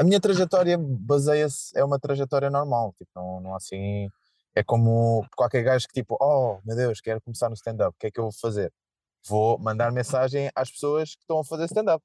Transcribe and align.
A 0.00 0.02
minha 0.02 0.18
trajetória 0.18 0.78
baseia-se, 0.80 1.78
é 1.78 1.84
uma 1.84 1.98
trajetória 1.98 2.48
normal, 2.48 2.94
tipo, 2.96 3.10
não, 3.14 3.38
não 3.38 3.54
assim. 3.54 4.08
É 4.54 4.64
como 4.64 5.26
qualquer 5.36 5.62
gajo 5.62 5.86
que 5.86 5.92
tipo, 5.92 6.16
oh 6.18 6.58
meu 6.64 6.74
Deus, 6.74 7.02
quero 7.02 7.20
começar 7.20 7.50
no 7.50 7.54
stand-up, 7.54 7.94
o 7.94 8.00
que 8.00 8.06
é 8.06 8.10
que 8.10 8.18
eu 8.18 8.24
vou 8.24 8.32
fazer? 8.32 8.72
Vou 9.28 9.58
mandar 9.58 9.92
mensagem 9.92 10.50
às 10.54 10.70
pessoas 10.70 11.14
que 11.14 11.20
estão 11.20 11.40
a 11.40 11.44
fazer 11.44 11.66
stand-up. 11.66 12.02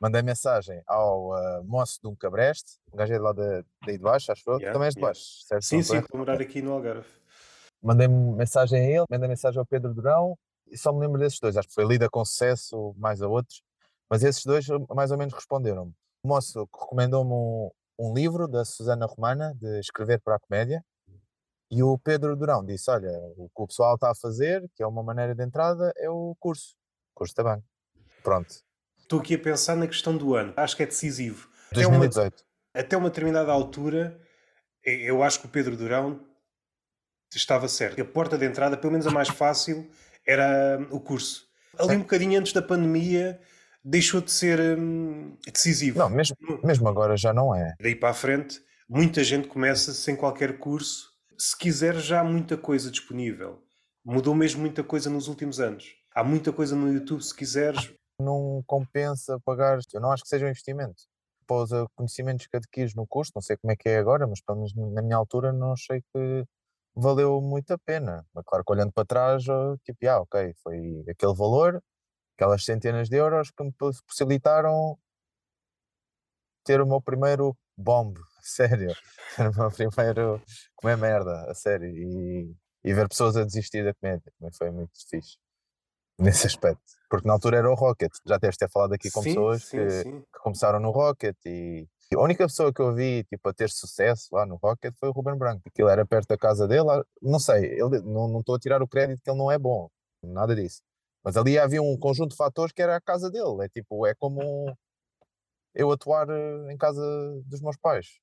Mandei 0.00 0.22
mensagem 0.22 0.82
ao 0.86 1.32
uh, 1.32 1.62
moço 1.62 2.00
de 2.02 2.08
um 2.08 2.16
cabreste, 2.16 2.78
um 2.90 2.96
gajo 2.96 3.12
é 3.12 3.18
lá 3.18 3.34
de, 3.34 3.64
daí 3.84 3.98
de 3.98 4.02
baixo, 4.02 4.32
acho 4.32 4.42
que 4.42 4.50
yeah, 4.52 4.72
também 4.72 4.86
és 4.86 4.94
de 4.94 5.00
baixo, 5.02 5.20
yeah. 5.20 5.46
certo? 5.46 5.64
Sim, 5.64 5.82
sim, 5.82 5.98
a 5.98 6.16
morar 6.16 6.40
aqui 6.40 6.62
no 6.62 6.72
Algarve. 6.72 7.06
Mandei 7.82 8.08
mensagem 8.08 8.80
a 8.80 8.88
ele, 8.96 9.04
mandei 9.10 9.28
mensagem 9.28 9.58
ao 9.58 9.66
Pedro 9.66 9.92
Durão 9.92 10.38
e 10.70 10.78
só 10.78 10.90
me 10.90 11.00
lembro 11.00 11.18
desses 11.18 11.38
dois. 11.38 11.54
Acho 11.54 11.68
que 11.68 11.74
foi 11.74 11.84
Lida 11.84 12.08
com 12.08 12.24
sucesso, 12.24 12.94
mais 12.96 13.20
a 13.20 13.28
outros, 13.28 13.62
mas 14.08 14.24
esses 14.24 14.42
dois 14.42 14.66
mais 14.88 15.10
ou 15.10 15.18
menos 15.18 15.34
responderam-me. 15.34 15.92
O 16.22 16.28
moço 16.28 16.68
recomendou-me 16.72 17.32
um, 17.32 17.70
um, 17.98 18.14
livro 18.14 18.46
da 18.46 18.64
Susana 18.64 19.06
Romana, 19.06 19.54
de 19.54 19.80
Escrever 19.80 20.20
para 20.20 20.36
a 20.36 20.38
Comédia, 20.38 20.84
e 21.70 21.82
o 21.82 21.98
Pedro 21.98 22.36
Durão 22.36 22.64
disse: 22.64 22.90
Olha, 22.90 23.10
o 23.36 23.48
que 23.48 23.62
o 23.62 23.66
pessoal 23.66 23.94
está 23.94 24.10
a 24.10 24.14
fazer, 24.14 24.68
que 24.74 24.82
é 24.82 24.86
uma 24.86 25.02
maneira 25.02 25.34
de 25.34 25.42
entrada, 25.42 25.92
é 25.96 26.10
o 26.10 26.36
curso. 26.38 26.74
curso 27.14 27.34
também. 27.34 27.62
Pronto. 28.22 28.54
Estou 28.98 29.20
aqui 29.20 29.34
a 29.34 29.38
pensar 29.38 29.76
na 29.76 29.86
questão 29.86 30.16
do 30.16 30.34
ano. 30.34 30.52
Acho 30.56 30.76
que 30.76 30.82
é 30.82 30.86
decisivo. 30.86 31.48
2018. 31.72 32.34
Até 32.34 32.42
uma, 32.74 32.84
até 32.84 32.96
uma 32.96 33.08
determinada 33.08 33.50
altura, 33.50 34.20
eu 34.84 35.22
acho 35.22 35.40
que 35.40 35.46
o 35.46 35.50
Pedro 35.50 35.76
Durão 35.76 36.20
estava 37.34 37.66
certo. 37.66 38.00
A 38.00 38.04
porta 38.04 38.36
de 38.36 38.44
entrada, 38.44 38.76
pelo 38.76 38.92
menos 38.92 39.06
a 39.06 39.10
mais 39.10 39.28
fácil, 39.28 39.90
era 40.26 40.78
o 40.90 41.00
curso. 41.00 41.48
Ali 41.78 41.96
um 41.96 42.00
bocadinho 42.00 42.38
antes 42.38 42.52
da 42.52 42.60
pandemia 42.60 43.40
deixou 43.84 44.20
de 44.20 44.30
ser 44.30 44.78
hum, 44.78 45.36
decisivo. 45.46 45.98
Não, 45.98 46.08
mesmo, 46.08 46.36
mesmo 46.62 46.88
agora 46.88 47.16
já 47.16 47.32
não 47.32 47.54
é. 47.54 47.74
Daí 47.80 47.94
para 47.94 48.10
a 48.10 48.14
frente, 48.14 48.60
muita 48.88 49.24
gente 49.24 49.48
começa 49.48 49.92
sem 49.92 50.14
qualquer 50.14 50.58
curso. 50.58 51.10
Se 51.38 51.56
quiser, 51.56 51.96
já 51.96 52.20
há 52.20 52.24
muita 52.24 52.56
coisa 52.56 52.90
disponível. 52.90 53.62
Mudou 54.04 54.34
mesmo 54.34 54.60
muita 54.60 54.82
coisa 54.82 55.08
nos 55.08 55.28
últimos 55.28 55.60
anos. 55.60 55.94
Há 56.14 56.24
muita 56.24 56.52
coisa 56.52 56.74
no 56.74 56.92
YouTube, 56.92 57.22
se 57.22 57.34
quiseres. 57.34 57.92
Não 58.20 58.62
compensa 58.66 59.38
pagar, 59.44 59.78
eu 59.92 60.00
não 60.00 60.12
acho 60.12 60.22
que 60.22 60.28
seja 60.28 60.44
um 60.44 60.48
investimento. 60.48 61.02
Para 61.46 61.56
os 61.62 61.70
conhecimentos 61.94 62.46
que 62.46 62.56
adquires 62.56 62.94
no 62.94 63.06
curso, 63.06 63.32
não 63.34 63.42
sei 63.42 63.56
como 63.56 63.72
é 63.72 63.76
que 63.76 63.88
é 63.88 63.98
agora, 63.98 64.26
mas 64.26 64.40
pelo 64.40 64.58
menos 64.58 64.74
na 64.74 65.02
minha 65.02 65.16
altura 65.16 65.52
não 65.52 65.72
achei 65.72 66.02
que 66.12 66.44
valeu 66.94 67.40
muito 67.40 67.72
a 67.72 67.78
pena. 67.78 68.24
Mas 68.34 68.44
claro 68.44 68.64
que 68.64 68.72
olhando 68.72 68.92
para 68.92 69.06
trás, 69.06 69.42
tipo, 69.84 70.08
ah, 70.08 70.20
ok, 70.20 70.54
foi 70.62 71.04
aquele 71.08 71.34
valor, 71.34 71.82
aquelas 72.40 72.64
centenas 72.64 73.10
de 73.10 73.16
euros 73.16 73.50
que 73.50 73.62
me 73.62 73.72
possibilitaram 74.06 74.98
ter 76.64 76.80
o 76.80 76.86
meu 76.86 77.00
primeiro 77.02 77.54
bomb, 77.76 78.16
a 78.18 78.42
sério. 78.42 78.94
Ter 79.36 79.48
o 79.48 79.54
meu 79.54 79.70
primeiro 79.70 80.42
comer 80.74 80.96
merda, 80.96 81.50
a 81.50 81.54
sério. 81.54 81.88
E, 81.88 82.56
e 82.82 82.94
ver 82.94 83.08
pessoas 83.08 83.36
a 83.36 83.44
desistir 83.44 83.84
da 83.84 83.94
comédia 83.94 84.32
também 84.38 84.52
foi 84.56 84.70
muito 84.70 84.90
fixe 85.08 85.36
nesse 86.18 86.46
aspecto. 86.46 86.82
Porque 87.08 87.28
na 87.28 87.34
altura 87.34 87.58
era 87.58 87.70
o 87.70 87.74
Rocket. 87.74 88.10
Já 88.26 88.38
deves 88.38 88.56
ter 88.56 88.70
falado 88.70 88.94
aqui 88.94 89.10
com 89.10 89.22
sim, 89.22 89.30
pessoas 89.30 89.64
sim, 89.64 89.76
que, 89.76 89.90
sim. 89.90 90.20
que, 90.20 90.38
começaram 90.42 90.80
no 90.80 90.90
Rocket 90.90 91.36
e 91.44 91.86
a 92.14 92.20
única 92.20 92.46
pessoa 92.46 92.72
que 92.72 92.80
eu 92.80 92.92
vi 92.92 93.22
tipo, 93.24 93.48
a 93.48 93.54
ter 93.54 93.70
sucesso 93.70 94.28
lá 94.32 94.44
no 94.44 94.56
Rocket 94.56 94.94
foi 94.98 95.10
o 95.10 95.12
Ruben 95.12 95.36
Branco. 95.36 95.62
Aquilo 95.66 95.88
era 95.88 96.04
perto 96.04 96.28
da 96.28 96.38
casa 96.38 96.66
dele. 96.66 97.04
Não 97.22 97.38
sei, 97.38 97.66
ele, 97.66 98.00
não 98.00 98.40
estou 98.40 98.54
a 98.54 98.58
tirar 98.58 98.82
o 98.82 98.88
crédito 98.88 99.22
que 99.22 99.30
ele 99.30 99.38
não 99.38 99.50
é 99.50 99.58
bom, 99.58 99.88
nada 100.22 100.56
disso. 100.56 100.82
Mas 101.22 101.36
ali 101.36 101.58
havia 101.58 101.82
um 101.82 101.96
conjunto 101.98 102.30
de 102.30 102.36
fatores 102.36 102.72
que 102.72 102.82
era 102.82 102.96
a 102.96 103.00
casa 103.00 103.30
dele. 103.30 103.64
É 103.64 103.68
tipo, 103.68 104.06
é 104.06 104.14
como 104.14 104.76
eu 105.74 105.90
atuar 105.90 106.28
eh, 106.30 106.72
em 106.72 106.76
casa 106.76 107.02
dos 107.46 107.60
meus 107.60 107.76
pais. 107.76 108.18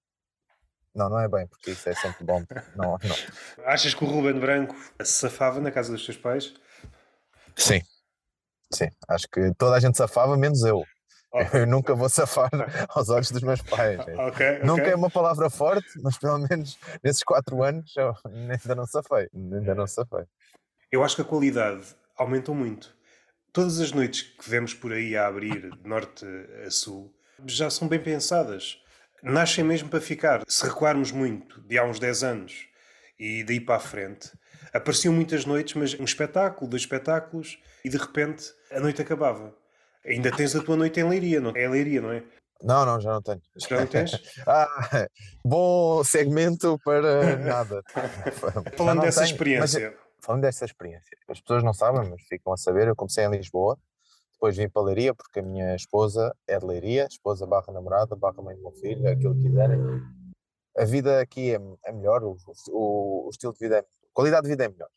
Não, 0.94 1.10
não 1.10 1.20
é 1.20 1.28
bem, 1.28 1.46
porque 1.48 1.72
isso 1.72 1.88
é 1.88 1.94
sempre 1.94 2.24
bom. 2.24 2.44
Não, 2.76 2.98
não. 2.98 3.00
Achas 3.66 3.94
que 3.94 4.04
o 4.04 4.08
Ruben 4.08 4.40
Branco 4.40 4.76
se 5.00 5.14
safava 5.14 5.60
na 5.60 5.72
casa 5.72 5.92
dos 5.92 6.04
teus 6.04 6.18
pais? 6.18 6.56
Sim. 7.56 7.82
Sim, 8.74 8.90
acho 9.08 9.28
que 9.30 9.54
toda 9.58 9.76
a 9.76 9.80
gente 9.80 9.98
safava, 9.98 10.36
menos 10.36 10.64
eu. 10.64 10.84
Okay. 11.32 11.62
Eu 11.62 11.68
nunca 11.68 11.94
vou 11.94 12.10
safar 12.10 12.50
aos 12.90 13.10
olhos 13.10 13.32
dos 13.32 13.44
meus 13.44 13.62
pais. 13.62 14.00
Okay, 14.00 14.60
nunca 14.64 14.88
é 14.88 14.96
uma 14.96 15.10
palavra 15.10 15.50
forte, 15.50 15.88
mas 16.02 16.18
pelo 16.18 16.40
menos 16.40 16.78
nesses 17.04 17.24
quatro 17.24 17.62
anos 17.64 17.96
eu 17.96 18.14
ainda 18.26 18.76
não 18.76 18.86
safei. 18.86 19.30
Ainda 19.34 19.76
não 19.76 19.88
safei. 19.88 20.26
Eu 20.92 21.04
acho 21.04 21.16
que 21.16 21.22
a 21.22 21.26
qualidade 21.26 21.96
aumentou 22.18 22.56
muito. 22.56 22.96
Todas 23.54 23.80
as 23.80 23.92
noites 23.92 24.22
que 24.22 24.50
vemos 24.50 24.74
por 24.74 24.94
aí 24.94 25.16
a 25.16 25.28
abrir, 25.28 25.70
de 25.72 25.88
norte 25.88 26.26
a 26.66 26.70
sul, 26.70 27.14
já 27.46 27.70
são 27.70 27.88
bem 27.88 28.00
pensadas. 28.00 28.82
Nascem 29.24 29.64
mesmo 29.64 29.90
para 29.90 30.02
ficar. 30.02 30.44
Se 30.48 30.66
recuarmos 30.66 31.12
muito, 31.12 31.62
de 31.62 31.78
há 31.78 31.84
uns 31.84 32.00
10 32.00 32.24
anos 32.24 32.68
e 33.20 33.44
daí 33.44 33.60
para 33.60 33.78
a 33.78 33.80
frente, 33.80 34.32
apareciam 34.74 35.14
muitas 35.14 35.46
noites, 35.46 35.74
mas 35.74 36.00
um 36.00 36.04
espetáculo, 36.04 36.70
dois 36.70 36.84
espetáculos, 36.84 37.58
e 37.84 37.90
de 37.90 37.98
repente 37.98 38.46
a 38.72 38.80
noite 38.80 39.02
acabava. 39.02 39.56
Ainda 40.06 40.32
tens 40.32 40.56
a 40.56 40.64
tua 40.64 40.78
noite 40.78 41.00
em 41.00 41.08
Leiria, 41.10 41.42
não 41.42 41.52
é 41.56 41.68
Leiria, 41.68 42.02
não 42.02 42.12
é? 42.12 42.24
Não, 42.64 42.86
não, 42.86 43.00
já 43.00 43.12
não 43.12 43.22
tenho. 43.22 43.42
Já 43.56 43.80
não 43.80 43.88
tens? 43.88 44.12
ah, 44.48 45.08
bom 45.44 46.04
segmento 46.04 46.80
para 46.84 47.38
nada. 47.38 47.84
falando 48.76 49.02
dessa 49.02 49.22
tenho, 49.22 49.32
experiência. 49.32 49.92
Mas, 49.92 50.07
falando 50.22 50.42
dessa 50.42 50.66
experiência, 50.66 51.18
as 51.30 51.40
pessoas 51.42 51.64
não 51.64 51.74
sabem, 51.74 52.10
mas 52.10 52.22
ficam 52.24 52.54
a 52.54 52.58
saber. 52.58 52.88
Eu 52.88 52.96
comecei 52.96 53.26
em 53.26 53.32
Lisboa, 53.32 53.78
depois 54.34 54.56
vim 54.56 54.70
para 54.70 54.84
Leiria, 54.84 55.16
porque 55.16 55.40
a 55.40 55.44
minha 55.44 55.76
esposa 55.76 56.36
é 56.48 56.60
de 56.60 56.66
Leiria, 56.66 57.08
esposa 57.10 57.46
barra 57.46 57.74
namorada, 57.74 58.16
barra 58.16 58.42
mãe 58.42 58.56
do 58.56 58.62
meu 58.62 58.72
filho, 58.72 59.08
é 59.08 59.12
aquilo 59.12 59.36
que 59.36 59.44
quiserem. 59.44 59.80
A 60.78 60.86
vida 60.86 61.20
aqui 61.20 61.56
é, 61.56 61.60
é 61.86 61.92
melhor, 61.92 62.24
o, 62.24 62.38
o, 62.70 63.28
o, 63.28 63.30
estilo 63.32 63.54
de 63.54 63.60
vida 63.60 63.78
é, 63.78 63.80
a 63.80 63.86
qualidade 64.14 64.44
de 64.44 64.50
vida 64.50 64.66
é 64.66 64.70
melhor. 64.70 64.90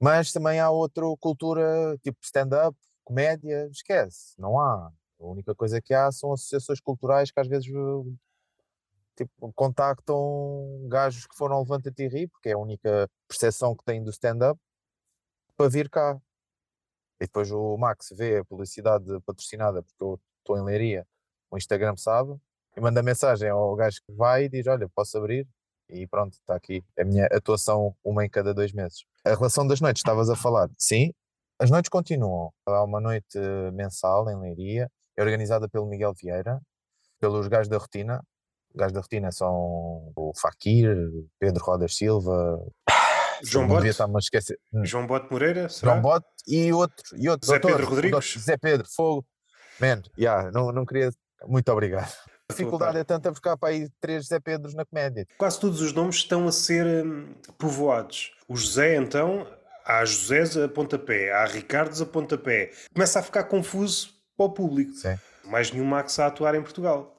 Mas 0.00 0.32
também 0.32 0.58
há 0.58 0.68
outra 0.70 1.04
cultura, 1.20 1.96
tipo 2.02 2.18
stand-up, 2.22 2.76
comédia, 3.04 3.68
esquece, 3.70 4.34
não 4.38 4.58
há. 4.58 4.90
A 5.20 5.24
única 5.24 5.54
coisa 5.54 5.80
que 5.80 5.94
há 5.94 6.10
são 6.10 6.32
associações 6.32 6.80
culturais 6.80 7.30
que 7.30 7.40
às 7.40 7.48
vezes 7.48 7.68
tipo, 9.16 9.52
contactam 9.54 10.16
gajos 10.88 11.26
que 11.26 11.36
foram 11.36 11.60
Levanta-te 11.60 12.02
e 12.04 12.08
Ri, 12.08 12.28
porque 12.28 12.50
é 12.50 12.52
a 12.52 12.58
única 12.58 13.08
percepção 13.26 13.74
que 13.74 13.84
têm 13.84 14.02
do 14.02 14.10
stand-up, 14.10 14.60
para 15.58 15.68
vir 15.68 15.90
cá. 15.90 16.18
E 17.20 17.26
depois 17.26 17.50
o 17.50 17.76
Max 17.76 18.14
vê 18.16 18.38
a 18.38 18.44
publicidade 18.44 19.04
patrocinada, 19.26 19.82
porque 19.82 20.02
eu 20.02 20.20
estou 20.38 20.56
em 20.56 20.62
Leiria, 20.62 21.04
o 21.50 21.58
Instagram 21.58 21.96
sabe, 21.96 22.38
e 22.76 22.80
manda 22.80 23.02
mensagem 23.02 23.50
ao 23.50 23.74
gajo 23.74 24.00
que 24.06 24.12
vai 24.12 24.44
e 24.44 24.48
diz: 24.48 24.66
Olha, 24.68 24.88
posso 24.94 25.18
abrir? 25.18 25.48
E 25.90 26.06
pronto, 26.06 26.34
está 26.34 26.54
aqui 26.54 26.84
a 26.96 27.04
minha 27.04 27.26
atuação, 27.26 27.96
uma 28.04 28.24
em 28.24 28.30
cada 28.30 28.54
dois 28.54 28.72
meses. 28.72 29.04
A 29.24 29.30
relação 29.30 29.66
das 29.66 29.80
noites, 29.80 30.00
estavas 30.00 30.30
a 30.30 30.36
falar, 30.36 30.70
sim, 30.78 31.12
as 31.58 31.70
noites 31.70 31.88
continuam. 31.88 32.52
Há 32.66 32.84
uma 32.84 33.00
noite 33.00 33.38
mensal 33.72 34.30
em 34.30 34.38
Leiria, 34.38 34.88
é 35.16 35.22
organizada 35.22 35.68
pelo 35.68 35.86
Miguel 35.86 36.14
Vieira, 36.14 36.60
pelos 37.18 37.48
gajos 37.48 37.68
da 37.68 37.78
rotina. 37.78 38.22
Os 38.70 38.76
gajos 38.76 38.92
da 38.92 39.00
rotina 39.00 39.32
são 39.32 40.12
o 40.14 40.32
Fakir, 40.36 40.94
Pedro 41.38 41.64
Rodas 41.64 41.94
Silva, 41.94 42.64
João 43.42 43.66
Bote. 43.66 43.88
esquecer. 44.18 44.58
Hum. 44.72 44.84
João 44.84 45.06
Bote 45.06 45.30
Moreira, 45.30 45.68
será? 45.68 45.92
João 45.92 46.02
Bote 46.02 46.26
e 46.46 46.72
outro. 46.72 47.16
E 47.16 47.28
outro 47.28 47.46
Zé 47.46 47.58
doutor, 47.58 47.76
Pedro 47.76 47.90
Rodrigues. 47.90 48.38
Zé 48.38 48.56
Pedro, 48.56 48.86
fogo. 48.94 49.24
Man, 49.80 50.02
yeah, 50.18 50.50
não, 50.50 50.72
não 50.72 50.84
queria. 50.84 51.10
Muito 51.46 51.70
obrigado. 51.70 52.12
A 52.48 52.52
dificuldade 52.52 52.98
é 52.98 53.04
tanta 53.04 53.30
porque 53.30 53.48
há 53.48 53.56
para 53.56 53.68
aí 53.68 53.88
três 54.00 54.26
Zé 54.26 54.40
Pedros 54.40 54.74
na 54.74 54.84
comédia. 54.84 55.26
Quase 55.36 55.60
todos 55.60 55.80
os 55.80 55.92
nomes 55.92 56.16
estão 56.16 56.48
a 56.48 56.52
ser 56.52 57.04
hum, 57.04 57.34
povoados. 57.58 58.32
O 58.48 58.56
José, 58.56 58.96
então, 58.96 59.46
há 59.84 60.04
Josés 60.04 60.56
a 60.56 60.68
pontapé, 60.68 61.30
há 61.32 61.44
Ricardos 61.44 62.00
a 62.00 62.06
pontapé. 62.06 62.72
Começa 62.92 63.20
a 63.20 63.22
ficar 63.22 63.44
confuso 63.44 64.14
para 64.36 64.46
o 64.46 64.50
público. 64.50 64.92
Sim. 64.92 65.16
Mais 65.44 65.70
nenhum 65.70 65.84
Max 65.84 66.18
a 66.18 66.26
atuar 66.26 66.54
em 66.54 66.62
Portugal. 66.62 67.14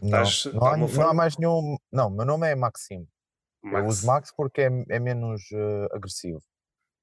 Não, 0.00 0.22
Estás, 0.22 0.54
não, 0.54 0.66
há, 0.66 0.76
não 0.76 1.08
há 1.08 1.14
mais 1.14 1.36
nenhum. 1.36 1.76
Não, 1.92 2.10
meu 2.10 2.24
nome 2.24 2.48
é 2.48 2.54
Maxime. 2.54 3.06
Max. 3.62 3.78
Eu 3.78 3.86
uso 3.86 4.06
Max 4.06 4.32
porque 4.36 4.62
é, 4.62 4.70
é 4.88 4.98
menos 4.98 5.42
uh, 5.52 5.94
agressivo. 5.94 6.42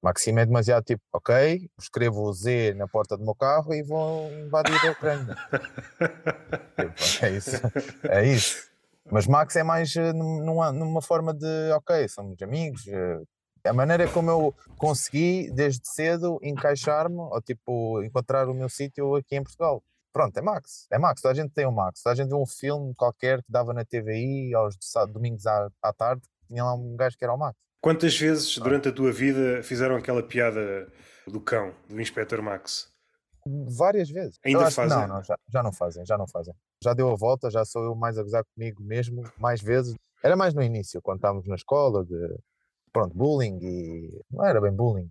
Maxime 0.02 0.42
é 0.42 0.46
demasiado 0.46 0.84
tipo, 0.84 1.02
ok, 1.12 1.70
escrevo 1.80 2.22
o 2.22 2.34
Z 2.34 2.76
na 2.76 2.88
porta 2.88 3.18
do 3.18 3.24
meu 3.24 3.34
carro 3.34 3.74
e 3.74 3.82
vou 3.82 4.32
invadir 4.32 4.88
a 4.88 4.92
Ucrânia. 4.92 5.36
tipo, 6.78 7.26
é 7.26 7.30
isso. 7.32 7.62
É 8.04 8.26
isso. 8.26 8.70
Mas 9.10 9.26
Max 9.26 9.56
é 9.56 9.64
mais 9.64 9.96
uh, 9.96 10.14
numa, 10.14 10.72
numa 10.72 11.02
forma 11.02 11.34
de, 11.34 11.72
ok, 11.74 12.08
somos 12.08 12.42
amigos, 12.42 12.86
uh, 12.88 13.28
a 13.68 13.74
maneira 13.74 14.08
como 14.08 14.30
eu 14.30 14.56
consegui, 14.78 15.52
desde 15.52 15.88
cedo, 15.88 16.40
encaixar-me, 16.42 17.18
ou 17.18 17.42
tipo, 17.42 18.02
encontrar 18.04 18.48
o 18.48 18.54
meu 18.54 18.70
sítio 18.70 19.16
aqui 19.16 19.36
em 19.36 19.44
Portugal. 19.44 19.84
Pronto, 20.14 20.38
é 20.38 20.42
Max. 20.42 20.88
É 20.92 20.98
Max. 20.98 21.22
Toda 21.22 21.34
a 21.34 21.36
gente 21.36 21.54
tem 21.54 21.66
o 21.66 21.72
Max. 21.72 22.02
Toda 22.02 22.14
a 22.14 22.16
gente 22.16 22.30
vê 22.30 22.36
um 22.36 22.46
filme 22.46 22.94
qualquer 22.96 23.44
que 23.44 23.52
dava 23.52 23.74
na 23.74 23.86
TVI 23.86 24.54
aos 24.56 24.76
domingos 25.14 25.46
à, 25.46 25.70
à 25.82 25.94
tarde, 25.94 26.24
tinha 26.48 26.64
lá 26.64 26.74
um 26.74 26.96
gajo 26.96 27.18
que 27.18 27.24
era 27.24 27.34
o 27.34 27.38
Max. 27.38 27.58
Quantas 27.82 28.18
vezes 28.18 28.58
durante 28.58 28.90
a 28.90 28.92
tua 28.92 29.12
vida 29.12 29.62
fizeram 29.64 29.96
aquela 29.96 30.24
piada 30.24 30.92
do 31.28 31.40
cão, 31.40 31.74
do 31.88 32.02
Inspector 32.02 32.42
Max? 32.42 32.92
várias 33.68 34.10
vezes. 34.10 34.40
Ainda 34.46 34.66
acho 34.66 34.76
fazem? 34.76 34.98
Não, 34.98 35.08
não, 35.08 35.24
já, 35.24 35.38
já 35.48 35.64
não 35.64 35.72
fazem, 35.72 36.06
já 36.06 36.18
não 36.18 36.28
fazem. 36.28 36.54
Já 36.84 36.94
deu 36.94 37.10
a 37.10 37.16
volta, 37.16 37.50
já 37.50 37.64
sou 37.66 37.84
eu 37.84 37.96
mais 37.96 38.18
a 38.18 38.24
gozar 38.24 38.44
comigo 38.54 38.84
mesmo, 38.84 39.24
mais 39.38 39.62
vezes. 39.62 39.96
Era 40.24 40.36
mais 40.36 40.54
no 40.54 40.62
início, 40.62 41.02
quando 41.02 41.18
estávamos 41.18 41.48
na 41.48 41.56
escola, 41.56 42.06
de 42.06 42.38
pronto, 42.92 43.16
bullying 43.16 43.60
e. 43.62 44.22
Não 44.30 44.46
era 44.46 44.60
bem 44.60 44.72
bullying. 44.72 45.10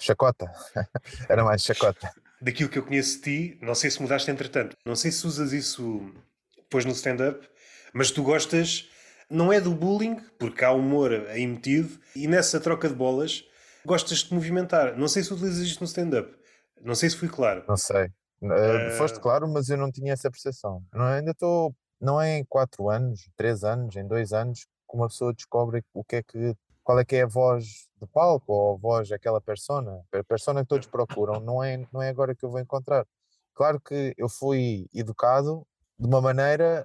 Chacota. 0.00 0.50
era 1.28 1.44
mais 1.44 1.62
chacota. 1.62 2.12
Daquilo 2.40 2.70
que 2.70 2.78
eu 2.78 2.86
conheço 2.86 3.16
de 3.16 3.22
ti, 3.22 3.58
não 3.60 3.74
sei 3.74 3.90
se 3.90 4.00
mudaste 4.00 4.30
entretanto. 4.30 4.76
Não 4.84 4.96
sei 4.96 5.10
se 5.10 5.26
usas 5.26 5.52
isso 5.52 6.12
depois 6.56 6.84
no 6.84 6.92
stand-up, 6.92 7.46
mas 7.92 8.10
tu 8.10 8.22
gostas, 8.22 8.88
não 9.30 9.52
é 9.52 9.60
do 9.60 9.74
bullying, 9.74 10.16
porque 10.38 10.64
há 10.64 10.72
humor 10.72 11.12
aí 11.28 11.46
metido, 11.46 11.98
e 12.14 12.26
nessa 12.26 12.60
troca 12.60 12.88
de 12.88 12.94
bolas 12.94 13.44
gostas 13.84 14.18
de 14.18 14.28
te 14.28 14.34
movimentar. 14.34 14.96
Não 14.96 15.08
sei 15.08 15.22
se 15.22 15.32
utilizas 15.32 15.66
isto 15.66 15.80
no 15.80 15.86
stand-up. 15.86 16.36
Não 16.82 16.94
sei 16.94 17.10
se 17.10 17.16
fui 17.16 17.28
claro. 17.28 17.64
Não 17.68 17.76
sei. 17.76 18.06
Uh, 18.42 18.90
foste 18.96 19.20
claro, 19.20 19.48
mas 19.48 19.68
eu 19.68 19.76
não 19.76 19.90
tinha 19.90 20.12
essa 20.12 20.30
percepção. 20.30 20.82
Não, 20.92 21.04
ainda 21.04 21.30
estou. 21.30 21.74
Não 22.00 22.20
é 22.20 22.38
em 22.38 22.44
4 22.44 22.88
anos, 22.88 23.28
3 23.36 23.64
anos, 23.64 23.96
em 23.96 24.06
2 24.06 24.32
anos 24.32 24.66
que 24.90 24.96
uma 24.96 25.08
pessoa 25.08 25.32
descobre 25.32 25.82
o 25.94 26.04
que 26.04 26.16
é 26.16 26.22
que. 26.22 26.54
Qual 26.82 26.98
é 26.98 27.04
que 27.04 27.16
é 27.16 27.22
a 27.22 27.26
voz 27.26 27.90
de 28.00 28.06
palco 28.06 28.52
ou 28.52 28.74
a 28.74 28.78
voz 28.78 29.08
daquela 29.08 29.40
persona. 29.40 30.02
A 30.12 30.24
persona 30.24 30.62
que 30.62 30.68
todos 30.68 30.86
procuram 30.86 31.38
não 31.40 31.62
é, 31.62 31.84
não 31.92 32.02
é 32.02 32.08
agora 32.08 32.34
que 32.34 32.44
eu 32.44 32.50
vou 32.50 32.58
encontrar. 32.58 33.06
Claro 33.54 33.78
que 33.80 34.14
eu 34.16 34.28
fui 34.28 34.86
educado 34.94 35.66
de 35.98 36.06
uma 36.06 36.20
maneira 36.20 36.82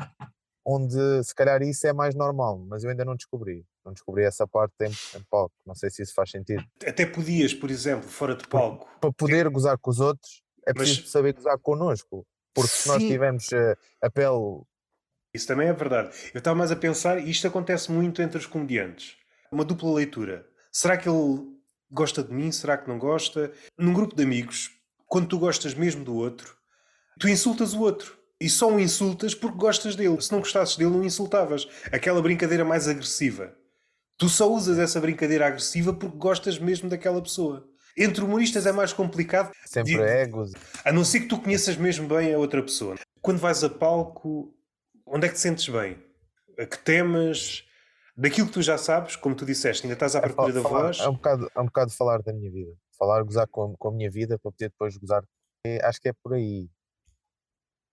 onde 0.66 1.24
se 1.24 1.36
calhar 1.36 1.62
isso 1.62 1.86
é 1.86 1.94
mais 1.94 2.16
normal, 2.16 2.58
mas 2.68 2.84
eu 2.84 2.90
ainda 2.90 3.06
não 3.06 3.16
descobri. 3.16 3.64
Não 3.86 3.94
descobri 3.94 4.24
essa 4.24 4.48
parte 4.48 4.74
em, 4.82 4.90
em 4.90 5.24
palco. 5.30 5.54
Não 5.66 5.76
sei 5.76 5.92
se 5.92 6.02
isso 6.02 6.14
faz 6.14 6.32
sentido. 6.32 6.66
Até 6.86 7.06
podias, 7.06 7.54
por 7.54 7.70
exemplo, 7.70 8.10
fora 8.10 8.36
de 8.36 8.48
palco. 8.48 8.90
Para 9.00 9.14
poder 9.14 9.48
gozar 9.50 9.78
com 9.78 9.92
os 9.92 10.00
outros, 10.00 10.42
é 10.66 10.74
preciso 10.74 11.02
mas... 11.02 11.12
saber 11.12 11.34
gozar 11.34 11.58
connosco. 11.60 12.26
Porque 12.54 12.72
se 12.72 12.88
nós 12.88 13.04
tivermos 13.04 13.48
uh, 13.52 13.78
a 14.02 14.10
pele. 14.10 14.64
Isso 15.34 15.46
também 15.46 15.68
é 15.68 15.74
verdade. 15.74 16.10
Eu 16.34 16.40
estava 16.40 16.58
mais 16.58 16.72
a 16.72 16.76
pensar, 16.76 17.20
e 17.20 17.30
isto 17.30 17.46
acontece 17.46 17.92
muito 17.92 18.22
entre 18.22 18.38
os 18.38 18.48
comediantes. 18.48 19.18
Uma 19.52 19.66
dupla 19.66 19.94
leitura. 19.94 20.48
Será 20.72 20.98
que 20.98 21.08
ele 21.08 21.56
gosta 21.92 22.24
de 22.24 22.34
mim? 22.34 22.52
Será 22.52 22.78
que 22.78 22.88
não 22.88 22.98
gosta? 22.98 23.52
Num 23.78 23.94
grupo 23.94 24.16
de 24.16 24.24
amigos, 24.24 24.72
quando 25.06 25.28
tu 25.28 25.38
gostas 25.38 25.74
mesmo 25.74 26.04
do 26.04 26.16
outro, 26.16 26.58
tu 27.20 27.28
insultas 27.28 27.74
o 27.74 27.82
outro. 27.82 28.18
E 28.40 28.50
só 28.50 28.72
o 28.72 28.80
insultas 28.80 29.34
porque 29.34 29.58
gostas 29.58 29.96
dele. 29.96 30.22
Se 30.22 30.32
não 30.32 30.40
gostasses 30.40 30.76
dele, 30.76 30.92
não 30.92 31.04
insultavas. 31.04 31.68
Aquela 31.92 32.22
brincadeira 32.22 32.66
mais 32.66 32.88
agressiva. 32.88 33.54
Tu 34.18 34.30
só 34.30 34.52
usas 34.52 34.78
essa 34.78 35.00
brincadeira 35.00 35.48
agressiva 35.48 35.94
porque 35.94 36.18
gostas 36.18 36.60
mesmo 36.60 36.90
daquela 36.90 37.22
pessoa. 37.22 37.68
Entre 37.98 38.24
humoristas 38.24 38.66
é 38.66 38.72
mais 38.72 38.92
complicado. 38.92 39.52
Sempre 39.66 39.94
de, 39.94 40.02
egos. 40.02 40.52
A 40.84 40.92
não 40.92 41.06
ser 41.06 41.22
que 41.22 41.28
tu 41.28 41.40
conheças 41.40 41.78
mesmo 41.78 42.08
bem 42.08 42.34
a 42.34 42.38
outra 42.38 42.62
pessoa. 42.62 42.96
Quando 43.22 43.40
vais 43.40 43.64
a 43.64 43.70
palco, 43.70 44.54
onde 45.06 45.28
é 45.28 45.30
que 45.30 45.36
te 45.36 45.42
sentes 45.42 45.68
bem? 45.70 45.98
A 46.60 46.66
que 46.66 46.78
temas? 46.78 47.66
daquilo 48.16 48.48
que 48.48 48.54
tu 48.54 48.62
já 48.62 48.78
sabes, 48.78 49.16
como 49.16 49.36
tu 49.36 49.46
disseste, 49.46 49.84
ainda 49.84 49.94
estás 49.94 50.16
à 50.16 50.20
é 50.20 50.22
procura 50.22 50.50
é, 50.50 50.54
da 50.54 50.62
voz. 50.62 51.00
É 51.00 51.10
um, 51.10 51.14
bocado, 51.14 51.52
é 51.54 51.60
um 51.60 51.66
bocado 51.66 51.92
falar 51.92 52.22
da 52.22 52.32
minha 52.32 52.50
vida. 52.50 52.74
Falar, 52.98 53.22
gozar 53.24 53.48
com, 53.48 53.76
com 53.76 53.90
a 53.90 53.92
minha 53.92 54.10
vida 54.10 54.40
para 54.40 54.52
poder 54.52 54.70
depois 54.70 54.96
gozar. 54.98 55.24
É, 55.66 55.86
acho 55.86 56.00
que 56.00 56.10
é 56.10 56.14
por 56.14 56.34
aí. 56.34 56.70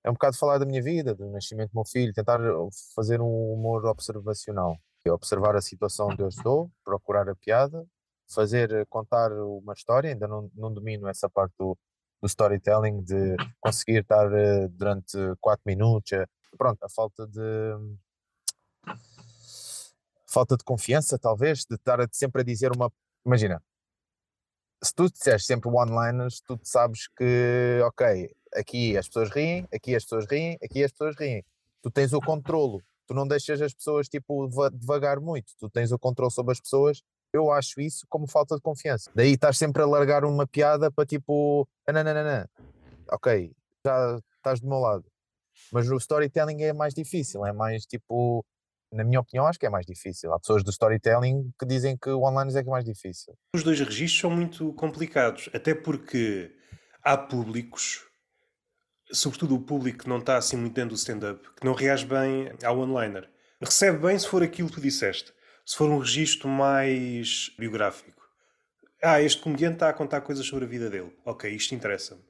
É 0.04 0.10
um 0.10 0.14
bocado 0.14 0.36
falar 0.36 0.58
da 0.58 0.66
minha 0.66 0.82
vida, 0.82 1.14
do 1.14 1.30
nascimento 1.30 1.70
do 1.70 1.76
meu 1.76 1.84
filho, 1.84 2.12
tentar 2.12 2.40
fazer 2.94 3.20
um 3.20 3.52
humor 3.52 3.84
observacional. 3.86 4.76
Observar 5.06 5.56
a 5.56 5.60
situação 5.60 6.08
onde 6.08 6.22
eu 6.22 6.28
estou, 6.28 6.70
procurar 6.84 7.28
a 7.28 7.34
piada, 7.34 7.84
fazer, 8.32 8.86
contar 8.88 9.32
uma 9.32 9.72
história. 9.74 10.10
Ainda 10.10 10.26
não, 10.26 10.50
não 10.54 10.72
domino 10.72 11.08
essa 11.08 11.28
parte 11.28 11.54
do, 11.58 11.76
do 12.20 12.26
storytelling, 12.26 13.02
de 13.02 13.36
conseguir 13.60 14.02
estar 14.02 14.32
eh, 14.32 14.68
durante 14.68 15.16
4 15.40 15.62
minutos. 15.66 16.12
Eh, 16.12 16.26
pronto, 16.56 16.82
a 16.84 16.88
falta 16.88 17.26
de 17.26 17.40
falta 20.26 20.56
de 20.56 20.64
confiança, 20.64 21.18
talvez, 21.18 21.64
de 21.64 21.74
estar 21.74 21.98
sempre 22.10 22.42
a 22.42 22.44
dizer 22.44 22.72
uma. 22.74 22.90
Imagina, 23.24 23.62
se 24.82 24.94
tu 24.94 25.10
disseres 25.10 25.44
sempre 25.46 25.70
one-liners, 25.70 26.40
tu 26.40 26.58
sabes 26.62 27.06
que, 27.08 27.80
ok, 27.84 28.34
aqui 28.54 28.96
as 28.96 29.06
pessoas 29.06 29.30
riem, 29.30 29.66
aqui 29.72 29.94
as 29.94 30.04
pessoas 30.04 30.26
riem, 30.26 30.58
aqui 30.62 30.84
as 30.84 30.92
pessoas 30.92 31.16
riem. 31.18 31.44
Tu 31.82 31.90
tens 31.90 32.12
o 32.12 32.20
controlo, 32.20 32.82
tu 33.06 33.14
não 33.14 33.26
deixas 33.26 33.60
as 33.60 33.74
pessoas 33.74 34.08
tipo 34.08 34.48
devagar 34.72 35.20
muito, 35.20 35.52
tu 35.58 35.68
tens 35.68 35.92
o 35.92 35.98
controle 35.98 36.32
sobre 36.32 36.52
as 36.52 36.60
pessoas. 36.60 37.02
Eu 37.32 37.50
acho 37.50 37.80
isso 37.80 38.06
como 38.08 38.26
falta 38.26 38.54
de 38.54 38.60
confiança. 38.60 39.10
Daí 39.14 39.32
estás 39.32 39.56
sempre 39.56 39.82
a 39.82 39.86
largar 39.86 40.24
uma 40.24 40.46
piada 40.46 40.90
para 40.90 41.06
tipo, 41.06 41.66
nananana. 41.86 42.48
ok, 43.10 43.50
já 43.84 44.18
estás 44.36 44.60
do 44.60 44.68
meu 44.68 44.78
lado. 44.78 45.04
Mas 45.72 45.88
o 45.90 45.96
storytelling 45.96 46.62
é 46.62 46.72
mais 46.72 46.92
difícil, 46.92 47.46
é 47.46 47.52
mais 47.52 47.86
tipo, 47.86 48.44
na 48.92 49.04
minha 49.04 49.20
opinião, 49.20 49.46
acho 49.46 49.58
que 49.58 49.66
é 49.66 49.70
mais 49.70 49.86
difícil. 49.86 50.32
Há 50.32 50.38
pessoas 50.38 50.62
do 50.62 50.70
storytelling 50.70 51.50
que 51.58 51.64
dizem 51.64 51.96
que 51.96 52.10
o 52.10 52.22
online 52.22 52.54
é 52.54 52.62
que 52.62 52.68
é 52.68 52.70
mais 52.70 52.84
difícil. 52.84 53.34
Os 53.54 53.64
dois 53.64 53.78
registros 53.78 54.20
são 54.20 54.30
muito 54.30 54.72
complicados, 54.74 55.48
até 55.54 55.74
porque 55.74 56.54
há 57.02 57.16
públicos, 57.16 58.04
sobretudo 59.12 59.54
o 59.54 59.60
público 59.60 60.04
que 60.04 60.08
não 60.08 60.18
está 60.18 60.36
assim 60.36 60.56
muito 60.56 60.74
dentro 60.74 60.90
do 60.90 60.96
stand-up, 60.96 61.40
que 61.56 61.64
não 61.64 61.74
reage 61.74 62.06
bem 62.06 62.52
ao 62.64 62.78
onliner. 62.78 63.28
Recebe 63.60 63.98
bem 63.98 64.18
se 64.18 64.26
for 64.26 64.42
aquilo 64.42 64.68
que 64.68 64.74
tu 64.74 64.80
disseste, 64.80 65.32
se 65.64 65.76
for 65.76 65.88
um 65.88 65.98
registro 65.98 66.48
mais 66.48 67.52
biográfico. 67.58 68.22
Ah, 69.02 69.20
este 69.20 69.42
comediante 69.42 69.74
está 69.74 69.88
a 69.88 69.92
contar 69.92 70.20
coisas 70.20 70.46
sobre 70.46 70.64
a 70.64 70.68
vida 70.68 70.88
dele. 70.88 71.12
Ok, 71.24 71.50
isto 71.50 71.74
interessa-me 71.74 72.22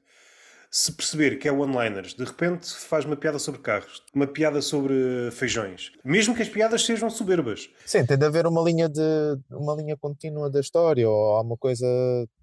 se 0.73 0.91
perceber 0.91 1.37
que 1.37 1.47
é 1.47 1.51
one-liners, 1.51 2.15
de 2.15 2.23
repente 2.23 2.67
faz 2.73 3.05
uma 3.05 3.15
piada 3.15 3.37
sobre 3.37 3.61
carros, 3.61 4.03
uma 4.11 4.25
piada 4.25 4.59
sobre 4.59 5.29
feijões, 5.29 5.91
mesmo 6.03 6.35
que 6.35 6.41
as 6.41 6.49
piadas 6.49 6.83
sejam 6.83 7.11
soberbas. 7.11 7.69
Sim, 7.85 8.03
tem 8.07 8.17
de 8.17 8.25
haver 8.25 8.47
uma 8.47 8.59
linha 8.63 8.89
de 8.89 9.37
uma 9.51 9.75
linha 9.75 9.95
contínua 9.95 10.49
da 10.49 10.59
história 10.59 11.07
ou 11.07 11.35
alguma 11.35 11.55
coisa 11.57 11.85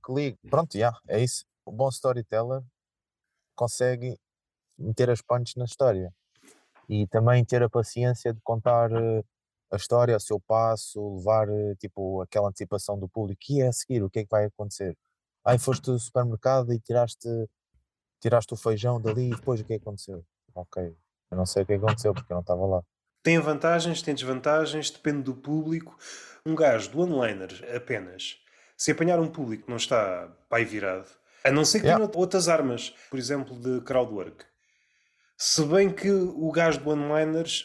que 0.07 0.13
ligue. 0.13 0.39
Pronto, 0.49 0.75
já, 0.75 0.79
yeah, 0.79 0.99
é 1.09 1.21
isso. 1.21 1.45
O 1.67 1.73
bom 1.73 1.89
storyteller 1.89 2.63
consegue 3.57 4.17
meter 4.81 5.11
as 5.11 5.21
punches 5.21 5.57
na 5.57 5.65
história 5.65 6.13
e 6.89 7.07
também 7.07 7.45
ter 7.45 7.63
a 7.63 7.71
paciência 7.71 8.33
de 8.33 8.41
contar 8.43 8.91
eh, 8.91 9.23
a 9.71 9.77
história, 9.77 10.17
o 10.17 10.21
seu 10.21 10.41
passo, 10.41 11.17
levar 11.17 11.49
eh, 11.49 11.75
tipo 11.77 12.21
aquela 12.21 12.49
antecipação 12.49 12.99
do 12.99 13.09
público, 13.09 13.41
que 13.41 13.63
é 13.63 13.69
a 13.69 13.73
seguir, 13.73 14.03
o 14.03 14.11
que 14.11 14.21
é 14.21 14.25
que 14.25 14.31
vai 14.31 14.47
acontecer? 14.47 14.97
Aí 15.45 15.59
foste 15.59 15.91
ao 15.91 15.99
supermercado 15.99 16.73
e 16.73 16.81
tiraste 16.81 17.29
tiraste 18.21 18.53
o 18.53 18.57
feijão 18.57 19.01
dali 19.01 19.29
e 19.29 19.35
depois 19.35 19.61
o 19.61 19.65
que 19.65 19.75
aconteceu? 19.75 20.25
Ok, 20.55 20.95
eu 21.31 21.37
não 21.37 21.47
sei 21.47 21.63
o 21.63 21.67
que 21.67 21.75
aconteceu 21.75 22.13
porque 22.13 22.33
eu 22.33 22.35
não 22.35 22.43
estava 22.43 22.67
lá. 22.67 22.83
Tem 23.23 23.39
vantagens, 23.39 24.03
tem 24.03 24.15
desvantagens, 24.15 24.91
depende 24.91 25.23
do 25.23 25.35
público. 25.35 25.97
Um 26.45 26.55
gajo 26.55 26.91
do 26.91 27.01
onliner 27.01 27.51
apenas, 27.75 28.39
se 28.77 28.91
apanhar 28.91 29.21
um 29.21 29.29
público 29.29 29.65
que 29.65 29.71
não 29.71 29.77
está 29.77 30.29
pai 30.49 30.65
virado, 30.65 31.09
a 31.45 31.51
não 31.51 31.65
ser 31.65 31.81
que 31.81 31.87
yeah. 31.87 32.07
tenha 32.07 32.21
outras 32.21 32.49
armas, 32.49 32.91
por 33.09 33.19
exemplo, 33.19 33.59
de 33.59 33.81
crowdwork. 33.83 34.45
Se 35.43 35.65
bem 35.65 35.91
que 35.91 36.11
o 36.11 36.53
gajo 36.53 36.81
do 36.81 36.91
onliners 36.91 37.65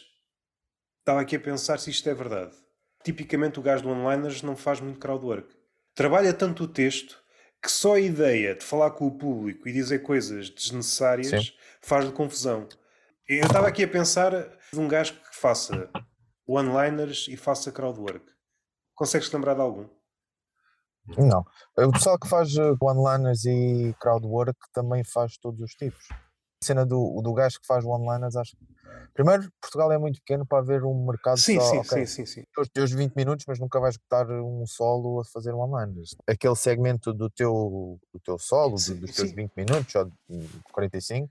estava 1.00 1.20
aqui 1.20 1.36
a 1.36 1.40
pensar 1.40 1.78
se 1.78 1.90
isto 1.90 2.08
é 2.08 2.14
verdade. 2.14 2.56
Tipicamente 3.04 3.60
o 3.60 3.62
gajo 3.62 3.82
do 3.82 3.90
onliners 3.90 4.40
não 4.40 4.56
faz 4.56 4.80
muito 4.80 4.98
crowdwork. 4.98 5.54
Trabalha 5.94 6.32
tanto 6.32 6.64
o 6.64 6.68
texto 6.68 7.22
que 7.62 7.70
só 7.70 7.96
a 7.96 8.00
ideia 8.00 8.54
de 8.54 8.64
falar 8.64 8.92
com 8.92 9.06
o 9.06 9.18
público 9.18 9.68
e 9.68 9.74
dizer 9.74 9.98
coisas 9.98 10.48
desnecessárias 10.48 11.52
faz-lhe 11.82 12.12
confusão. 12.12 12.66
Eu 13.28 13.44
estava 13.44 13.68
aqui 13.68 13.84
a 13.84 13.88
pensar 13.88 14.32
de 14.72 14.80
um 14.80 14.88
gajo 14.88 15.12
que 15.12 15.36
faça 15.36 15.90
one-liners 16.48 17.26
e 17.28 17.36
faça 17.36 17.70
crowdwork. 17.70 18.24
Consegues-te 18.94 19.34
lembrar 19.34 19.52
de 19.52 19.60
algum? 19.60 19.86
Não. 21.18 21.44
O 21.76 21.92
pessoal 21.92 22.18
que 22.18 22.26
faz 22.26 22.56
eh, 22.56 22.74
one-liners 22.80 23.44
e 23.44 23.94
crowdwork 24.00 24.58
também 24.72 25.04
faz 25.04 25.36
todos 25.36 25.60
os 25.60 25.72
tipos. 25.72 26.08
A 26.62 26.64
cena 26.64 26.86
do, 26.86 27.20
do 27.22 27.32
gajo 27.34 27.60
que 27.60 27.66
faz 27.66 27.84
one-liners, 27.84 28.36
acho 28.36 28.56
que 28.56 28.66
Primeiro, 29.16 29.50
Portugal 29.62 29.90
é 29.90 29.96
muito 29.96 30.20
pequeno 30.20 30.46
para 30.46 30.58
haver 30.58 30.84
um 30.84 31.06
mercado 31.06 31.38
sim, 31.38 31.58
só. 31.58 31.70
Sim, 31.70 31.78
okay, 31.78 32.06
sim, 32.06 32.26
sim, 32.26 32.42
sim. 32.42 32.44
Os 32.58 32.68
teus 32.68 32.92
20 32.92 33.14
minutos, 33.14 33.46
mas 33.48 33.58
nunca 33.58 33.80
vais 33.80 33.94
escutar 33.94 34.28
um 34.30 34.66
solo 34.66 35.20
a 35.20 35.24
fazer 35.24 35.54
online. 35.54 36.02
Aquele 36.26 36.54
segmento 36.54 37.14
do 37.14 37.30
teu, 37.30 37.98
do 38.12 38.20
teu 38.20 38.38
solo, 38.38 38.76
sim, 38.76 38.96
dos 38.96 39.14
teus 39.14 39.30
sim. 39.30 39.34
20 39.34 39.52
minutos 39.56 39.94
ou 39.94 40.12
45, 40.70 41.30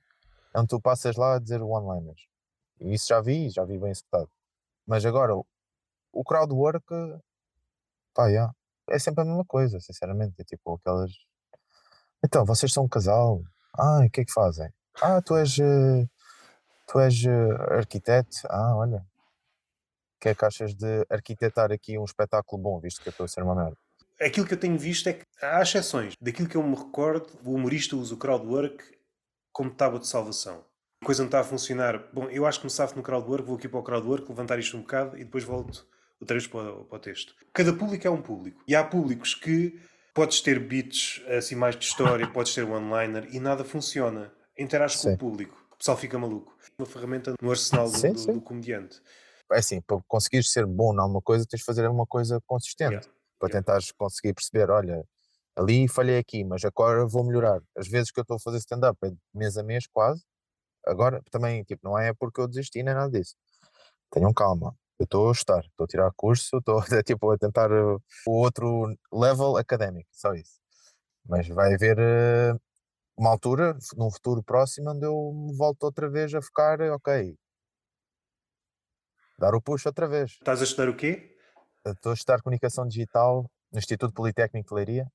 é 0.51 0.59
onde 0.59 0.67
tu 0.67 0.81
passas 0.81 1.15
lá 1.15 1.35
a 1.35 1.39
dizer 1.39 1.61
one-liners. 1.61 2.21
E 2.81 2.95
isso 2.95 3.07
já 3.07 3.21
vi, 3.21 3.51
já 3.51 3.63
vi 3.63 3.77
bem 3.77 3.91
executado. 3.91 4.31
Mas 4.87 5.05
agora, 5.05 5.35
o 6.11 6.23
crowdwork, 6.23 6.85
pá, 8.15 8.27
yeah, 8.27 8.51
é 8.89 8.97
sempre 8.97 9.21
a 9.21 9.25
mesma 9.25 9.45
coisa, 9.45 9.79
sinceramente. 9.79 10.33
É 10.39 10.43
tipo 10.43 10.73
aquelas. 10.73 11.11
Então, 12.23 12.43
vocês 12.45 12.73
são 12.73 12.85
um 12.85 12.89
casal. 12.89 13.43
Ah, 13.77 13.99
o 14.03 14.09
que 14.09 14.21
é 14.21 14.25
que 14.25 14.33
fazem? 14.33 14.73
Ah, 15.01 15.21
tu 15.21 15.35
és. 15.35 15.57
Uh 15.57 16.07
Tu 16.87 16.99
és 16.99 17.23
uh, 17.25 17.73
arquiteto? 17.73 18.37
Ah, 18.47 18.75
olha. 18.75 18.97
O 18.97 20.19
que 20.21 20.29
é 20.29 20.35
que 20.35 20.45
achas 20.45 20.73
de 20.73 21.05
arquitetar 21.09 21.71
aqui 21.71 21.97
um 21.97 22.05
espetáculo 22.05 22.61
bom, 22.61 22.79
visto 22.79 23.01
que 23.01 23.09
eu 23.09 23.11
estou 23.11 23.25
a 23.25 23.27
ser 23.27 23.43
uma 23.43 23.55
merda? 23.55 23.77
aquilo 24.21 24.47
que 24.47 24.53
eu 24.53 24.59
tenho 24.59 24.77
visto 24.77 25.07
é 25.09 25.13
que 25.13 25.25
há 25.41 25.61
exceções. 25.61 26.13
Daquilo 26.21 26.47
que 26.47 26.55
eu 26.55 26.63
me 26.63 26.75
recordo, 26.75 27.27
o 27.43 27.53
humorista 27.53 27.97
usa 27.97 28.13
o 28.13 28.17
crowdwork 28.17 28.81
como 29.51 29.69
tábua 29.69 29.99
de 29.99 30.07
salvação. 30.07 30.63
A 31.03 31.05
coisa 31.05 31.21
não 31.21 31.27
está 31.27 31.41
a 31.41 31.43
funcionar. 31.43 32.09
Bom, 32.13 32.29
eu 32.29 32.45
acho 32.45 32.59
que 32.59 32.65
me 32.65 32.71
safo 32.71 32.95
no 32.95 33.03
crowdwork, 33.03 33.45
vou 33.45 33.57
aqui 33.57 33.67
para 33.67 33.79
o 33.79 33.83
crowdwork, 33.83 34.29
levantar 34.29 34.57
isto 34.57 34.77
um 34.77 34.81
bocado 34.81 35.17
e 35.17 35.25
depois 35.25 35.43
volto 35.43 35.85
o 36.19 36.25
trecho 36.25 36.49
para, 36.49 36.71
para 36.71 36.95
o 36.95 36.99
texto. 36.99 37.35
Cada 37.53 37.73
público 37.73 38.07
é 38.07 38.09
um 38.09 38.21
público. 38.21 38.63
E 38.65 38.73
há 38.73 38.83
públicos 38.85 39.35
que 39.35 39.77
podes 40.13 40.39
ter 40.39 40.59
beats 40.59 41.21
assim 41.27 41.55
mais 41.55 41.75
de 41.75 41.83
história, 41.83 42.25
podes 42.25 42.55
ter 42.55 42.63
one-liner 42.63 43.27
e 43.35 43.39
nada 43.39 43.65
funciona. 43.65 44.31
Interage 44.57 45.01
com 45.01 45.13
o 45.13 45.17
público. 45.17 45.65
O 45.73 45.77
pessoal 45.77 45.97
fica 45.97 46.17
maluco. 46.17 46.55
Uma 46.77 46.85
ferramenta 46.85 47.33
no 47.41 47.51
arsenal 47.51 47.89
do, 47.89 47.97
sim, 47.97 48.13
do, 48.13 48.33
do 48.33 48.41
comediante. 48.41 49.01
É 49.51 49.59
assim, 49.59 49.81
para 49.81 49.99
conseguires 50.07 50.51
ser 50.51 50.65
bom 50.65 50.93
em 50.93 50.99
alguma 50.99 51.21
coisa, 51.21 51.45
tens 51.45 51.59
de 51.59 51.65
fazer 51.65 51.85
alguma 51.85 52.05
coisa 52.07 52.41
consistente. 52.47 52.93
Yeah. 52.93 53.09
Para 53.39 53.49
yeah. 53.49 53.59
tentares 53.59 53.91
conseguir 53.91 54.33
perceber, 54.33 54.71
olha, 54.71 55.05
ali 55.55 55.87
falhei 55.87 56.17
aqui, 56.17 56.43
mas 56.43 56.63
agora 56.65 57.05
vou 57.05 57.23
melhorar. 57.23 57.61
As 57.77 57.87
vezes 57.87 58.11
que 58.11 58.19
eu 58.19 58.23
estou 58.23 58.37
a 58.37 58.39
fazer 58.39 58.57
stand-up 58.57 58.97
é 59.05 59.11
mês 59.33 59.57
a 59.57 59.63
mês 59.63 59.85
quase. 59.87 60.23
Agora 60.85 61.21
também, 61.31 61.63
tipo, 61.63 61.81
não 61.83 61.97
é 61.97 62.13
porque 62.13 62.39
eu 62.39 62.47
desisti 62.47 62.83
nem 62.83 62.93
nada 62.93 63.09
disso. 63.09 63.35
Tenham 64.11 64.33
calma. 64.33 64.75
Eu 64.99 65.03
estou 65.03 65.29
a 65.29 65.31
estar, 65.31 65.59
estou 65.59 65.83
a 65.83 65.87
tirar 65.87 66.11
curso, 66.15 66.57
estou 66.59 66.81
tipo, 67.03 67.31
a 67.31 67.37
tentar 67.37 67.71
uh, 67.71 68.01
o 68.27 68.31
outro 68.31 68.95
level 69.11 69.57
académico, 69.57 70.09
só 70.11 70.33
isso. 70.33 70.59
Mas 71.27 71.47
vai 71.47 71.73
haver 71.73 71.97
uh, 71.99 72.59
uma 73.17 73.29
altura, 73.29 73.77
num 73.95 74.11
futuro 74.11 74.43
próximo, 74.43 74.91
onde 74.91 75.05
eu 75.05 75.31
me 75.33 75.55
volto 75.55 75.83
outra 75.83 76.09
vez 76.09 76.33
a 76.33 76.41
focar, 76.41 76.79
ok, 76.81 77.35
dar 79.37 79.53
o 79.53 79.61
push 79.61 79.85
outra 79.85 80.07
vez. 80.07 80.31
Estás 80.31 80.61
a 80.61 80.63
estudar 80.63 80.89
o 80.89 80.95
quê? 80.95 81.35
Estou 81.85 82.11
a 82.11 82.15
estudar 82.15 82.41
comunicação 82.41 82.87
digital 82.87 83.49
no 83.71 83.79
Instituto 83.79 84.13
Politécnico 84.13 84.69
de 84.69 84.75
Leiria. 84.75 85.07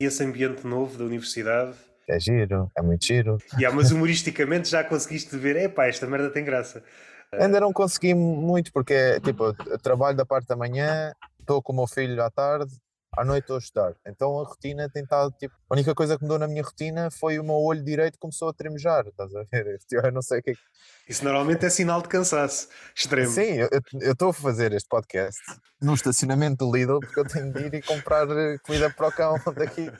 E 0.00 0.04
esse 0.04 0.22
ambiente 0.24 0.66
novo 0.66 0.96
da 0.96 1.04
universidade? 1.04 1.74
É 2.08 2.18
giro, 2.18 2.70
é 2.74 2.80
muito 2.80 3.04
giro. 3.04 3.38
Yeah, 3.54 3.74
mas 3.74 3.90
humoristicamente 3.92 4.68
já 4.68 4.82
conseguiste 4.82 5.36
ver, 5.36 5.56
epá, 5.56 5.86
esta 5.86 6.06
merda 6.06 6.30
tem 6.30 6.44
graça. 6.44 6.82
Ainda 7.32 7.60
não 7.60 7.72
consegui 7.72 8.14
muito, 8.14 8.72
porque 8.72 9.20
tipo, 9.20 9.54
eu 9.66 9.78
trabalho 9.78 10.16
da 10.16 10.24
parte 10.24 10.46
da 10.46 10.56
manhã, 10.56 11.12
estou 11.38 11.62
com 11.62 11.74
o 11.74 11.76
meu 11.76 11.86
filho 11.86 12.22
à 12.22 12.30
tarde, 12.30 12.72
à 13.18 13.24
noite 13.24 13.44
estou 13.44 13.56
a 13.56 13.58
estudar. 13.58 13.94
Então 14.06 14.40
a 14.40 14.44
rotina 14.44 14.88
tem 14.88 15.02
estado 15.02 15.34
tipo. 15.38 15.54
A 15.68 15.74
única 15.74 15.94
coisa 15.94 16.16
que 16.16 16.22
mudou 16.22 16.38
na 16.38 16.46
minha 16.46 16.62
rotina 16.62 17.10
foi 17.10 17.38
o 17.38 17.44
meu 17.44 17.56
olho 17.56 17.82
direito 17.82 18.18
começou 18.18 18.48
a 18.48 18.52
tremejar. 18.52 19.06
Estás 19.08 19.34
a 19.34 19.42
ver? 19.50 19.78
Eu 19.90 20.12
não 20.12 20.22
sei 20.22 20.38
o 20.38 20.42
que 20.42 20.50
é 20.50 20.54
que. 20.54 20.60
Isso 21.08 21.24
normalmente 21.24 21.64
é 21.66 21.70
sinal 21.70 22.00
de 22.00 22.08
cansaço 22.08 22.68
extremo. 22.94 23.30
Sim, 23.30 23.60
eu 24.00 24.12
estou 24.12 24.28
a 24.28 24.32
fazer 24.32 24.72
este 24.72 24.88
podcast 24.88 25.40
no 25.80 25.94
estacionamento 25.94 26.66
do 26.66 26.76
Lidl 26.76 27.00
porque 27.00 27.18
eu 27.18 27.26
tenho 27.26 27.52
de 27.52 27.60
ir 27.64 27.74
e 27.74 27.82
comprar 27.82 28.28
eh, 28.28 28.58
comida 28.58 28.90
para 28.90 29.08
o 29.08 29.12
cão 29.12 29.34
daqui. 29.56 29.90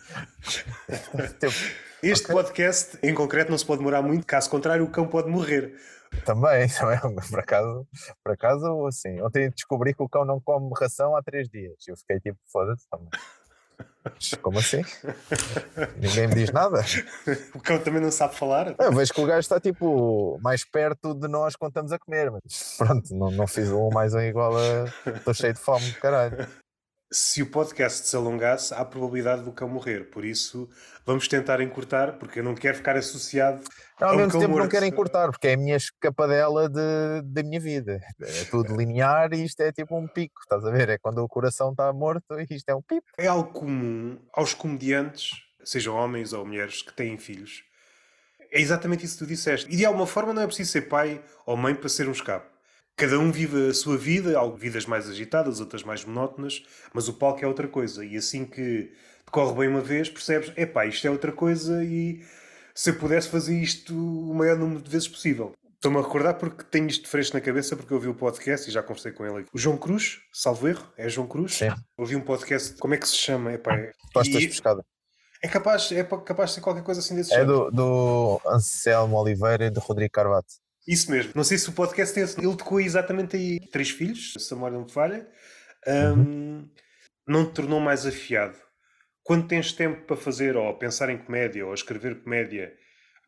tipo, 1.40 1.54
este 2.02 2.24
okay. 2.24 2.36
podcast 2.36 2.98
em 3.02 3.14
concreto 3.14 3.50
não 3.50 3.56
se 3.56 3.64
pode 3.64 3.78
demorar 3.78 4.02
muito, 4.02 4.26
caso 4.26 4.50
contrário, 4.50 4.84
o 4.84 4.90
cão 4.90 5.08
pode 5.08 5.28
morrer. 5.30 5.74
Também, 6.24 6.68
também, 6.72 6.98
por 7.30 7.40
acaso, 7.40 7.86
por 8.22 8.32
acaso, 8.32 8.86
assim, 8.86 9.20
ontem 9.20 9.50
descobri 9.50 9.94
que 9.94 10.02
o 10.02 10.08
cão 10.08 10.24
não 10.24 10.40
come 10.40 10.70
ração 10.78 11.16
há 11.16 11.22
três 11.22 11.48
dias. 11.48 11.76
Eu 11.86 11.96
fiquei 11.96 12.20
tipo, 12.20 12.38
foda-se 12.50 12.88
também. 12.88 13.08
Como 14.40 14.58
assim? 14.58 14.82
Ninguém 16.00 16.28
me 16.28 16.34
diz 16.34 16.50
nada. 16.50 16.82
O 17.54 17.60
cão 17.60 17.78
também 17.78 18.00
não 18.00 18.10
sabe 18.10 18.34
falar. 18.34 18.74
Eu 18.78 18.92
vejo 18.92 19.12
que 19.12 19.20
o 19.20 19.26
gajo 19.26 19.40
está 19.40 19.60
tipo 19.60 20.38
mais 20.40 20.64
perto 20.64 21.14
de 21.14 21.28
nós 21.28 21.56
quando 21.56 21.70
estamos 21.70 21.92
a 21.92 21.98
comer, 21.98 22.30
mas 22.30 22.76
pronto, 22.78 23.14
não, 23.14 23.30
não 23.30 23.46
fiz 23.46 23.70
um 23.70 23.90
mais 23.90 24.14
um 24.14 24.20
igual 24.20 24.52
a. 24.56 25.10
Estou 25.10 25.34
cheio 25.34 25.52
de 25.52 25.60
fome, 25.60 25.92
caralho 25.94 26.48
se 27.10 27.42
o 27.42 27.46
podcast 27.46 28.06
se 28.06 28.14
alongasse, 28.14 28.74
há 28.74 28.78
a 28.78 28.84
probabilidade 28.84 29.42
do 29.42 29.50
cão 29.50 29.68
morrer. 29.68 30.10
Por 30.10 30.24
isso, 30.24 30.68
vamos 31.06 31.26
tentar 31.26 31.60
encurtar, 31.60 32.18
porque 32.18 32.40
eu 32.40 32.44
não 32.44 32.54
quero 32.54 32.76
ficar 32.76 32.96
associado. 32.96 33.62
Não, 33.98 34.08
ao 34.08 34.16
mesmo 34.16 34.32
tempo 34.32 34.48
morto. 34.48 34.64
não 34.64 34.68
quero 34.68 34.84
encurtar, 34.84 35.30
porque 35.30 35.48
é 35.48 35.54
a 35.54 35.56
minha 35.56 35.76
escapadela 35.76 36.68
de, 36.68 37.22
da 37.24 37.42
minha 37.42 37.58
vida. 37.58 38.00
É 38.20 38.44
tudo 38.44 38.76
linear 38.76 39.32
e 39.32 39.42
isto 39.42 39.60
é 39.62 39.72
tipo 39.72 39.98
um 39.98 40.06
pico, 40.06 40.40
estás 40.42 40.64
a 40.64 40.70
ver? 40.70 40.90
É 40.90 40.98
quando 40.98 41.18
o 41.18 41.28
coração 41.28 41.70
está 41.70 41.92
morto 41.92 42.38
e 42.38 42.46
isto 42.50 42.68
é 42.68 42.74
um 42.74 42.82
pico. 42.82 43.06
É 43.16 43.26
algo 43.26 43.52
comum 43.52 44.18
aos 44.32 44.52
comediantes, 44.52 45.32
sejam 45.64 45.96
homens 45.96 46.32
ou 46.32 46.44
mulheres, 46.44 46.82
que 46.82 46.92
têm 46.92 47.16
filhos. 47.16 47.64
É 48.50 48.60
exatamente 48.60 49.04
isso 49.04 49.18
que 49.18 49.24
tu 49.24 49.28
disseste. 49.28 49.66
E 49.72 49.76
de 49.76 49.84
alguma 49.84 50.06
forma 50.06 50.32
não 50.32 50.42
é 50.42 50.46
preciso 50.46 50.72
ser 50.72 50.82
pai 50.82 51.22
ou 51.46 51.56
mãe 51.56 51.74
para 51.74 51.88
ser 51.88 52.08
um 52.08 52.12
escape. 52.12 52.57
Cada 52.98 53.16
um 53.16 53.30
vive 53.30 53.68
a 53.68 53.74
sua 53.74 53.96
vida, 53.96 54.34
vidas 54.56 54.84
mais 54.84 55.08
agitadas, 55.08 55.60
outras 55.60 55.84
mais 55.84 56.04
monótonas, 56.04 56.64
mas 56.92 57.06
o 57.06 57.12
palco 57.12 57.44
é 57.44 57.46
outra 57.46 57.68
coisa. 57.68 58.04
E 58.04 58.16
assim 58.16 58.44
que 58.44 58.90
decorre 59.24 59.56
bem 59.56 59.68
uma 59.68 59.80
vez, 59.80 60.10
percebes, 60.10 60.52
epá, 60.56 60.84
isto 60.84 61.06
é 61.06 61.10
outra 61.10 61.30
coisa 61.30 61.84
e 61.84 62.20
se 62.74 62.90
eu 62.90 62.98
pudesse 62.98 63.28
fazer 63.28 63.56
isto 63.56 63.94
o 63.94 64.34
maior 64.34 64.58
número 64.58 64.82
de 64.82 64.90
vezes 64.90 65.06
possível. 65.06 65.52
Estou-me 65.76 65.98
a 65.98 66.02
recordar 66.02 66.34
porque 66.34 66.64
tenho 66.64 66.88
isto 66.88 67.08
fresco 67.08 67.36
na 67.36 67.40
cabeça 67.40 67.76
porque 67.76 67.92
eu 67.92 67.98
ouvi 67.98 68.08
o 68.08 68.14
podcast 68.16 68.68
e 68.68 68.72
já 68.72 68.82
conversei 68.82 69.12
com 69.12 69.24
ele. 69.24 69.46
O 69.52 69.58
João 69.58 69.76
Cruz, 69.76 70.18
salvo 70.32 70.66
erro, 70.66 70.84
é 70.96 71.08
João 71.08 71.28
Cruz. 71.28 71.54
Sim. 71.54 71.70
Ouvi 71.96 72.16
um 72.16 72.20
podcast, 72.20 72.76
como 72.78 72.94
é 72.94 72.96
que 72.96 73.06
se 73.06 73.14
chama? 73.14 73.52
Epá, 73.52 73.76
é... 73.76 73.92
Postas 74.12 74.42
e... 74.42 74.48
pescada. 74.48 74.84
É 75.40 75.46
capaz, 75.46 75.92
é 75.92 76.02
capaz 76.02 76.50
de 76.50 76.54
ser 76.56 76.60
qualquer 76.62 76.82
coisa 76.82 76.98
assim 76.98 77.14
desse 77.14 77.32
É 77.32 77.44
do, 77.44 77.70
do 77.70 78.40
Anselmo 78.44 79.16
Oliveira 79.16 79.66
e 79.66 79.70
do 79.70 79.78
Rodrigo 79.78 80.10
Carvalho. 80.10 80.44
Isso 80.88 81.10
mesmo. 81.10 81.32
Não 81.34 81.44
sei 81.44 81.58
se 81.58 81.68
o 81.68 81.72
podcast 81.74 82.14
tem. 82.14 82.22
Ele 82.22 82.56
tocou 82.56 82.80
exatamente 82.80 83.36
aí 83.36 83.60
três 83.68 83.90
filhos, 83.90 84.32
se 84.38 84.54
a 84.54 84.56
memória 84.56 84.78
não 84.78 84.86
me 84.86 84.90
falha. 84.90 85.28
Um. 85.86 86.66
Não 87.26 87.44
te 87.44 87.52
tornou 87.52 87.78
mais 87.78 88.06
afiado. 88.06 88.56
Quando 89.22 89.46
tens 89.46 89.70
tempo 89.70 90.06
para 90.06 90.16
fazer, 90.16 90.56
ou 90.56 90.78
pensar 90.78 91.10
em 91.10 91.18
comédia, 91.18 91.66
ou 91.66 91.74
escrever 91.74 92.22
comédia, 92.22 92.72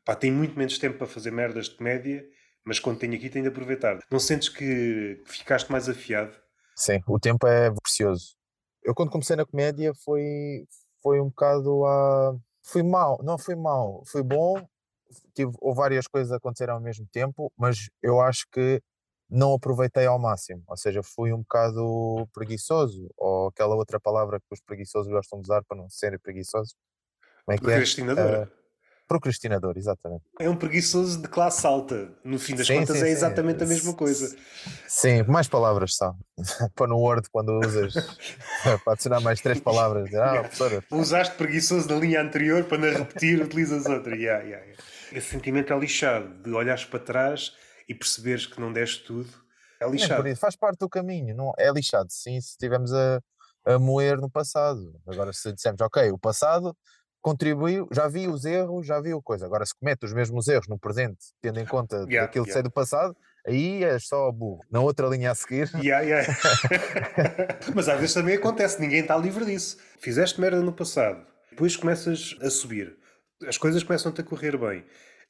pá, 0.07 0.17
tenho 0.17 0.35
muito 0.35 0.59
menos 0.59 0.79
tempo 0.79 0.97
para 0.97 1.07
fazer 1.07 1.31
merdas 1.31 1.69
de 1.69 1.77
comédia, 1.77 2.25
mas 2.65 2.81
quando 2.81 2.99
tenho 2.99 3.15
aqui 3.15 3.29
tenho 3.29 3.43
de 3.43 3.51
aproveitar. 3.51 3.99
Não 4.11 4.19
sentes 4.19 4.49
que 4.49 5.23
ficaste 5.27 5.71
mais 5.71 5.87
afiado? 5.87 6.35
Sim, 6.75 6.99
o 7.07 7.21
tempo 7.21 7.47
é 7.47 7.71
precioso. 7.83 8.37
Eu 8.83 8.95
quando 8.95 9.11
comecei 9.11 9.37
na 9.37 9.45
comédia 9.45 9.93
foi, 10.03 10.65
foi 11.03 11.21
um 11.21 11.27
bocado 11.27 11.85
a. 11.85 12.35
Foi 12.65 12.83
mal, 12.83 13.21
não 13.23 13.37
foi 13.39 13.55
mal, 13.55 14.03
foi 14.07 14.23
bom, 14.23 14.67
tive, 15.35 15.53
ou 15.61 15.75
várias 15.75 16.07
coisas 16.07 16.33
aconteceram 16.33 16.75
ao 16.75 16.81
mesmo 16.81 17.07
tempo, 17.13 17.53
mas 17.57 17.89
eu 18.03 18.21
acho 18.21 18.47
que 18.53 18.83
não 19.31 19.55
aproveitei 19.55 20.07
ao 20.07 20.19
máximo, 20.19 20.63
ou 20.67 20.77
seja, 20.77 21.03
fui 21.03 21.33
um 21.33 21.39
bocado 21.39 22.29
preguiçoso, 22.35 23.09
ou 23.17 23.49
aquela 23.49 23.77
outra 23.77 24.01
palavra 24.01 24.41
que 24.41 24.47
os 24.51 24.61
preguiçosos 24.61 25.11
gostam 25.11 25.41
de 25.41 25.47
usar 25.47 25.63
para 25.65 25.79
não 25.79 25.89
serem 25.89 26.19
preguiçosos. 26.19 26.75
Como 27.45 27.55
é 27.55 27.59
que 27.59 27.65
Procrastinador. 27.65 28.25
É? 28.25 28.43
Uh, 28.43 28.49
procrastinador, 29.07 29.75
exatamente. 29.77 30.25
É 30.39 30.49
um 30.49 30.57
preguiçoso 30.57 31.21
de 31.21 31.29
classe 31.29 31.67
alta, 31.67 32.13
no 32.25 32.39
fim 32.39 32.55
das 32.55 32.67
sim, 32.67 32.79
contas 32.79 32.99
sim, 32.99 33.05
é 33.05 33.09
exatamente 33.09 33.59
sim. 33.59 33.65
a 33.65 33.69
mesma 33.69 33.95
coisa. 33.95 34.37
Sim, 34.87 35.23
mais 35.25 35.49
palavras 35.49 35.95
só. 35.95 36.15
para 36.75 36.87
no 36.87 36.97
Word, 36.97 37.29
quando 37.31 37.59
usas, 37.61 37.95
para 38.85 38.93
adicionar 38.93 39.21
mais 39.21 39.41
três 39.41 39.61
palavras. 39.61 40.13
Ah, 40.15 40.41
professora. 40.41 40.85
Usaste 40.91 41.35
preguiçoso 41.37 41.89
da 41.89 41.97
linha 41.97 42.21
anterior, 42.21 42.65
para 42.65 42.79
não 42.79 42.99
repetir, 42.99 43.41
utilizas 43.43 43.87
outra. 43.87 44.15
Yeah, 44.15 44.45
yeah, 44.45 44.65
yeah 44.65 44.83
esse 45.13 45.29
sentimento 45.29 45.73
é 45.73 45.79
lixado, 45.79 46.43
de 46.43 46.51
olhares 46.51 46.85
para 46.85 47.01
trás 47.01 47.53
e 47.89 47.95
perceberes 47.95 48.47
que 48.47 48.61
não 48.61 48.73
deste 48.73 49.05
tudo. 49.05 49.31
É 49.81 49.89
lixado. 49.89 50.37
Faz 50.37 50.57
parte 50.57 50.79
do 50.79 50.89
caminho, 50.89 51.35
não 51.35 51.53
é 51.59 51.71
lixado, 51.73 52.11
sim, 52.11 52.41
se 52.41 52.51
estivermos 52.51 52.93
a, 52.93 53.21
a 53.65 53.79
moer 53.79 54.19
no 54.19 54.31
passado. 54.31 54.95
Agora, 55.07 55.33
se 55.33 55.53
dissermos, 55.53 55.81
ok, 55.81 56.11
o 56.11 56.19
passado 56.19 56.77
contribuiu, 57.21 57.89
já 57.93 58.09
vi 58.09 58.29
os 58.29 58.45
erros, 58.45 58.87
já 58.87 59.01
vi 59.01 59.13
o 59.13 59.23
coisa. 59.23 59.47
Agora, 59.47 59.65
se 59.65 59.75
comete 59.79 60.05
os 60.05 60.13
mesmos 60.13 60.49
erros 60.49 60.69
no 60.69 60.79
presente, 60.79 61.19
tendo 61.41 61.61
em 61.61 61.67
conta 61.67 61.97
yeah, 62.09 62.25
aquilo 62.25 62.45
yeah. 62.45 62.47
que 62.47 62.53
sei 62.53 62.63
do 62.63 62.71
passado, 62.71 63.15
aí 63.47 63.85
és 63.85 64.07
só 64.07 64.31
burro. 64.31 64.61
Na 64.71 64.81
outra 64.81 65.07
linha 65.07 65.31
a 65.31 65.35
seguir. 65.35 65.71
Yeah, 65.83 66.03
yeah. 66.03 66.39
Mas 67.75 67.89
às 67.89 67.99
vezes 67.99 68.15
também 68.15 68.37
acontece, 68.37 68.81
ninguém 68.81 69.01
está 69.01 69.17
livre 69.17 69.45
disso. 69.45 69.79
Fizeste 69.99 70.41
merda 70.41 70.61
no 70.61 70.73
passado, 70.73 71.27
depois 71.51 71.77
começas 71.77 72.37
a 72.41 72.51
subir 72.51 73.00
as 73.47 73.59
coisas 73.59 73.83
começam-te 73.83 74.21
a 74.21 74.25
correr 74.25 74.57
bem 74.57 74.85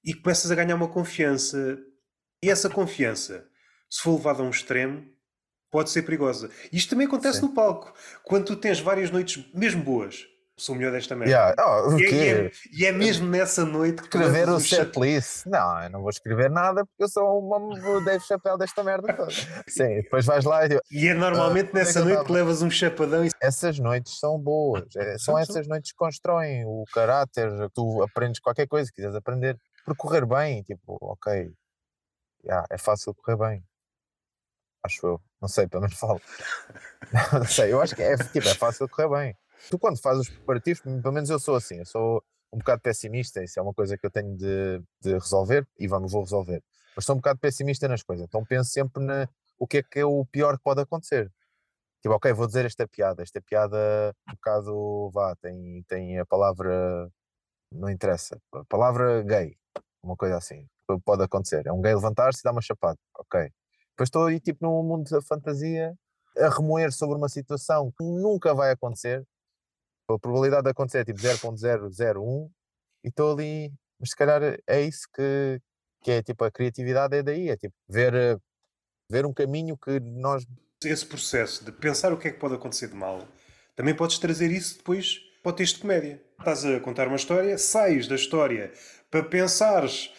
e 0.04 0.14
começas 0.14 0.50
a 0.50 0.54
ganhar 0.54 0.74
uma 0.74 0.88
confiança. 0.88 1.78
E 2.42 2.50
essa 2.50 2.70
confiança, 2.70 3.46
se 3.88 4.00
for 4.00 4.16
levada 4.16 4.42
a 4.42 4.46
um 4.46 4.50
extremo, 4.50 5.06
pode 5.70 5.90
ser 5.90 6.02
perigosa. 6.02 6.50
Isto 6.72 6.90
também 6.90 7.06
acontece 7.06 7.40
Sim. 7.40 7.46
no 7.46 7.54
palco. 7.54 7.92
Quando 8.24 8.46
tu 8.46 8.56
tens 8.56 8.80
várias 8.80 9.10
noites 9.10 9.44
mesmo 9.54 9.82
boas, 9.82 10.26
sou 10.60 10.74
melhor 10.74 10.92
desta 10.92 11.16
merda. 11.16 11.32
Yeah. 11.32 11.54
Oh, 11.58 11.98
e, 11.98 12.04
é, 12.04 12.46
é, 12.46 12.50
e, 12.72 12.86
é, 12.86 12.92
mesmo 12.92 13.26
nessa 13.26 13.64
noite 13.64 14.02
que 14.02 14.16
escrever 14.16 14.48
o 14.48 14.60
setlist. 14.60 15.46
Não, 15.46 15.82
eu 15.82 15.90
não 15.90 16.00
vou 16.00 16.10
escrever 16.10 16.50
nada 16.50 16.84
porque 16.84 17.04
eu 17.04 17.08
sou 17.08 17.40
uma 17.40 18.00
Dave 18.04 18.22
Chapéu 18.24 18.58
desta 18.58 18.84
merda 18.84 19.12
toda. 19.14 19.30
Sim, 19.66 20.02
depois 20.02 20.26
vais 20.26 20.44
lá 20.44 20.66
e. 20.66 20.78
E 20.90 21.08
é 21.08 21.14
normalmente 21.14 21.72
nessa 21.74 22.04
noite 22.04 22.24
que 22.24 22.32
levas 22.32 22.62
um 22.62 22.70
chapadão. 22.70 23.24
E... 23.24 23.30
Essas 23.40 23.78
noites 23.78 24.18
são 24.18 24.38
boas. 24.38 24.84
É, 24.96 25.16
são 25.18 25.38
essas 25.38 25.66
noites 25.66 25.92
que 25.92 25.96
constroem 25.98 26.64
o 26.66 26.84
caráter. 26.92 27.50
Tu 27.74 28.02
aprendes 28.02 28.40
qualquer 28.40 28.66
coisa, 28.66 28.90
quiseres 28.94 29.16
aprender. 29.16 29.56
Por 29.84 29.96
correr 29.96 30.26
bem, 30.26 30.62
tipo, 30.62 30.98
ok. 31.00 31.50
Yeah, 32.44 32.66
é 32.70 32.78
fácil 32.78 33.14
correr 33.14 33.36
bem. 33.36 33.64
Acho 34.82 35.06
eu. 35.06 35.20
Não 35.40 35.48
sei, 35.48 35.66
pelo 35.66 35.82
menos 35.82 35.98
falo. 35.98 36.20
não 37.32 37.44
sei, 37.44 37.72
eu 37.72 37.80
acho 37.80 37.94
que 37.94 38.02
é, 38.02 38.16
tipo, 38.16 38.46
é 38.46 38.54
fácil 38.54 38.88
correr 38.88 39.08
bem. 39.08 39.36
Tu, 39.68 39.78
quando 39.78 40.00
fazes 40.00 40.22
os 40.22 40.28
preparativos, 40.28 40.80
pelo 40.80 41.12
menos 41.12 41.28
eu 41.30 41.38
sou 41.38 41.56
assim, 41.56 41.76
eu 41.76 41.86
sou 41.86 42.22
um 42.52 42.58
bocado 42.58 42.82
pessimista, 42.82 43.42
isso 43.42 43.58
é 43.58 43.62
uma 43.62 43.74
coisa 43.74 43.96
que 43.96 44.04
eu 44.04 44.10
tenho 44.10 44.36
de, 44.36 44.82
de 45.00 45.12
resolver 45.12 45.66
e 45.78 45.86
vamos, 45.86 46.12
vou 46.12 46.22
resolver. 46.22 46.62
Mas 46.96 47.04
sou 47.04 47.14
um 47.14 47.18
bocado 47.18 47.38
pessimista 47.38 47.86
nas 47.86 48.02
coisas, 48.02 48.26
então 48.26 48.44
penso 48.44 48.70
sempre 48.70 49.04
na, 49.04 49.28
o 49.58 49.66
que 49.66 49.78
é 49.78 49.82
que 49.82 50.00
é 50.00 50.04
o 50.04 50.24
pior 50.24 50.56
que 50.56 50.64
pode 50.64 50.80
acontecer. 50.80 51.30
Tipo, 52.02 52.14
ok, 52.14 52.32
vou 52.32 52.46
dizer 52.46 52.64
esta 52.64 52.88
piada, 52.88 53.22
esta 53.22 53.40
piada 53.42 54.14
um 54.28 54.32
bocado, 54.32 55.10
vá, 55.12 55.36
tem, 55.36 55.84
tem 55.86 56.18
a 56.18 56.24
palavra, 56.24 57.10
não 57.72 57.90
interessa, 57.90 58.40
a 58.52 58.64
palavra 58.64 59.22
gay, 59.22 59.56
uma 60.02 60.16
coisa 60.16 60.38
assim, 60.38 60.66
pode 61.04 61.22
acontecer. 61.22 61.66
É 61.66 61.72
um 61.72 61.80
gay 61.80 61.94
levantar-se 61.94 62.40
e 62.40 62.42
dar 62.42 62.52
uma 62.52 62.62
chapada, 62.62 62.98
ok. 63.18 63.52
Depois 63.90 64.06
estou 64.06 64.26
aí, 64.26 64.40
tipo, 64.40 64.64
num 64.64 64.82
mundo 64.82 65.08
da 65.10 65.20
fantasia, 65.20 65.94
a 66.38 66.48
remoer 66.48 66.90
sobre 66.90 67.16
uma 67.16 67.28
situação 67.28 67.92
que 67.92 68.02
nunca 68.02 68.54
vai 68.54 68.70
acontecer, 68.70 69.26
a 70.14 70.18
probabilidade 70.18 70.64
de 70.64 70.70
acontecer 70.70 70.98
é 70.98 71.04
tipo 71.04 71.20
0.001 71.20 72.50
e 73.04 73.08
estou 73.08 73.32
ali, 73.32 73.72
mas 73.98 74.10
se 74.10 74.16
calhar 74.16 74.42
é 74.66 74.80
isso 74.82 75.06
que, 75.14 75.60
que 76.02 76.10
é 76.10 76.22
tipo 76.22 76.44
a 76.44 76.50
criatividade 76.50 77.16
é 77.16 77.22
daí, 77.22 77.48
é 77.48 77.56
tipo 77.56 77.74
ver, 77.88 78.38
ver 79.10 79.26
um 79.26 79.32
caminho 79.32 79.76
que 79.76 80.00
nós. 80.00 80.44
Esse 80.84 81.04
processo 81.04 81.64
de 81.64 81.72
pensar 81.72 82.12
o 82.12 82.16
que 82.16 82.28
é 82.28 82.30
que 82.30 82.38
pode 82.38 82.54
acontecer 82.54 82.88
de 82.88 82.94
mal, 82.94 83.26
também 83.76 83.94
podes 83.94 84.18
trazer 84.18 84.50
isso 84.50 84.78
depois 84.78 85.20
para 85.42 85.50
o 85.50 85.52
texto 85.54 85.76
de 85.76 85.82
comédia. 85.82 86.22
Estás 86.38 86.64
a 86.64 86.80
contar 86.80 87.06
uma 87.06 87.16
história, 87.16 87.56
sais 87.58 88.06
da 88.06 88.14
história 88.14 88.72
para 89.10 89.22
pensares 89.22 90.10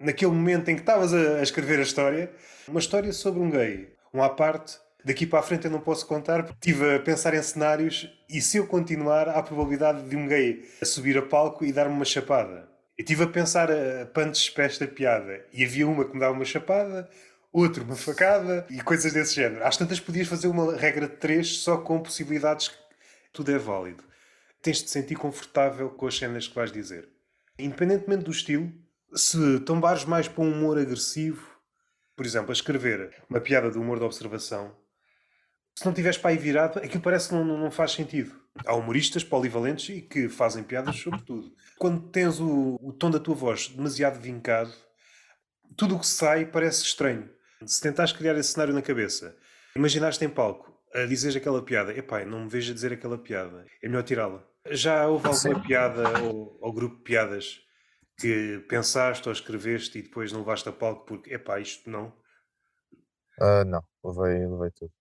naquele 0.00 0.32
momento 0.32 0.68
em 0.70 0.74
que 0.74 0.82
estavas 0.82 1.12
a 1.12 1.42
escrever 1.42 1.78
a 1.78 1.82
história, 1.82 2.32
uma 2.66 2.80
história 2.80 3.12
sobre 3.12 3.40
um 3.40 3.50
gay, 3.50 3.94
um 4.12 4.22
à 4.22 4.30
parte 4.30 4.78
daqui 5.06 5.24
para 5.24 5.38
a 5.38 5.42
frente 5.42 5.66
eu 5.66 5.70
não 5.70 5.78
posso 5.78 6.04
contar 6.04 6.42
porque 6.42 6.68
estive 6.68 6.96
a 6.96 6.98
pensar 6.98 7.32
em 7.32 7.40
cenários 7.40 8.10
e 8.28 8.40
se 8.42 8.56
eu 8.56 8.66
continuar 8.66 9.28
há 9.28 9.38
a 9.38 9.42
probabilidade 9.42 10.02
de 10.02 10.16
um 10.16 10.26
gay 10.26 10.68
subir 10.82 11.16
a 11.16 11.22
palco 11.22 11.64
e 11.64 11.72
dar-me 11.72 11.94
uma 11.94 12.04
chapada. 12.04 12.68
Eu 12.98 13.02
estive 13.02 13.22
a 13.22 13.28
pensar 13.28 13.70
a 13.70 14.06
punches 14.06 14.50
para 14.50 14.64
esta 14.64 14.84
piada 14.84 15.44
e 15.52 15.64
havia 15.64 15.86
uma 15.86 16.04
que 16.04 16.12
me 16.12 16.18
dava 16.18 16.32
uma 16.32 16.44
chapada, 16.44 17.08
outra 17.52 17.84
uma 17.84 17.94
facada 17.94 18.66
e 18.68 18.82
coisas 18.82 19.12
desse 19.12 19.36
género. 19.36 19.64
Às 19.64 19.76
tantas 19.76 20.00
podias 20.00 20.26
fazer 20.26 20.48
uma 20.48 20.74
regra 20.74 21.06
de 21.06 21.14
três 21.14 21.58
só 21.58 21.76
com 21.76 22.00
possibilidades 22.00 22.66
que 22.66 22.76
tudo 23.32 23.52
é 23.52 23.58
válido. 23.58 24.02
Tens 24.60 24.78
de 24.78 24.84
te 24.86 24.90
sentir 24.90 25.14
confortável 25.14 25.88
com 25.90 26.08
as 26.08 26.18
cenas 26.18 26.48
que 26.48 26.54
vais 26.56 26.72
dizer. 26.72 27.08
Independentemente 27.56 28.24
do 28.24 28.32
estilo, 28.32 28.72
se 29.14 29.60
tombares 29.60 30.04
mais 30.04 30.26
para 30.26 30.42
um 30.42 30.50
humor 30.50 30.76
agressivo, 30.76 31.46
por 32.16 32.26
exemplo, 32.26 32.50
a 32.50 32.54
escrever 32.54 33.14
uma 33.30 33.40
piada 33.40 33.70
de 33.70 33.78
humor 33.78 34.00
de 34.00 34.04
observação, 34.04 34.74
se 35.78 35.84
não 35.84 35.92
tiveres 35.92 36.16
para 36.16 36.30
aí 36.30 36.38
virado, 36.38 36.78
aquilo 36.78 37.02
parece 37.02 37.28
que 37.28 37.34
não, 37.34 37.44
não 37.44 37.70
faz 37.70 37.92
sentido. 37.92 38.34
Há 38.64 38.74
humoristas 38.74 39.22
polivalentes 39.22 39.94
e 39.94 40.00
que 40.00 40.28
fazem 40.28 40.64
piadas 40.64 40.96
sobre 40.96 41.20
tudo. 41.20 41.52
Quando 41.78 42.08
tens 42.08 42.40
o, 42.40 42.78
o 42.80 42.92
tom 42.94 43.10
da 43.10 43.20
tua 43.20 43.34
voz 43.34 43.68
demasiado 43.68 44.18
vincado, 44.18 44.72
tudo 45.76 45.96
o 45.96 46.00
que 46.00 46.06
sai 46.06 46.46
parece 46.46 46.82
estranho. 46.82 47.28
Se 47.66 47.80
tentares 47.82 48.12
criar 48.12 48.34
esse 48.36 48.52
cenário 48.52 48.72
na 48.72 48.80
cabeça, 48.80 49.36
imaginaste 49.74 50.24
em 50.24 50.30
palco 50.30 50.74
a 50.94 51.04
dizer 51.04 51.36
aquela 51.36 51.62
piada, 51.62 51.92
epá, 51.92 52.24
não 52.24 52.44
me 52.44 52.48
vejo 52.48 52.70
a 52.72 52.74
dizer 52.74 52.94
aquela 52.94 53.18
piada, 53.18 53.66
é 53.82 53.88
melhor 53.88 54.02
tirá-la. 54.02 54.42
Já 54.70 55.06
houve 55.06 55.28
alguma 55.28 55.62
piada 55.62 56.22
ou, 56.22 56.58
ou 56.58 56.72
grupo 56.72 56.96
de 56.96 57.02
piadas 57.02 57.60
que 58.18 58.64
pensaste 58.66 59.28
ou 59.28 59.32
escreveste 59.32 59.98
e 59.98 60.02
depois 60.02 60.32
não 60.32 60.40
levaste 60.40 60.68
a 60.70 60.72
palco 60.72 61.04
porque, 61.04 61.34
epá, 61.34 61.60
isto 61.60 61.90
não? 61.90 62.06
Uh, 63.38 63.64
não, 63.66 63.82
levei, 64.02 64.46
levei 64.46 64.70
tudo. 64.70 64.95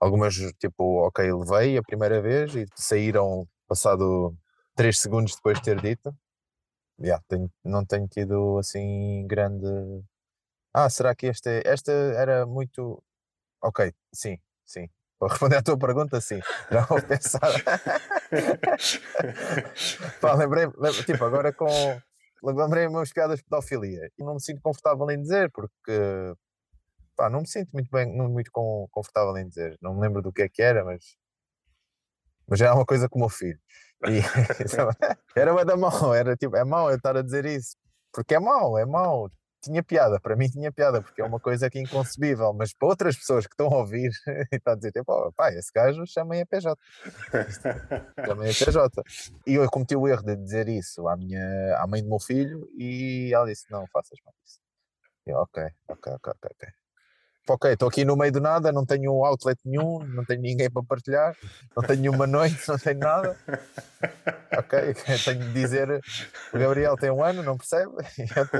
Algumas, 0.00 0.34
tipo, 0.58 1.06
ok, 1.06 1.30
levei 1.32 1.76
a 1.76 1.82
primeira 1.82 2.22
vez 2.22 2.54
e 2.54 2.66
saíram 2.74 3.46
passado 3.68 4.34
3 4.74 4.98
segundos 4.98 5.34
depois 5.36 5.58
de 5.58 5.64
ter 5.64 5.80
dito. 5.80 6.14
Yeah, 6.98 7.22
tenho, 7.28 7.50
não 7.64 7.84
tenho 7.84 8.08
tido 8.08 8.58
assim 8.58 9.26
grande. 9.26 9.66
Ah, 10.72 10.88
será 10.88 11.14
que 11.14 11.26
esta, 11.26 11.50
esta 11.64 11.92
era 11.92 12.46
muito. 12.46 13.02
Ok, 13.62 13.92
sim, 14.12 14.38
sim. 14.64 14.88
Para 15.18 15.28
responder 15.28 15.56
à 15.56 15.62
tua 15.62 15.78
pergunta, 15.78 16.18
sim. 16.20 16.40
Já 16.72 16.80
vou 16.86 17.02
pensar. 17.02 17.52
Pá, 20.20 20.34
lembrei, 20.34 20.66
tipo, 21.04 21.24
agora 21.24 21.52
com. 21.52 22.00
Lembrei-me 22.42 22.94
umas 22.94 23.12
piadas 23.12 23.38
de 23.38 23.44
pedofilia. 23.44 24.10
E 24.18 24.24
não 24.24 24.34
me 24.34 24.40
sinto 24.40 24.62
confortável 24.62 25.10
em 25.10 25.20
dizer, 25.20 25.50
porque 25.52 26.34
pá, 27.20 27.28
não 27.28 27.40
me 27.40 27.46
sinto 27.46 27.70
muito 27.72 27.90
bem, 27.90 28.06
não 28.16 28.30
muito 28.30 28.50
confortável 28.90 29.36
em 29.36 29.46
dizer. 29.46 29.76
Não 29.82 29.94
me 29.94 30.00
lembro 30.00 30.22
do 30.22 30.32
que 30.32 30.42
é 30.42 30.48
que 30.48 30.62
era, 30.62 30.82
mas 30.82 31.04
mas 32.48 32.60
é 32.62 32.72
uma 32.72 32.86
coisa 32.86 33.08
como 33.08 33.26
o 33.26 33.28
filho. 33.28 33.60
E, 34.08 34.20
era 35.36 35.52
uma 35.52 35.64
da 35.64 35.76
mão, 35.76 36.14
era 36.14 36.36
tipo, 36.36 36.56
é 36.56 36.64
mau 36.64 36.90
eu 36.90 36.96
estar 36.96 37.16
a 37.16 37.22
dizer 37.22 37.44
isso, 37.44 37.76
porque 38.12 38.34
é 38.34 38.40
mau, 38.40 38.78
é 38.78 38.86
mau. 38.86 39.30
Tinha 39.62 39.82
piada, 39.82 40.18
para 40.18 40.34
mim 40.34 40.48
tinha 40.48 40.72
piada, 40.72 41.02
porque 41.02 41.20
é 41.20 41.24
uma 41.24 41.38
coisa 41.38 41.68
que 41.68 41.78
é 41.78 41.82
inconcebível, 41.82 42.54
mas 42.54 42.72
para 42.72 42.88
outras 42.88 43.14
pessoas 43.14 43.46
que 43.46 43.52
estão 43.52 43.66
a 43.66 43.76
ouvir 43.76 44.10
e 44.50 44.56
estão 44.56 44.72
a 44.72 44.76
dizer, 44.76 44.92
tipo, 44.92 45.32
pá, 45.32 45.52
esse 45.52 45.70
gajo 45.70 46.06
chamem 46.06 46.40
a 46.40 46.46
PJ. 46.46 46.74
chamem 48.26 48.50
a 48.50 48.54
PJ. 48.54 49.02
E 49.46 49.54
eu 49.54 49.70
cometi 49.70 49.94
o 49.94 50.08
erro 50.08 50.22
de 50.22 50.34
dizer 50.36 50.66
isso 50.68 51.06
à, 51.06 51.16
minha, 51.16 51.76
à 51.76 51.86
mãe 51.86 52.02
do 52.02 52.08
meu 52.08 52.18
filho 52.18 52.66
e 52.78 53.30
ela 53.34 53.46
disse, 53.46 53.70
não, 53.70 53.86
faças 53.88 54.18
mais 54.24 54.36
isso. 54.44 54.60
Ok, 55.28 55.62
ok, 55.88 56.12
ok, 56.14 56.32
ok 56.42 56.79
ok, 57.48 57.72
estou 57.72 57.88
aqui 57.88 58.04
no 58.04 58.16
meio 58.16 58.32
do 58.32 58.40
nada, 58.40 58.72
não 58.72 58.84
tenho 58.84 59.12
um 59.12 59.24
outlet 59.24 59.58
nenhum, 59.64 60.00
não 60.00 60.24
tenho 60.24 60.40
ninguém 60.40 60.70
para 60.70 60.82
partilhar, 60.82 61.36
não 61.76 61.82
tenho 61.82 62.00
nenhuma 62.00 62.26
noite, 62.26 62.68
não 62.68 62.78
tenho 62.78 62.98
nada. 62.98 63.36
Ok, 64.56 64.94
tenho 65.24 65.40
de 65.40 65.52
dizer, 65.52 66.00
o 66.52 66.58
Gabriel 66.58 66.96
tem 66.96 67.10
um 67.10 67.22
ano, 67.22 67.42
não 67.42 67.56
percebe? 67.56 67.92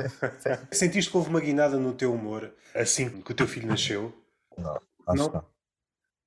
Sentiste 0.73 1.11
que 1.11 1.17
houve 1.17 1.31
uma 1.31 1.41
guinada 1.41 1.77
no 1.77 1.93
teu 1.93 2.13
humor 2.13 2.53
assim 2.75 3.21
que 3.23 3.33
o 3.33 3.35
teu 3.35 3.47
filho 3.47 3.69
nasceu? 3.69 4.13
Não, 4.57 4.81
acho 5.07 5.23
não? 5.25 5.33
não. 5.33 5.45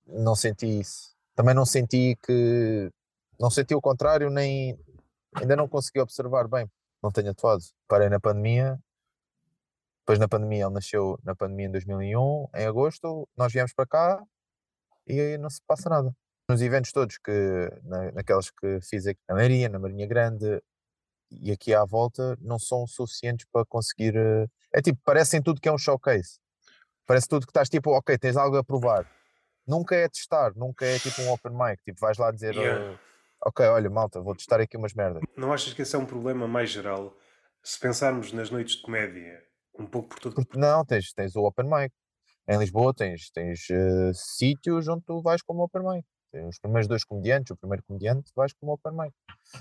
Não 0.05 0.35
senti 0.35 0.79
isso. 0.79 1.13
Também 1.35 1.55
não 1.55 1.65
senti 1.65 2.17
que. 2.21 2.91
Não 3.39 3.49
senti 3.49 3.73
o 3.73 3.81
contrário, 3.81 4.29
nem. 4.29 4.77
Ainda 5.35 5.55
não 5.55 5.67
consegui 5.67 5.99
observar 5.99 6.47
bem. 6.47 6.69
Não 7.01 7.11
tenho 7.11 7.31
atuado. 7.31 7.63
Parei 7.87 8.09
na 8.09 8.19
pandemia, 8.19 8.79
depois 10.03 10.19
na 10.19 10.27
pandemia, 10.27 10.65
ele 10.65 10.73
nasceu 10.73 11.17
na 11.23 11.33
pandemia 11.33 11.67
em 11.67 11.71
2001, 11.71 12.47
em 12.55 12.65
agosto, 12.65 13.27
nós 13.37 13.53
viemos 13.53 13.73
para 13.73 13.87
cá 13.87 14.23
e 15.07 15.37
não 15.37 15.49
se 15.49 15.61
passa 15.65 15.89
nada. 15.89 16.13
Nos 16.49 16.61
eventos 16.61 16.91
todos, 16.91 17.17
que 17.17 17.31
na, 17.83 18.11
naquelas 18.11 18.51
que 18.51 18.81
fiz 18.81 19.07
aqui 19.07 19.21
na 19.29 19.35
Marinha, 19.35 19.69
na 19.69 19.79
Marinha 19.79 20.05
Grande 20.05 20.61
e 21.31 21.51
aqui 21.53 21.73
à 21.73 21.85
volta, 21.85 22.37
não 22.41 22.59
são 22.59 22.85
suficientes 22.85 23.47
para 23.49 23.65
conseguir. 23.65 24.13
Eh, 24.15 24.45
é 24.73 24.81
tipo, 24.81 24.99
parecem 25.05 25.41
tudo 25.41 25.61
que 25.61 25.69
é 25.69 25.71
um 25.71 25.77
showcase. 25.77 26.37
Parece 27.07 27.29
tudo 27.29 27.45
que 27.45 27.51
estás 27.51 27.69
tipo, 27.69 27.91
ok, 27.91 28.17
tens 28.17 28.35
algo 28.35 28.57
a 28.57 28.63
provar. 28.63 29.09
Nunca 29.65 29.95
é 29.95 30.09
testar, 30.09 30.53
nunca 30.53 30.85
é 30.85 30.99
tipo 30.99 31.21
um 31.21 31.31
open 31.31 31.53
mic. 31.53 31.81
Tipo, 31.81 32.01
vais 32.01 32.17
lá 32.17 32.29
dizer, 32.29 32.55
yeah. 32.55 32.91
uh, 32.91 32.99
ok, 33.45 33.65
olha, 33.67 33.89
malta, 33.89 34.19
vou 34.19 34.35
testar 34.35 34.59
aqui 34.59 34.75
umas 34.75 34.93
merdas. 34.93 35.23
Não 35.37 35.53
achas 35.53 35.73
que 35.73 35.81
esse 35.81 35.95
é 35.95 35.99
um 35.99 36.05
problema 36.05 36.45
mais 36.45 36.69
geral? 36.69 37.15
Se 37.63 37.79
pensarmos 37.79 38.33
nas 38.33 38.51
noites 38.51 38.75
de 38.75 38.81
comédia, 38.81 39.41
um 39.77 39.85
pouco 39.85 40.09
por 40.09 40.19
tudo. 40.19 40.45
Não, 40.55 40.85
tens, 40.85 41.13
tens 41.13 41.35
o 41.35 41.43
Open 41.43 41.65
Mic. 41.65 41.93
Em 42.47 42.57
Lisboa 42.57 42.93
tens, 42.93 43.29
tens 43.31 43.69
uh, 43.69 44.13
sítios 44.13 44.87
onde 44.87 45.03
tu 45.05 45.21
vais 45.21 45.41
como 45.41 45.63
Open 45.63 45.81
Mic. 45.81 46.05
Tens 46.31 46.47
os 46.47 46.59
primeiros 46.59 46.87
dois 46.87 47.03
comediantes, 47.03 47.51
o 47.51 47.55
primeiro 47.55 47.83
comediante 47.83 48.31
vais 48.35 48.53
como 48.53 48.73
Open 48.73 48.93
Mic. 48.93 49.13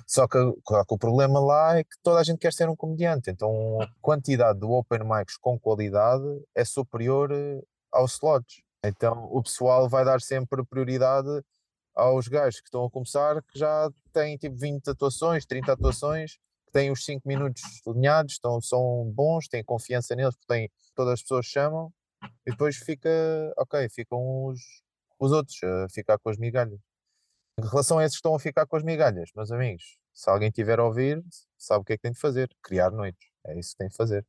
Só 0.06 0.26
que, 0.26 0.38
só 0.66 0.84
que 0.84 0.94
o 0.94 0.98
problema 0.98 1.38
lá 1.38 1.78
é 1.78 1.84
que 1.84 1.96
toda 2.02 2.20
a 2.20 2.24
gente 2.24 2.38
quer 2.38 2.52
ser 2.52 2.68
um 2.68 2.76
comediante. 2.76 3.30
Então 3.30 3.80
a 3.80 3.88
quantidade 4.00 4.58
de 4.58 4.66
Open 4.66 5.00
Mics 5.04 5.36
com 5.36 5.58
qualidade 5.58 6.24
é 6.54 6.64
superior 6.64 7.30
uh, 7.30 7.66
aos 7.92 8.14
slots. 8.14 8.62
Então 8.84 9.28
o 9.30 9.42
pessoal 9.42 9.88
vai 9.88 10.04
dar 10.04 10.20
sempre 10.20 10.64
prioridade 10.64 11.28
aos 11.94 12.26
gajos 12.26 12.60
que 12.60 12.66
estão 12.66 12.84
a 12.84 12.90
começar, 12.90 13.42
que 13.42 13.58
já 13.58 13.90
têm 14.12 14.36
tipo 14.36 14.56
20 14.56 14.88
atuações, 14.88 15.46
30 15.46 15.72
atuações, 15.72 16.38
têm 16.72 16.90
os 16.90 17.04
5 17.04 17.26
minutos 17.26 17.62
alinhados, 17.86 18.32
estão, 18.34 18.60
são 18.60 19.10
bons, 19.14 19.48
têm 19.48 19.62
confiança 19.62 20.14
neles, 20.14 20.34
porque 20.34 20.52
têm, 20.52 20.70
todas 20.94 21.14
as 21.14 21.22
pessoas 21.22 21.46
chamam, 21.46 21.92
e 22.46 22.50
depois 22.50 22.76
fica, 22.76 23.10
ok, 23.56 23.88
ficam 23.90 24.46
os, 24.46 24.60
os 25.18 25.32
outros 25.32 25.62
a 25.62 25.88
ficar 25.90 26.18
com 26.18 26.30
as 26.30 26.36
migalhas. 26.36 26.80
Em 27.58 27.68
relação 27.68 27.98
a 27.98 28.04
esses 28.04 28.16
que 28.16 28.20
estão 28.20 28.34
a 28.34 28.40
ficar 28.40 28.66
com 28.66 28.76
as 28.76 28.82
migalhas, 28.82 29.30
meus 29.36 29.52
amigos, 29.52 29.98
se 30.12 30.30
alguém 30.30 30.50
tiver 30.50 30.78
a 30.78 30.84
ouvir, 30.84 31.22
sabe 31.58 31.82
o 31.82 31.84
que 31.84 31.92
é 31.92 31.96
que 31.96 32.02
tem 32.02 32.12
de 32.12 32.18
fazer, 32.18 32.48
criar 32.62 32.90
noites, 32.90 33.28
é 33.46 33.58
isso 33.58 33.72
que 33.72 33.78
tem 33.78 33.88
de 33.88 33.96
fazer. 33.96 34.26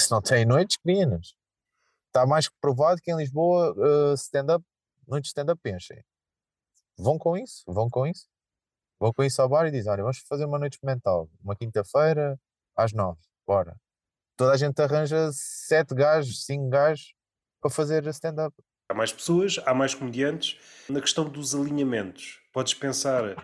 Se 0.00 0.10
não 0.10 0.20
tem 0.20 0.44
noites, 0.44 0.76
cria-nas. 0.76 1.34
Está 2.06 2.26
mais 2.26 2.48
que 2.48 2.54
provado 2.60 3.00
que 3.00 3.10
em 3.10 3.16
Lisboa 3.16 3.74
uh, 3.76 4.14
stand-up, 4.14 4.64
noites 5.06 5.30
stand-up 5.30 5.60
enchem. 5.68 6.02
Vão 6.96 7.18
com 7.18 7.36
isso, 7.36 7.64
vão 7.66 7.90
com 7.90 8.06
isso. 8.06 8.28
Vou 9.04 9.12
com 9.12 9.22
isso 9.22 9.42
ao 9.42 9.48
bar 9.50 9.66
e 9.66 9.70
diz: 9.70 9.86
Olha, 9.86 10.02
vamos 10.02 10.16
fazer 10.20 10.46
uma 10.46 10.58
noite 10.58 10.76
experimental, 10.76 11.28
uma 11.42 11.54
quinta-feira, 11.54 12.40
às 12.74 12.94
nove, 12.94 13.20
bora. 13.46 13.76
Toda 14.34 14.52
a 14.52 14.56
gente 14.56 14.80
arranja 14.80 15.30
sete 15.30 15.94
gajos, 15.94 16.46
cinco 16.46 16.70
gajos, 16.70 17.14
para 17.60 17.70
fazer 17.70 18.06
stand-up. 18.06 18.56
Há 18.88 18.94
mais 18.94 19.12
pessoas, 19.12 19.60
há 19.66 19.74
mais 19.74 19.94
comediantes. 19.94 20.58
Na 20.88 21.02
questão 21.02 21.28
dos 21.28 21.54
alinhamentos, 21.54 22.40
podes 22.50 22.72
pensar, 22.72 23.36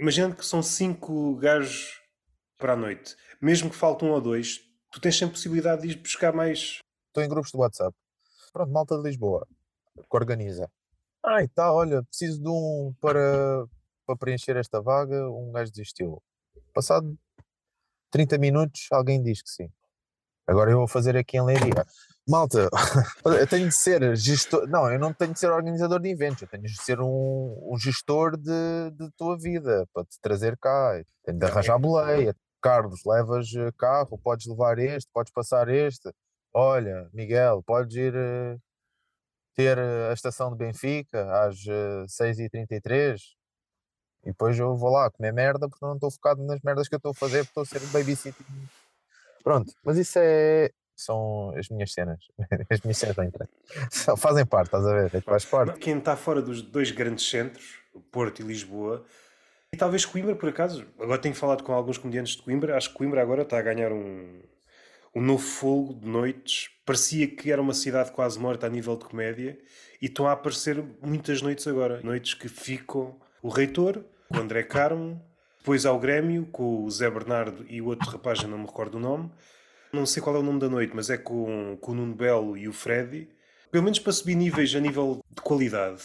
imaginando 0.00 0.36
que 0.36 0.46
são 0.46 0.62
cinco 0.62 1.34
gajos 1.34 2.00
para 2.56 2.74
a 2.74 2.76
noite, 2.76 3.16
mesmo 3.42 3.70
que 3.70 3.74
falte 3.74 4.04
um 4.04 4.12
ou 4.12 4.20
dois, 4.20 4.60
tu 4.92 5.00
tens 5.00 5.18
sempre 5.18 5.34
possibilidade 5.34 5.82
de 5.82 5.88
ir 5.88 5.96
buscar 5.96 6.32
mais. 6.32 6.78
Estou 7.08 7.24
em 7.24 7.28
grupos 7.28 7.50
de 7.50 7.56
WhatsApp. 7.56 7.96
Pronto, 8.52 8.70
malta 8.70 8.96
de 8.96 9.02
Lisboa, 9.02 9.44
que 9.96 10.16
organiza. 10.16 10.70
Ah, 11.20 11.42
e 11.42 11.48
tá, 11.48 11.72
olha, 11.72 12.00
preciso 12.04 12.40
de 12.40 12.48
um 12.48 12.94
para, 13.00 13.66
para 14.08 14.16
preencher 14.16 14.56
esta 14.56 14.80
vaga, 14.80 15.30
um 15.30 15.52
gajo 15.52 15.70
desistiu. 15.70 16.22
Passado 16.72 17.14
30 18.10 18.38
minutos, 18.38 18.88
alguém 18.90 19.22
diz 19.22 19.42
que 19.42 19.50
sim. 19.50 19.70
Agora 20.46 20.70
eu 20.70 20.78
vou 20.78 20.88
fazer 20.88 21.14
aqui 21.14 21.36
em 21.36 21.44
Leiria. 21.44 21.84
Malta, 22.26 22.70
eu 23.24 23.46
tenho 23.46 23.68
de 23.68 23.74
ser 23.74 24.16
gestor. 24.16 24.66
Não, 24.66 24.90
eu 24.90 24.98
não 24.98 25.12
tenho 25.12 25.34
de 25.34 25.38
ser 25.38 25.50
organizador 25.50 26.00
de 26.00 26.08
eventos, 26.08 26.40
eu 26.40 26.48
tenho 26.48 26.62
de 26.62 26.82
ser 26.82 27.00
um, 27.00 27.70
um 27.70 27.78
gestor 27.78 28.34
de, 28.38 28.90
de 28.92 29.10
tua 29.16 29.36
vida 29.36 29.86
para 29.92 30.04
te 30.04 30.18
trazer 30.22 30.56
cá. 30.56 31.02
Tenho 31.22 31.38
de 31.38 31.44
arranjar 31.44 31.78
boleia. 31.78 32.34
Carlos, 32.62 33.02
levas 33.04 33.54
eh, 33.54 33.70
carro, 33.78 34.18
podes 34.18 34.46
levar 34.46 34.78
este, 34.78 35.08
podes 35.12 35.32
passar 35.32 35.68
este. 35.68 36.10
Olha, 36.52 37.08
Miguel, 37.12 37.62
podes 37.62 37.94
ir 37.94 38.14
uh, 38.14 38.60
ter 39.54 39.78
a 39.78 40.12
estação 40.12 40.50
de 40.50 40.56
Benfica 40.56 41.46
às 41.46 41.56
uh, 41.66 42.04
6h33 42.08 43.37
e 44.24 44.28
depois 44.28 44.58
eu 44.58 44.76
vou 44.76 44.90
lá 44.90 45.10
comer 45.10 45.32
merda 45.32 45.68
porque 45.68 45.84
não 45.84 45.94
estou 45.94 46.10
focado 46.10 46.42
nas 46.42 46.60
merdas 46.60 46.88
que 46.88 46.94
eu 46.94 46.98
estou 46.98 47.10
a 47.10 47.14
fazer 47.14 47.44
porque 47.44 47.60
estou 47.60 47.62
a 47.62 47.66
ser 47.66 47.80
babysitting. 47.92 48.44
Pronto, 49.42 49.72
mas 49.84 49.96
isso 49.96 50.18
é. 50.20 50.70
São 50.96 51.54
as 51.56 51.68
minhas 51.68 51.92
cenas. 51.92 52.18
As 52.68 52.80
minhas 52.80 52.98
cenas 52.98 53.16
não 53.16 54.16
Fazem 54.16 54.44
parte, 54.44 54.66
estás 54.66 54.84
a 54.84 54.92
ver? 54.92 55.14
É 55.14 55.20
faz 55.20 55.44
parte. 55.44 55.78
Quem 55.78 55.96
está 55.96 56.16
fora 56.16 56.42
dos 56.42 56.60
dois 56.60 56.90
grandes 56.90 57.28
centros, 57.30 57.78
Porto 58.10 58.42
e 58.42 58.44
Lisboa, 58.44 59.06
e 59.72 59.76
talvez 59.76 60.04
Coimbra, 60.04 60.34
por 60.34 60.48
acaso, 60.48 60.84
agora 60.98 61.20
tenho 61.20 61.36
falado 61.36 61.62
com 61.62 61.72
alguns 61.72 61.98
comediantes 61.98 62.34
de 62.34 62.42
Coimbra, 62.42 62.76
acho 62.76 62.90
que 62.90 62.96
Coimbra 62.96 63.22
agora 63.22 63.42
está 63.42 63.58
a 63.58 63.62
ganhar 63.62 63.92
um, 63.92 64.40
um 65.14 65.20
novo 65.20 65.42
fogo 65.42 65.94
de 65.94 66.08
noites. 66.08 66.70
Parecia 66.84 67.28
que 67.28 67.52
era 67.52 67.60
uma 67.60 67.74
cidade 67.74 68.10
quase 68.10 68.38
morta 68.38 68.66
a 68.66 68.70
nível 68.70 68.96
de 68.96 69.04
comédia 69.04 69.58
e 70.00 70.06
estão 70.06 70.26
a 70.26 70.32
aparecer 70.32 70.82
muitas 71.02 71.42
noites 71.42 71.66
agora. 71.66 72.00
Noites 72.02 72.34
que 72.34 72.48
ficam 72.48 73.20
o 73.42 73.48
Reitor, 73.48 74.04
o 74.30 74.36
André 74.36 74.62
Carmo, 74.62 75.22
depois 75.58 75.84
há 75.84 75.92
o 75.92 75.98
Grêmio, 75.98 76.46
com 76.46 76.84
o 76.84 76.90
Zé 76.90 77.10
Bernardo 77.10 77.64
e 77.68 77.82
o 77.82 77.86
outro 77.86 78.08
rapaz, 78.10 78.38
já 78.38 78.48
não 78.48 78.58
me 78.58 78.66
recordo 78.66 78.96
o 78.96 79.00
nome. 79.00 79.30
Não 79.92 80.06
sei 80.06 80.22
qual 80.22 80.36
é 80.36 80.38
o 80.38 80.42
nome 80.42 80.58
da 80.58 80.68
noite, 80.68 80.92
mas 80.94 81.10
é 81.10 81.18
com, 81.18 81.76
com 81.80 81.92
o 81.92 81.94
Nuno 81.94 82.14
Belo 82.14 82.56
e 82.56 82.68
o 82.68 82.72
Freddy. 82.72 83.28
Pelo 83.70 83.84
menos 83.84 83.98
para 83.98 84.12
subir 84.12 84.34
níveis 84.34 84.74
a 84.74 84.80
nível 84.80 85.22
de 85.30 85.42
qualidade, 85.42 86.02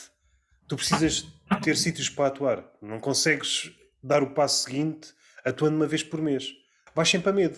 tu 0.67 0.75
precisas 0.75 1.25
ter 1.61 1.77
sítios 1.77 2.09
para 2.09 2.27
atuar. 2.27 2.69
Não 2.81 2.99
consegues 2.99 3.71
dar 4.03 4.21
o 4.21 4.31
passo 4.31 4.65
seguinte 4.65 5.13
atuando 5.45 5.77
uma 5.77 5.87
vez 5.87 6.03
por 6.03 6.21
mês. 6.21 6.51
Vais 6.93 7.09
sempre 7.09 7.29
a 7.29 7.33
medo. 7.33 7.57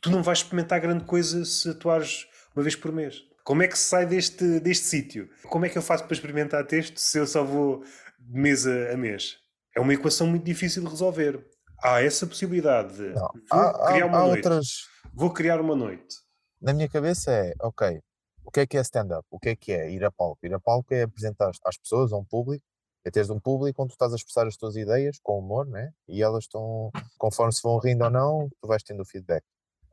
Tu, 0.00 0.10
não 0.10 0.22
vais 0.22 0.38
experimentar 0.38 0.80
grande 0.80 1.04
coisa 1.04 1.44
se 1.44 1.70
atuares 1.70 2.26
uma 2.54 2.62
vez 2.62 2.76
por 2.76 2.92
mês. 2.92 3.22
Como 3.42 3.62
é 3.62 3.68
que 3.68 3.78
se 3.78 3.88
sai 3.88 4.06
deste, 4.06 4.60
deste 4.60 4.84
sítio? 4.84 5.28
Como 5.44 5.64
é 5.64 5.68
que 5.68 5.76
eu 5.76 5.82
faço 5.82 6.04
para 6.04 6.12
experimentar 6.12 6.66
texto 6.66 6.98
se 6.98 7.18
eu 7.18 7.26
só 7.26 7.42
vou 7.42 7.82
mês 8.20 8.66
a, 8.66 8.92
a 8.92 8.96
mês? 8.96 9.38
É 9.76 9.80
uma 9.80 9.94
equação 9.94 10.26
muito 10.26 10.44
difícil 10.44 10.82
de 10.82 10.88
resolver. 10.88 11.44
Há 11.82 12.02
essa 12.02 12.26
possibilidade 12.26 12.94
de 12.96 13.10
Não, 13.14 13.20
vou 13.50 13.58
há, 13.58 13.86
criar 13.92 14.04
há- 14.04 14.06
uma 14.06 14.18
há 14.18 14.26
noite. 14.26 14.36
outras. 14.36 14.66
Vou 15.14 15.32
criar 15.32 15.60
uma 15.60 15.74
noite. 15.76 16.16
Na 16.60 16.72
minha 16.74 16.88
cabeça 16.88 17.30
é, 17.32 17.54
ok, 17.62 18.00
o 18.44 18.50
que 18.50 18.60
é 18.60 18.66
que 18.66 18.76
é 18.76 18.80
stand-up? 18.82 19.26
O 19.30 19.38
que 19.38 19.48
é 19.50 19.56
que 19.56 19.72
é 19.72 19.90
ir 19.90 20.04
a 20.04 20.10
palco? 20.10 20.38
Ir 20.44 20.52
a 20.54 20.60
palco 20.60 20.92
é 20.92 21.02
apresentar 21.02 21.50
às 21.64 21.78
pessoas, 21.78 22.12
a 22.12 22.16
um 22.16 22.24
público, 22.24 22.64
é 23.04 23.10
teres 23.10 23.30
um 23.30 23.40
público 23.40 23.82
onde 23.82 23.90
tu 23.90 23.94
estás 23.94 24.12
a 24.12 24.16
expressar 24.16 24.46
as 24.46 24.56
tuas 24.58 24.76
ideias 24.76 25.18
com 25.22 25.38
humor, 25.38 25.66
né? 25.66 25.90
E 26.06 26.22
elas 26.22 26.44
estão, 26.44 26.90
conforme 27.16 27.52
se 27.52 27.62
vão 27.62 27.78
rindo 27.78 28.04
ou 28.04 28.10
não, 28.10 28.50
tu 28.60 28.68
vais 28.68 28.82
tendo 28.82 29.00
o 29.00 29.06
feedback. 29.06 29.42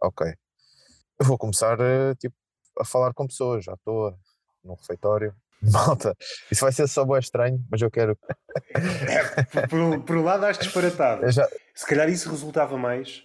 Ok. 0.04 0.28
Eu 1.20 1.26
vou 1.26 1.38
começar 1.38 1.80
eh, 1.80 2.13
tipo, 2.16 2.36
a 2.78 2.84
falar 2.84 3.13
com 3.13 3.26
pessoas 3.26 3.66
à 3.70 3.78
toa, 3.78 4.20
num 4.62 4.74
refeitório. 4.76 5.34
Malta, 5.72 6.15
isso 6.52 6.62
vai 6.62 6.72
ser 6.72 6.88
só 6.88 7.04
bem 7.06 7.17
estranho, 7.20 7.60
mas 7.70 7.82
eu 7.82 7.89
quero. 7.91 8.15
Por, 9.52 9.67
por 9.70 9.80
um- 9.80 10.02
por 10.02 10.17
um 10.17 10.24
lado, 10.24 10.46
acho 10.46 10.60
disparatado. 10.62 11.30
Já, 11.32 11.48
Se 11.74 11.86
calhar 11.86 12.10
isso 12.10 12.30
resultava 12.30 12.78
mais. 12.78 13.24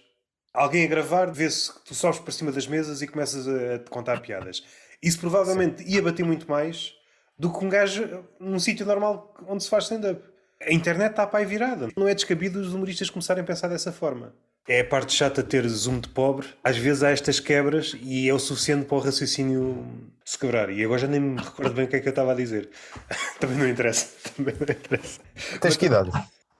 Alguém 0.53 0.85
a 0.85 0.87
gravar, 0.87 1.31
vê-se 1.31 1.73
que 1.73 1.85
tu 1.85 1.95
sobes 1.95 2.19
para 2.19 2.31
cima 2.31 2.51
das 2.51 2.67
mesas 2.67 3.01
e 3.01 3.07
começas 3.07 3.47
a, 3.47 3.75
a 3.75 3.79
te 3.79 3.89
contar 3.89 4.21
piadas. 4.21 4.63
Isso 5.01 5.19
provavelmente 5.19 5.83
ia 5.83 6.01
bater 6.01 6.23
muito 6.23 6.49
mais 6.49 6.93
do 7.37 7.51
que 7.51 7.65
um 7.65 7.69
gajo 7.69 8.23
num 8.39 8.59
sítio 8.59 8.85
normal 8.85 9.33
onde 9.47 9.63
se 9.63 9.69
faz 9.69 9.85
stand-up. 9.85 10.21
A 10.61 10.71
internet 10.71 11.11
está 11.11 11.25
para 11.27 11.39
aí 11.39 11.45
virada. 11.45 11.89
Não 11.97 12.07
é 12.07 12.13
descabido 12.13 12.59
os 12.59 12.73
humoristas 12.73 13.09
começarem 13.09 13.43
a 13.43 13.45
pensar 13.45 13.67
dessa 13.67 13.91
forma. 13.91 14.33
É 14.67 14.79
a 14.79 14.85
parte 14.85 15.13
chata 15.13 15.43
ter 15.43 15.67
zoom 15.67 15.99
de 15.99 16.07
pobre. 16.09 16.47
Às 16.63 16.77
vezes 16.77 17.03
há 17.03 17.09
estas 17.11 17.39
quebras 17.39 17.95
e 18.01 18.29
é 18.29 18.33
o 18.33 18.39
suficiente 18.39 18.85
para 18.85 18.95
o 18.95 18.99
raciocínio 18.99 19.85
se 20.23 20.37
quebrar. 20.39 20.69
E 20.69 20.83
agora 20.83 20.99
já 21.01 21.07
nem 21.07 21.19
me 21.19 21.41
recordo 21.41 21.73
bem 21.73 21.85
o 21.85 21.87
que 21.87 21.97
é 21.97 21.99
que 21.99 22.07
eu 22.07 22.11
estava 22.11 22.31
a 22.31 22.35
dizer. 22.35 22.69
Também 23.39 23.57
não 23.57 23.67
interessa. 23.67 24.07
Também 24.35 24.55
não 24.55 24.61
interessa. 24.63 25.19
tens 25.59 25.75
que 25.75 25.87
idade? 25.87 26.11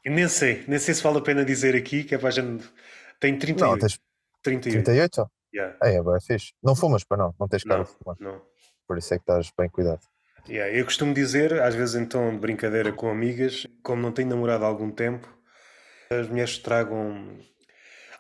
Nem 0.05 0.27
sei, 0.27 0.65
nem 0.67 0.79
sei 0.79 0.93
se 0.93 1.01
vale 1.01 1.19
a 1.19 1.21
pena 1.21 1.45
dizer 1.45 1.75
aqui, 1.75 2.03
que 2.03 2.13
é 2.13 2.17
para 2.17 2.27
a 2.27 2.31
gente. 2.31 2.69
Tenho 3.21 3.39
38. 3.39 3.71
Não, 3.71 3.79
tens 3.79 3.97
38. 4.41 4.83
38? 4.83 5.31
Yeah. 5.55 5.77
É, 5.81 5.95
é 5.95 6.03
bem 6.03 6.19
fixe. 6.19 6.51
Não 6.61 6.75
fumas 6.75 7.05
para 7.05 7.17
não, 7.17 7.33
não 7.39 7.47
tens 7.47 7.63
cara 7.63 7.77
Não, 7.77 7.83
de 7.85 7.91
fumar. 7.91 8.17
não. 8.19 8.41
Por 8.85 8.97
isso 8.97 9.13
é 9.13 9.17
que 9.17 9.23
estás 9.23 9.49
bem 9.57 9.69
cuidado. 9.69 10.01
Yeah, 10.49 10.75
Eu 10.77 10.83
costumo 10.83 11.13
dizer, 11.13 11.61
às 11.61 11.73
vezes 11.73 12.05
tom 12.09 12.31
de 12.31 12.37
brincadeira 12.39 12.91
com 12.91 13.09
amigas, 13.09 13.65
como 13.81 14.01
não 14.01 14.11
tenho 14.11 14.27
namorado 14.27 14.65
há 14.65 14.67
algum 14.67 14.91
tempo, 14.91 15.25
as 16.09 16.27
mulheres 16.27 16.57
tragam. 16.57 17.37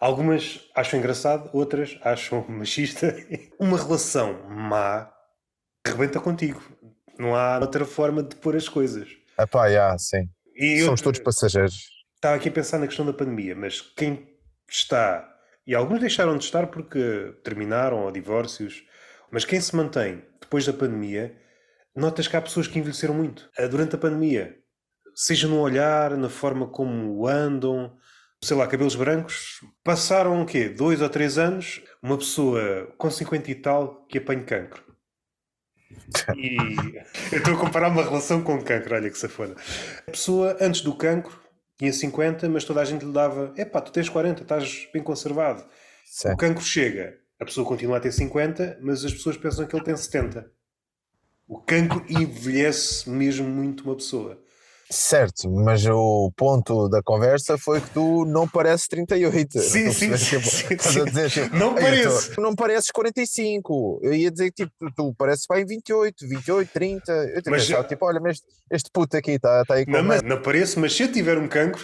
Algumas 0.03 0.59
acham 0.75 0.99
engraçado, 0.99 1.49
outras 1.53 1.97
acham 2.03 2.43
machista. 2.51 3.15
Uma 3.57 3.77
relação 3.77 4.33
má 4.49 5.09
rebenta 5.87 6.19
contigo. 6.19 6.61
Não 7.17 7.33
há 7.33 7.57
outra 7.57 7.85
forma 7.85 8.21
de 8.21 8.35
pôr 8.35 8.57
as 8.57 8.67
coisas. 8.67 9.07
Epá, 9.39 9.71
já, 9.71 9.97
sim. 9.97 10.29
E 10.57 10.81
eu 10.81 10.87
Somos 10.87 10.99
todos 10.99 11.21
passageiros. 11.21 11.87
estava 12.15 12.35
aqui 12.35 12.49
a 12.49 12.51
pensar 12.51 12.79
na 12.79 12.87
questão 12.87 13.05
da 13.05 13.13
pandemia, 13.13 13.55
mas 13.55 13.79
quem 13.79 14.27
está, 14.69 15.25
e 15.65 15.73
alguns 15.73 16.01
deixaram 16.01 16.37
de 16.37 16.43
estar 16.43 16.67
porque 16.67 17.33
terminaram 17.41 18.03
ou 18.03 18.11
divórcios, 18.11 18.83
mas 19.31 19.45
quem 19.45 19.61
se 19.61 19.73
mantém 19.73 20.21
depois 20.41 20.65
da 20.65 20.73
pandemia, 20.73 21.33
notas 21.95 22.27
que 22.27 22.35
há 22.35 22.41
pessoas 22.41 22.67
que 22.67 22.77
envelheceram 22.77 23.13
muito 23.13 23.49
Ah, 23.57 23.67
durante 23.67 23.95
a 23.95 23.97
pandemia, 23.97 24.53
seja 25.15 25.47
no 25.47 25.61
olhar, 25.61 26.17
na 26.17 26.27
forma 26.27 26.67
como 26.67 27.25
andam, 27.25 27.97
sei 28.43 28.57
lá, 28.57 28.67
cabelos 28.67 28.95
brancos, 28.95 29.61
passaram 29.83 30.41
o 30.41 30.45
quê? 30.45 30.69
Dois 30.69 31.01
ou 31.01 31.09
três 31.09 31.37
anos, 31.37 31.81
uma 32.01 32.17
pessoa 32.17 32.93
com 32.97 33.09
50 33.09 33.49
e 33.49 33.55
tal 33.55 34.05
que 34.07 34.17
apanha 34.17 34.43
cancro. 34.43 34.83
E 36.35 36.57
eu 37.31 37.37
estou 37.37 37.53
a 37.53 37.57
comparar 37.57 37.89
uma 37.89 38.03
relação 38.03 38.41
com 38.41 38.61
cancro, 38.61 38.95
olha 38.95 39.09
que 39.09 39.17
safona. 39.17 39.55
A 40.07 40.11
pessoa, 40.11 40.57
antes 40.59 40.81
do 40.81 40.95
cancro, 40.95 41.39
tinha 41.77 41.91
50, 41.91 42.49
mas 42.49 42.63
toda 42.63 42.81
a 42.81 42.85
gente 42.85 43.05
lhe 43.05 43.11
dava: 43.11 43.53
epá, 43.57 43.81
tu 43.81 43.91
tens 43.91 44.09
40, 44.09 44.41
estás 44.41 44.87
bem 44.93 45.03
conservado. 45.03 45.63
Sim. 46.05 46.29
O 46.29 46.37
cancro 46.37 46.63
chega, 46.63 47.17
a 47.39 47.45
pessoa 47.45 47.65
continua 47.65 47.97
a 47.97 47.99
ter 47.99 48.11
50, 48.11 48.79
mas 48.81 49.05
as 49.05 49.13
pessoas 49.13 49.37
pensam 49.37 49.65
que 49.65 49.75
ele 49.75 49.83
tem 49.83 49.95
70. 49.95 50.51
O 51.47 51.59
cancro 51.59 52.03
envelhece 52.09 53.09
mesmo 53.09 53.47
muito 53.47 53.83
uma 53.83 53.95
pessoa. 53.95 54.42
Certo, 54.89 55.49
mas 55.49 55.85
o 55.87 56.31
ponto 56.35 56.87
da 56.87 57.01
conversa 57.01 57.57
foi 57.57 57.81
que 57.81 57.89
tu 57.91 58.25
não 58.25 58.47
pareces 58.47 58.87
38. 58.87 59.59
Sim, 59.59 59.85
Não 59.85 59.91
sim, 59.93 60.17
sim, 60.17 60.37
Tipo, 60.39 60.49
sim, 60.49 60.73
estás 60.73 60.97
a 60.97 61.03
dizer, 61.05 61.29
tipo, 61.31 61.55
Não 61.55 61.77
"Ei, 61.79 62.03
eu 62.05 62.09
tô- 62.09 62.15
parece." 62.15 62.39
não 62.41 62.55
pareces 62.55 62.91
45. 62.91 63.99
Eu 64.03 64.13
ia 64.13 64.29
dizer 64.29 64.51
que 64.51 64.65
tipo, 64.65 64.71
tu, 64.79 64.91
tu 64.95 65.15
pareces 65.17 65.45
bem 65.49 65.65
28, 65.65 66.27
28, 66.27 66.69
30. 66.71 67.11
Eu 67.11 67.41
te 67.41 67.49
Mas- 67.49 67.65
pensava, 67.67 67.87
tipo, 67.87 68.05
olha, 68.05 68.19
mas 68.19 68.37
este, 68.37 68.47
este 68.69 68.89
puto 68.91 69.17
aqui 69.17 69.31
está 69.31 69.65
tá 69.65 69.75
aí 69.75 69.85
com 69.85 69.91
Não, 69.91 70.03
mas, 70.03 70.21
não 70.21 70.41
parece, 70.41 70.77
mas 70.77 70.93
se 70.95 71.03
eu 71.03 71.11
tiver 71.11 71.37
um 71.37 71.47
cancro, 71.47 71.83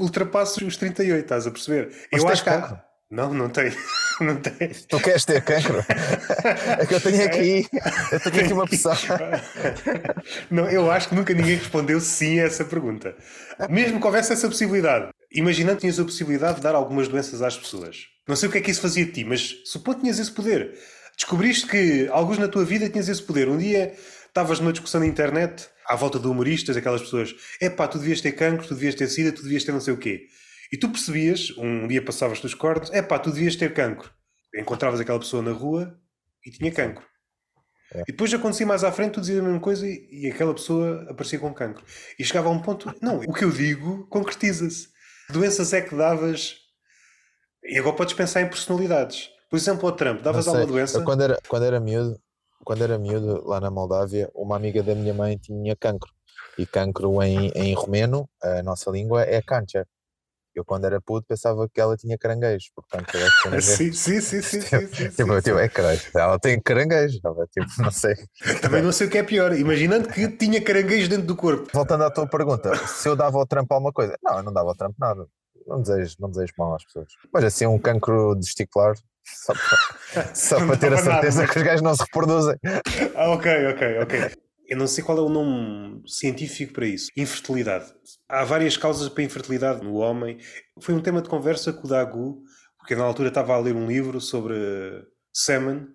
ultrapasso 0.00 0.66
os 0.66 0.76
38, 0.76 1.22
estás 1.22 1.46
a 1.46 1.50
perceber? 1.50 1.92
Mas 2.10 2.22
eu 2.22 2.28
acho 2.28 2.42
que 2.42 2.50
há-? 2.50 2.82
Não, 3.12 3.34
não 3.34 3.50
tem. 3.50 3.70
Não 4.20 4.36
tem. 4.36 4.68
Tu 4.88 5.00
queres 5.00 5.24
ter 5.24 5.42
cancro? 5.42 5.84
é 6.78 6.86
que 6.86 6.94
eu 6.94 7.00
tenho 7.00 7.24
aqui, 7.24 7.66
eu 8.12 8.20
tenho 8.20 8.44
aqui 8.44 8.52
uma 8.52 8.66
pessoa. 8.66 8.96
Não, 10.50 10.68
eu 10.70 10.90
acho 10.90 11.08
que 11.08 11.14
nunca 11.14 11.34
ninguém 11.34 11.56
respondeu 11.56 11.98
sim 11.98 12.38
a 12.38 12.44
essa 12.44 12.64
pergunta. 12.64 13.16
Mesmo 13.68 13.98
que 13.98 14.06
houvesse 14.06 14.32
essa 14.32 14.46
possibilidade. 14.46 15.08
Imaginando 15.32 15.76
que 15.76 15.80
tinhas 15.80 15.98
a 15.98 16.04
possibilidade 16.04 16.56
de 16.56 16.62
dar 16.62 16.74
algumas 16.74 17.08
doenças 17.08 17.42
às 17.42 17.56
pessoas. 17.56 18.06
Não 18.28 18.36
sei 18.36 18.48
o 18.48 18.52
que 18.52 18.58
é 18.58 18.60
que 18.60 18.70
isso 18.70 18.80
fazia 18.80 19.04
de 19.04 19.12
ti, 19.12 19.24
mas 19.24 19.56
suponho 19.64 19.96
que 19.96 20.02
tinhas 20.02 20.18
esse 20.18 20.30
poder. 20.30 20.78
Descobriste 21.16 21.66
que 21.66 22.08
alguns 22.12 22.38
na 22.38 22.46
tua 22.46 22.64
vida 22.64 22.88
tinhas 22.88 23.08
esse 23.08 23.22
poder. 23.22 23.48
Um 23.48 23.58
dia 23.58 23.92
estavas 24.28 24.60
numa 24.60 24.72
discussão 24.72 25.00
na 25.00 25.06
internet, 25.06 25.68
à 25.86 25.96
volta 25.96 26.18
de 26.18 26.28
humoristas, 26.28 26.76
aquelas 26.76 27.02
pessoas, 27.02 27.34
epá, 27.60 27.88
tu 27.88 27.98
devias 27.98 28.20
ter 28.20 28.32
cancro, 28.32 28.66
tu 28.66 28.74
devias 28.74 28.94
ter 28.94 29.08
sida, 29.08 29.32
tu 29.32 29.42
devias 29.42 29.64
ter 29.64 29.72
não 29.72 29.80
sei 29.80 29.94
o 29.94 29.98
quê. 29.98 30.28
E 30.72 30.78
tu 30.78 30.88
percebias, 30.88 31.50
um 31.58 31.86
dia 31.86 32.02
passavas 32.02 32.40
dos 32.40 32.54
cortes, 32.54 32.90
epá, 32.92 33.18
tu 33.18 33.30
devias 33.30 33.54
ter 33.54 33.74
cancro. 33.74 34.10
Encontravas 34.54 35.00
aquela 35.00 35.18
pessoa 35.18 35.42
na 35.42 35.52
rua 35.52 35.98
e 36.46 36.50
tinha 36.50 36.72
cancro. 36.72 37.04
É. 37.94 38.00
E 38.00 38.12
depois 38.12 38.32
acontecia 38.32 38.66
mais 38.66 38.82
à 38.82 38.90
frente, 38.90 39.12
tu 39.12 39.20
dizias 39.20 39.40
a 39.40 39.42
mesma 39.42 39.60
coisa 39.60 39.86
e, 39.86 40.08
e 40.10 40.30
aquela 40.30 40.54
pessoa 40.54 41.06
aparecia 41.10 41.38
com 41.38 41.52
cancro. 41.52 41.84
E 42.18 42.24
chegava 42.24 42.48
a 42.48 42.52
um 42.52 42.62
ponto, 42.62 42.92
não, 43.02 43.18
o 43.18 43.32
que 43.34 43.44
eu 43.44 43.50
digo 43.50 44.06
concretiza-se. 44.08 44.88
Doenças 45.30 45.72
é 45.74 45.82
que 45.82 45.94
davas? 45.94 46.56
E 47.62 47.78
agora 47.78 47.94
podes 47.94 48.14
pensar 48.14 48.40
em 48.40 48.48
personalidades. 48.48 49.28
Por 49.50 49.56
exemplo, 49.56 49.86
ao 49.86 49.94
Trump, 49.94 50.22
davas 50.22 50.48
alguma 50.48 50.66
doença? 50.66 50.98
eu 50.98 51.04
quando 51.04 51.22
era, 51.22 51.38
quando 51.46 51.64
era 51.64 51.78
miúdo, 51.78 52.18
quando 52.64 52.82
era 52.82 52.98
miúdo, 52.98 53.46
lá 53.46 53.60
na 53.60 53.70
Moldávia, 53.70 54.30
uma 54.34 54.56
amiga 54.56 54.82
da 54.82 54.94
minha 54.94 55.12
mãe 55.12 55.36
tinha 55.36 55.76
cancro. 55.76 56.10
E 56.56 56.66
cancro 56.66 57.22
em, 57.22 57.50
em 57.54 57.74
romeno, 57.74 58.28
a 58.42 58.62
nossa 58.62 58.90
língua, 58.90 59.22
é 59.22 59.40
cancha. 59.42 59.86
Eu 60.54 60.64
quando 60.64 60.84
era 60.84 61.00
puto 61.00 61.26
pensava 61.26 61.68
que 61.72 61.80
ela 61.80 61.96
tinha 61.96 62.16
caranguejos, 62.18 62.70
portanto, 62.74 63.06
caranguejo- 63.42 63.76
Sim, 63.76 63.92
sim, 63.92 64.20
sim, 64.20 64.42
sim, 64.42 64.60
sim, 64.60 64.60
sim, 64.60 64.78
Tipo, 64.78 64.96
sim, 64.96 65.08
tipo, 65.10 65.40
sim. 65.42 65.50
é 65.64 65.68
caralho, 65.68 66.00
ela 66.14 66.38
tem 66.38 66.60
caranguejos, 66.60 67.20
ela, 67.24 67.46
tipo, 67.46 67.66
não 67.78 67.90
sei. 67.92 68.14
Também 68.60 68.82
não 68.82 68.92
sei 68.92 69.06
o 69.06 69.10
que 69.10 69.18
é 69.18 69.22
pior. 69.22 69.52
Imaginando 69.56 70.08
que 70.08 70.28
tinha 70.28 70.60
caranguejos 70.62 71.08
dentro 71.08 71.26
do 71.26 71.36
corpo. 71.36 71.68
Voltando 71.72 72.04
à 72.04 72.10
tua 72.10 72.26
pergunta, 72.26 72.74
se 72.86 73.08
eu 73.08 73.16
dava 73.16 73.38
ao 73.38 73.46
trampo 73.46 73.72
alguma 73.72 73.92
coisa? 73.92 74.16
Não, 74.22 74.36
eu 74.38 74.42
não 74.42 74.52
dava 74.52 74.68
ao 74.68 74.74
trampo 74.74 74.96
nada. 74.98 75.26
Não 75.66 75.80
desejo, 75.80 76.16
não 76.18 76.28
desejo 76.30 76.52
mal 76.58 76.74
às 76.74 76.84
pessoas. 76.84 77.06
Mas 77.32 77.44
assim, 77.44 77.66
um 77.66 77.78
cancro 77.78 78.34
testicular, 78.40 78.94
só 79.24 79.52
para, 79.54 80.34
só 80.34 80.56
para 80.66 80.76
ter 80.76 80.88
a 80.88 80.96
nada, 80.96 81.02
certeza 81.12 81.42
mas- 81.42 81.50
que 81.50 81.58
os 81.58 81.62
gajos 81.64 81.82
não 81.82 81.94
se 81.94 82.02
reproduzem. 82.02 82.56
Ah, 83.14 83.30
ok, 83.30 83.66
ok, 83.68 83.98
ok. 84.02 84.30
Eu 84.68 84.76
não 84.76 84.86
sei 84.86 85.04
qual 85.04 85.18
é 85.18 85.20
o 85.20 85.28
nome 85.28 86.02
científico 86.06 86.72
para 86.72 86.86
isso. 86.86 87.08
Infertilidade. 87.16 87.86
Há 88.32 88.44
várias 88.44 88.78
causas 88.78 89.10
para 89.10 89.22
a 89.22 89.26
infertilidade 89.26 89.84
no 89.84 89.96
homem. 89.96 90.38
Foi 90.80 90.94
um 90.94 91.02
tema 91.02 91.20
de 91.20 91.28
conversa 91.28 91.70
com 91.70 91.86
o 91.86 91.90
Dagu, 91.90 92.42
porque 92.78 92.96
na 92.96 93.04
altura 93.04 93.28
estava 93.28 93.52
a 93.52 93.58
ler 93.58 93.74
um 93.74 93.86
livro 93.86 94.22
sobre 94.22 94.54
semen 95.30 95.86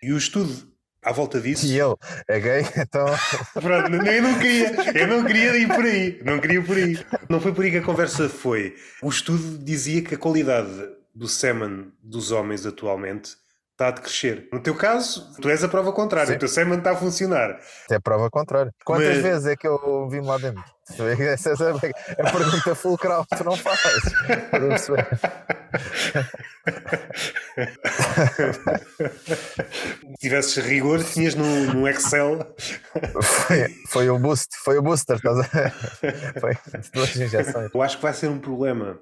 e 0.00 0.12
o 0.12 0.16
estudo 0.16 0.70
à 1.02 1.10
volta 1.10 1.40
disso. 1.40 1.66
E 1.66 1.80
ele 1.80 1.96
é 2.28 2.38
gay, 2.38 2.62
então 2.78 3.06
Pronto, 3.54 3.92
eu 4.06 4.22
não 4.22 4.38
queria, 4.38 4.98
eu 5.00 5.08
não 5.08 5.24
queria 5.24 5.56
ir 5.56 5.66
por 5.66 5.84
aí, 5.84 6.22
não 6.24 6.38
queria 6.38 6.62
por 6.62 6.76
aí. 6.76 6.96
Não 7.28 7.40
foi 7.40 7.52
por 7.52 7.64
aí 7.64 7.72
que 7.72 7.78
a 7.78 7.82
conversa 7.82 8.28
foi. 8.28 8.76
O 9.02 9.08
estudo 9.08 9.58
dizia 9.58 10.00
que 10.00 10.14
a 10.14 10.18
qualidade 10.18 10.70
do 11.12 11.26
semen 11.26 11.90
dos 12.00 12.30
homens 12.30 12.64
atualmente 12.64 13.32
está 13.80 13.88
a 13.88 13.90
decrescer. 13.92 14.46
No 14.52 14.60
teu 14.60 14.74
caso, 14.74 15.34
tu 15.40 15.48
és 15.48 15.64
a 15.64 15.68
prova 15.68 15.90
contrária, 15.92 16.28
Sim. 16.28 16.36
o 16.36 16.38
teu 16.38 16.48
semen 16.48 16.78
está 16.78 16.90
a 16.90 16.96
funcionar. 16.96 17.58
até 17.86 17.98
prova 17.98 18.28
contrária. 18.30 18.72
Quantas 18.84 19.08
Mas- 19.08 19.22
vezes 19.22 19.46
é 19.46 19.56
que 19.56 19.66
eu 19.66 20.06
vi-me 20.10 20.26
lá 20.26 20.36
dentro? 20.36 20.62
Essa 20.90 21.50
é 21.50 22.22
a 22.26 22.30
pergunta 22.32 22.74
fulcral 22.74 23.24
que 23.24 23.36
tu 23.36 23.44
não 23.44 23.56
fazes. 23.56 24.02
Se 30.10 30.16
tivesses 30.20 30.56
rigor, 30.64 31.02
tinhas 31.04 31.34
no, 31.34 31.44
no 31.74 31.88
Excel. 31.88 32.54
Foi, 33.22 33.66
foi 33.88 34.10
o 34.10 34.18
boost, 34.18 34.48
foi 34.64 34.78
o 34.78 34.82
booster, 34.82 35.16
estás 35.16 35.38
a 35.38 35.42
ver? 35.42 35.72
Foi 36.40 36.56
duas 36.92 37.16
injeções. 37.16 37.70
Eu 37.72 37.82
acho 37.82 37.96
que 37.96 38.02
vai 38.02 38.12
ser 38.12 38.28
um 38.28 38.38
problema 38.38 38.98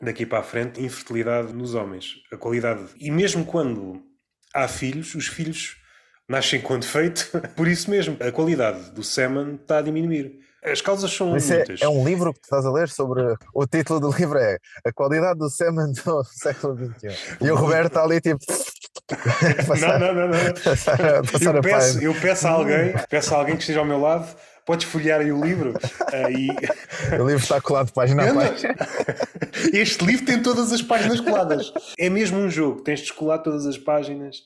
daqui 0.00 0.24
para 0.24 0.40
a 0.40 0.42
frente 0.42 0.82
infertilidade 0.82 1.52
nos 1.52 1.74
homens, 1.74 2.16
a 2.32 2.36
qualidade. 2.36 2.84
E 2.98 3.10
mesmo 3.10 3.44
quando 3.44 4.02
há 4.54 4.66
filhos, 4.68 5.14
os 5.14 5.26
filhos 5.26 5.76
nascem 6.28 6.60
com 6.60 6.78
defeito, 6.78 7.30
por 7.56 7.66
isso 7.68 7.90
mesmo, 7.90 8.16
a 8.20 8.30
qualidade 8.30 8.90
do 8.92 9.02
semen 9.02 9.56
está 9.56 9.78
a 9.78 9.82
diminuir. 9.82 10.38
As 10.62 10.82
causas 10.82 11.10
são 11.10 11.34
Isso 11.36 11.52
é, 11.54 11.56
muitas. 11.56 11.80
é 11.80 11.88
um 11.88 12.04
livro 12.04 12.34
que 12.34 12.40
tu 12.40 12.44
estás 12.44 12.66
a 12.66 12.70
ler 12.70 12.88
sobre. 12.90 13.22
O 13.54 13.66
título 13.66 13.98
do 13.98 14.10
livro 14.12 14.38
é 14.38 14.58
A 14.84 14.92
Qualidade 14.92 15.38
do 15.38 15.48
Semen 15.48 15.90
do 16.04 16.22
século 16.36 16.76
XXI. 16.76 17.08
E 17.40 17.50
o 17.50 17.56
Roberto 17.56 17.86
está 17.86 18.04
ali 18.04 18.20
tipo. 18.20 18.38
Não, 19.80 19.98
não, 19.98 20.14
não, 20.14 20.28
não. 20.28 20.54
Passar, 20.62 21.22
passar 21.32 21.56
Eu 21.56 21.62
peço, 21.62 22.00
eu 22.00 22.14
peço 22.14 22.46
a 22.46 22.50
alguém, 22.50 22.94
peço 23.08 23.34
a 23.34 23.38
alguém 23.38 23.56
que 23.56 23.62
esteja 23.62 23.80
ao 23.80 23.84
meu 23.84 24.00
lado, 24.00 24.28
podes 24.70 24.86
folhear 24.86 25.20
aí 25.20 25.32
o 25.32 25.44
livro 25.44 25.74
ah, 26.12 26.30
e 26.30 26.46
O 27.20 27.26
livro 27.26 27.42
está 27.42 27.60
colado 27.60 27.92
página 27.92 28.30
a 28.30 28.32
página. 28.32 28.76
Este 29.74 30.04
livro 30.04 30.24
tem 30.24 30.40
todas 30.40 30.72
as 30.72 30.80
páginas 30.80 31.20
coladas. 31.20 31.72
É 31.98 32.08
mesmo 32.08 32.38
um 32.38 32.48
jogo, 32.48 32.80
tens 32.80 33.00
de 33.00 33.06
descolar 33.06 33.38
todas 33.38 33.66
as 33.66 33.76
páginas. 33.76 34.36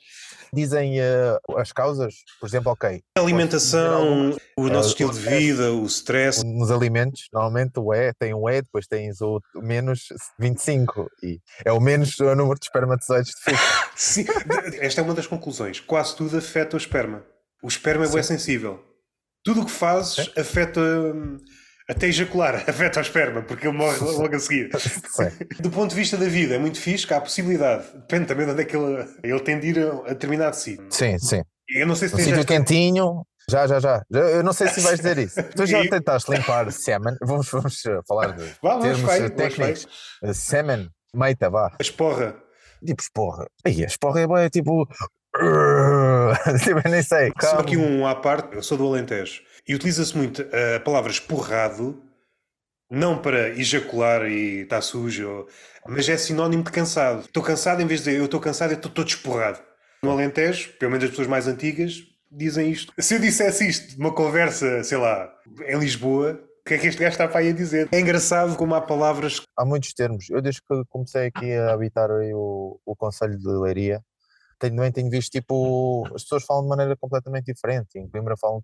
Dizem 0.50 0.98
eh, 0.98 1.38
as 1.58 1.72
causas, 1.72 2.14
por 2.40 2.46
exemplo, 2.46 2.72
ok, 2.72 3.02
A 3.18 3.20
alimentação, 3.20 4.34
o 4.56 4.68
nosso 4.68 4.88
Eh, 4.88 4.92
estilo 4.92 5.10
de 5.10 5.18
stress. 5.18 5.38
vida, 5.38 5.72
o 5.72 5.84
stress. 5.84 6.42
nos 6.42 6.70
alimentos, 6.70 7.28
normalmente 7.30 7.72
o 7.78 7.92
E 7.92 8.14
tem 8.14 8.32
um 8.32 8.48
E, 8.48 8.62
depois 8.62 8.86
tens 8.86 9.20
o 9.20 9.42
menos 9.56 10.08
25 10.38 11.10
e 11.22 11.38
é 11.66 11.72
o 11.72 11.80
menos 11.80 12.18
o 12.18 12.34
número 12.34 12.58
de 12.58 12.64
espermatozoides 12.64 13.30
fica. 13.42 13.58
Sim, 13.94 14.24
esta 14.80 15.02
é 15.02 15.04
uma 15.04 15.12
das 15.14 15.26
conclusões. 15.26 15.80
Quase 15.80 16.16
tudo 16.16 16.38
afeta 16.38 16.76
o 16.76 16.78
esperma. 16.78 17.22
O 17.62 17.68
esperma 17.68 18.06
é 18.06 18.08
bem 18.08 18.22
sensível. 18.22 18.80
Tudo 19.44 19.60
o 19.60 19.64
que 19.66 19.70
fazes 19.70 20.32
afeta 20.36 20.80
hum, 20.80 21.38
até 21.88 22.06
ejacular, 22.06 22.56
afeta 22.66 22.98
o 22.98 23.02
esperma, 23.02 23.42
porque 23.42 23.66
ele 23.66 23.76
morre 23.76 23.98
logo 24.00 24.34
a 24.34 24.38
seguir. 24.38 24.70
Do 25.60 25.70
ponto 25.70 25.90
de 25.90 25.96
vista 25.96 26.16
da 26.16 26.26
vida, 26.26 26.54
é 26.54 26.58
muito 26.58 26.80
fixe 26.80 27.12
há 27.12 27.18
a 27.18 27.20
possibilidade. 27.20 27.84
Depende 27.94 28.26
também 28.26 28.46
de 28.46 28.52
onde 28.52 28.62
é 28.62 28.64
que 28.64 28.76
ele, 28.76 29.06
ele 29.22 29.40
tem 29.40 29.60
de 29.60 29.68
ir 29.68 29.78
a, 29.78 29.90
a 29.90 30.08
determinado 30.08 30.56
sítio. 30.56 30.86
Sim, 30.90 31.18
sim. 31.18 31.42
Eu 31.68 31.86
não 31.86 31.94
sei 31.94 32.08
se 32.08 32.14
Um 32.14 32.18
sítio 32.18 32.44
quentinho. 32.44 33.26
Já, 33.48 33.66
já, 33.66 33.78
já. 33.78 34.02
Eu 34.10 34.42
não 34.42 34.54
sei 34.54 34.68
se 34.68 34.80
vais 34.80 34.96
dizer 34.96 35.18
isso. 35.18 35.42
Tu 35.54 35.66
já 35.66 35.82
tentaste 35.88 36.30
limpar 36.30 36.70
semen? 36.72 37.14
Vamos, 37.22 37.50
vamos 37.50 37.84
eh, 37.84 38.00
falar 38.08 38.32
de 38.32 38.42
Vá, 38.62 38.78
termos 38.78 39.00
vai, 39.00 39.30
técnicos. 39.30 39.86
Eh, 40.22 40.32
Semen, 40.32 40.88
meita, 41.14 41.50
vá. 41.50 41.66
A 41.78 41.82
esporra. 41.82 42.36
Tipo 42.84 43.02
esporra. 43.02 43.46
Aí, 43.64 43.82
a 43.82 43.86
esporra 43.86 44.20
é 44.20 44.46
é 44.46 44.50
tipo. 44.50 44.88
eu 46.84 46.90
nem 46.90 47.02
sei. 47.02 47.28
Só 47.40 47.48
calma. 47.48 47.60
aqui 47.60 47.76
um 47.76 48.06
à 48.06 48.14
parte, 48.14 48.54
eu 48.56 48.62
sou 48.62 48.76
do 48.78 48.86
Alentejo 48.86 49.42
e 49.66 49.74
utiliza-se 49.74 50.16
muito 50.16 50.44
a 50.76 50.80
palavra 50.80 51.10
esporrado, 51.10 52.02
não 52.90 53.18
para 53.18 53.48
ejacular 53.50 54.26
e 54.26 54.62
está 54.62 54.80
sujo, 54.80 55.46
mas 55.86 56.08
é 56.08 56.16
sinónimo 56.16 56.62
de 56.62 56.70
cansado. 56.70 57.20
Estou 57.20 57.42
cansado, 57.42 57.80
em 57.80 57.86
vez 57.86 58.00
de 58.00 58.06
dizer 58.06 58.18
eu 58.18 58.26
estou 58.26 58.40
cansado, 58.40 58.72
eu 58.72 58.76
estou 58.76 58.90
todo 58.90 59.08
esporrado. 59.08 59.60
No 60.02 60.10
Alentejo, 60.10 60.70
pelo 60.78 60.90
menos 60.90 61.04
as 61.04 61.10
pessoas 61.10 61.28
mais 61.28 61.48
antigas, 61.48 62.02
dizem 62.30 62.70
isto. 62.70 62.92
Se 62.98 63.14
eu 63.14 63.18
dissesse 63.18 63.66
isto 63.66 63.98
numa 63.98 64.12
conversa, 64.12 64.84
sei 64.84 64.98
lá, 64.98 65.32
em 65.66 65.78
Lisboa, 65.78 66.40
o 66.60 66.68
que 66.68 66.74
é 66.74 66.78
que 66.78 66.86
este 66.86 67.00
gajo 67.00 67.12
está 67.12 67.28
para 67.28 67.40
aí 67.40 67.50
a 67.50 67.52
dizer? 67.52 67.88
É 67.92 68.00
engraçado 68.00 68.56
como 68.56 68.74
há 68.74 68.80
palavras. 68.80 69.42
Há 69.56 69.64
muitos 69.64 69.92
termos. 69.92 70.28
Eu, 70.30 70.40
desde 70.40 70.60
que 70.62 70.84
comecei 70.88 71.26
aqui 71.26 71.52
a 71.52 71.72
habitar 71.72 72.10
o, 72.10 72.80
o 72.84 72.96
Conselho 72.96 73.38
de 73.38 73.48
Leiria, 73.48 74.02
também 74.70 74.92
tenho 74.92 75.10
visto 75.10 75.32
tipo. 75.32 76.06
As 76.14 76.22
pessoas 76.22 76.44
falam 76.44 76.62
de 76.62 76.68
maneira 76.68 76.96
completamente 76.96 77.52
diferente. 77.52 77.98
Em 77.98 78.08
Coimbra 78.08 78.36
falam 78.36 78.62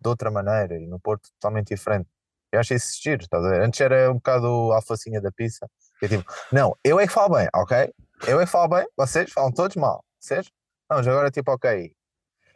de 0.00 0.08
outra 0.08 0.30
maneira 0.30 0.76
e 0.78 0.86
no 0.86 1.00
Porto 1.00 1.30
totalmente 1.32 1.74
diferente. 1.74 2.08
Eu 2.52 2.60
acho 2.60 2.74
isso 2.74 3.00
giro, 3.02 3.22
estás 3.22 3.44
a 3.44 3.48
ver? 3.48 3.62
Antes 3.62 3.80
era 3.80 4.10
um 4.10 4.14
bocado 4.14 4.72
a 4.72 4.76
alfacinha 4.76 5.20
da 5.20 5.32
pizza. 5.32 5.68
Que 5.98 6.06
é 6.06 6.08
tipo, 6.08 6.24
não, 6.52 6.76
eu 6.84 7.00
é 7.00 7.06
que 7.06 7.12
falo 7.12 7.34
bem, 7.34 7.48
ok? 7.54 7.92
Eu 8.28 8.40
é 8.40 8.44
que 8.44 8.50
falo 8.50 8.68
bem, 8.68 8.86
vocês 8.96 9.32
falam 9.32 9.52
todos 9.52 9.76
mal, 9.76 10.04
vocês? 10.20 10.46
Não, 10.88 10.98
mas 10.98 11.08
agora 11.08 11.30
tipo, 11.30 11.50
ok. 11.50 11.92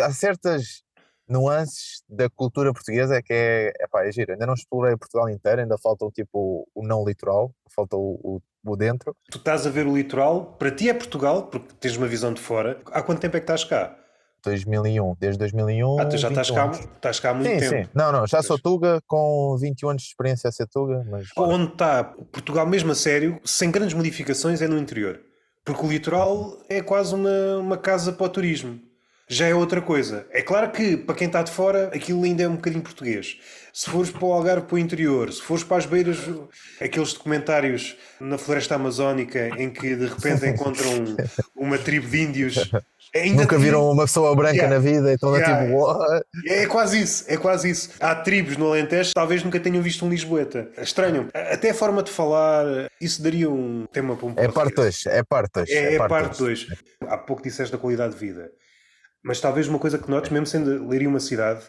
Há 0.01 0.13
certas 0.13 0.83
nuances 1.29 2.03
da 2.09 2.31
cultura 2.31 2.73
portuguesa 2.73 3.21
que 3.23 3.33
é, 3.33 3.73
epá, 3.81 4.07
é 4.07 4.13
giro. 4.13 4.33
Ainda 4.33 4.47
não 4.47 4.55
explorei 4.55 4.97
Portugal 4.97 5.29
inteiro, 5.29 5.61
ainda 5.61 5.77
falta 5.79 6.05
o 6.05 6.11
tipo 6.11 6.67
o 6.75 6.87
não 6.87 7.05
litoral, 7.05 7.53
falta 7.75 7.97
o, 7.97 8.21
o, 8.23 8.43
o 8.65 8.77
dentro. 8.77 9.15
Tu 9.31 9.39
estás 9.39 9.67
a 9.67 9.71
ver 9.71 9.87
o 9.87 9.97
litoral, 9.97 10.57
para 10.59 10.71
ti 10.71 10.89
é 10.89 10.95
Portugal, 10.95 11.45
porque 11.45 11.75
tens 11.81 11.97
uma 11.97 12.07
visão 12.07 12.33
de 12.33 12.41
fora. 12.41 12.81
Há 12.93 13.03
quanto 13.03 13.21
tempo 13.21 13.37
é 13.37 13.41
que 13.41 13.45
estás 13.45 13.65
cá? 13.65 13.97
2001, 14.45 15.17
desde 15.19 15.39
2001. 15.39 15.99
Ah, 16.01 16.07
tu 16.07 16.17
já 16.17 16.29
estás 16.29 16.49
21 16.49 16.71
cá, 16.71 16.81
estás 16.97 17.21
cá 17.21 17.31
há 17.31 17.35
muito 17.35 17.51
Sim, 17.51 17.59
tempo. 17.59 17.85
sim. 17.85 17.91
Não, 17.95 18.13
não, 18.13 18.27
já 18.27 18.43
sou 18.43 18.59
Tuga 18.59 19.01
com 19.07 19.57
21 19.61 19.91
anos 19.91 20.03
de 20.03 20.09
experiência 20.09 20.49
a 20.49 20.53
ser 20.53 20.67
Tuga, 20.69 21.05
mas 21.11 21.27
Onde 21.37 21.73
está 21.73 22.05
Portugal 22.05 22.67
mesmo 22.67 22.93
a 22.93 22.95
sério, 22.95 23.41
sem 23.45 23.71
grandes 23.71 23.95
modificações, 23.95 24.63
é 24.63 24.69
no 24.69 24.79
interior. 24.79 25.21
Porque 25.65 25.85
o 25.85 25.89
litoral 25.89 26.57
é 26.69 26.81
quase 26.81 27.15
uma, 27.15 27.59
uma 27.59 27.77
casa 27.77 28.13
para 28.13 28.27
o 28.27 28.29
turismo. 28.29 28.81
Já 29.31 29.47
é 29.47 29.55
outra 29.55 29.83
coisa. 29.83 30.27
É 30.31 30.41
claro 30.41 30.71
que, 30.71 30.97
para 30.97 31.15
quem 31.15 31.27
está 31.27 31.43
de 31.43 31.51
fora, 31.51 31.91
aquilo 31.95 32.25
ainda 32.25 32.45
é 32.45 32.49
um 32.49 32.57
bocadinho 32.57 32.83
português. 32.83 33.37
Se 33.79 33.89
fores 33.91 34.11
para 34.11 34.25
o 34.25 34.33
Algarve, 34.33 34.67
para 34.67 34.75
o 34.75 34.79
interior, 34.79 35.33
se 35.33 35.41
fores 35.41 35.63
para 35.63 35.77
as 35.77 35.87
beiras, 35.87 36.19
aqueles 36.81 37.13
documentários 37.13 37.97
na 38.19 38.37
floresta 38.37 38.75
amazónica 38.75 39.51
em 39.57 39.71
que 39.71 39.95
de 39.95 40.07
repente 40.07 40.45
encontram 40.49 40.91
uma 41.55 41.79
tribo 41.79 42.09
de 42.09 42.21
índios. 42.21 42.73
ainda 43.15 43.43
nunca 43.43 43.57
viram 43.57 43.89
uma 43.89 44.03
pessoa 44.03 44.35
branca 44.35 44.57
Yeah. 44.57 44.75
na 44.75 44.81
vida 44.81 45.13
e 45.13 45.15
estão 45.15 45.31
lá 45.31 45.39
Yeah. 45.39 45.65
tipo, 45.65 45.79
"What?" 45.79 46.25
É 46.49 46.67
quase 46.67 47.01
isso, 47.01 47.25
é 47.29 47.37
quase 47.37 47.71
isso. 47.71 47.91
Há 48.01 48.17
tribos 48.17 48.57
no 48.57 48.67
Alentejo 48.67 49.11
que 49.11 49.15
talvez 49.15 49.45
nunca 49.45 49.61
tenham 49.61 49.81
visto 49.81 50.05
um 50.05 50.11
Lisboeta. 50.11 50.69
Estranho. 50.79 51.29
Até 51.33 51.71
a 51.71 51.75
forma 51.75 52.03
de 52.03 52.11
falar, 52.11 52.91
isso 53.01 53.23
daria 53.23 53.49
um 53.49 53.87
tema 53.93 54.17
para 54.17 54.27
um 54.27 54.31
é 54.33 54.49
parte 54.49 54.75
podcast. 54.75 55.05
2, 55.05 55.17
é 55.19 55.23
parte 55.23 55.53
2. 55.55 55.71
É, 55.71 55.95
é 55.95 55.99
parte 55.99 56.37
2. 56.37 56.67
Há 57.07 57.17
pouco 57.17 57.45
disseste 57.45 57.71
da 57.71 57.79
qualidade 57.79 58.15
de 58.15 58.19
vida. 58.19 58.51
Mas 59.23 59.41
talvez 59.41 59.69
uma 59.69 59.79
coisa 59.79 59.99
que 59.99 60.11
notes, 60.11 60.33
mesmo 60.33 60.47
sendo 60.47 60.89
Leiria 60.89 61.09
uma 61.09 61.21
cidade, 61.21 61.61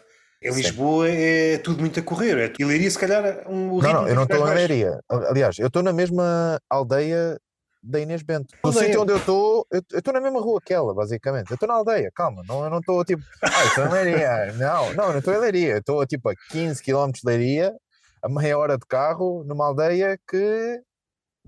em 0.42 0.52
Sim. 0.52 0.62
Lisboa 0.62 1.08
é 1.08 1.58
tudo 1.58 1.80
muito 1.80 2.00
a 2.00 2.02
correr. 2.02 2.38
É, 2.38 2.52
e 2.58 2.64
Leiria, 2.64 2.90
se 2.90 2.98
calhar, 2.98 3.48
um, 3.48 3.78
Não, 3.80 3.92
não, 3.92 4.08
eu 4.08 4.14
não 4.14 4.22
estou 4.22 4.48
em. 4.48 4.54
Leiria. 4.54 5.00
Aliás, 5.08 5.58
eu 5.58 5.66
estou 5.66 5.82
na 5.82 5.92
mesma 5.92 6.58
aldeia 6.68 7.38
da 7.82 8.00
Inês 8.00 8.22
Bento. 8.22 8.54
No 8.64 8.72
sítio 8.72 9.02
onde 9.02 9.12
eu 9.12 9.18
estou, 9.18 9.66
eu 9.70 9.82
estou 9.94 10.14
na 10.14 10.20
mesma 10.20 10.40
rua 10.40 10.60
que 10.64 10.72
ela, 10.72 10.94
basicamente. 10.94 11.50
Eu 11.50 11.54
estou 11.54 11.68
na 11.68 11.74
aldeia, 11.74 12.10
calma, 12.14 12.42
não, 12.46 12.64
eu 12.64 12.70
não 12.70 12.78
estou 12.78 13.04
tipo, 13.04 13.22
ah, 13.42 13.64
estou 13.64 13.86
em 13.86 13.90
Leiria. 13.90 14.52
Não, 14.54 14.94
não, 14.94 15.10
não 15.10 15.18
estou 15.18 15.34
em 15.34 15.38
Leiria. 15.38 15.78
Estou 15.78 16.06
tipo 16.06 16.30
a 16.30 16.34
15 16.50 16.82
km 16.82 17.10
de 17.12 17.20
Leiria, 17.24 17.74
a 18.22 18.28
meia 18.28 18.58
hora 18.58 18.78
de 18.78 18.86
carro, 18.86 19.44
numa 19.44 19.66
aldeia 19.66 20.18
que 20.28 20.80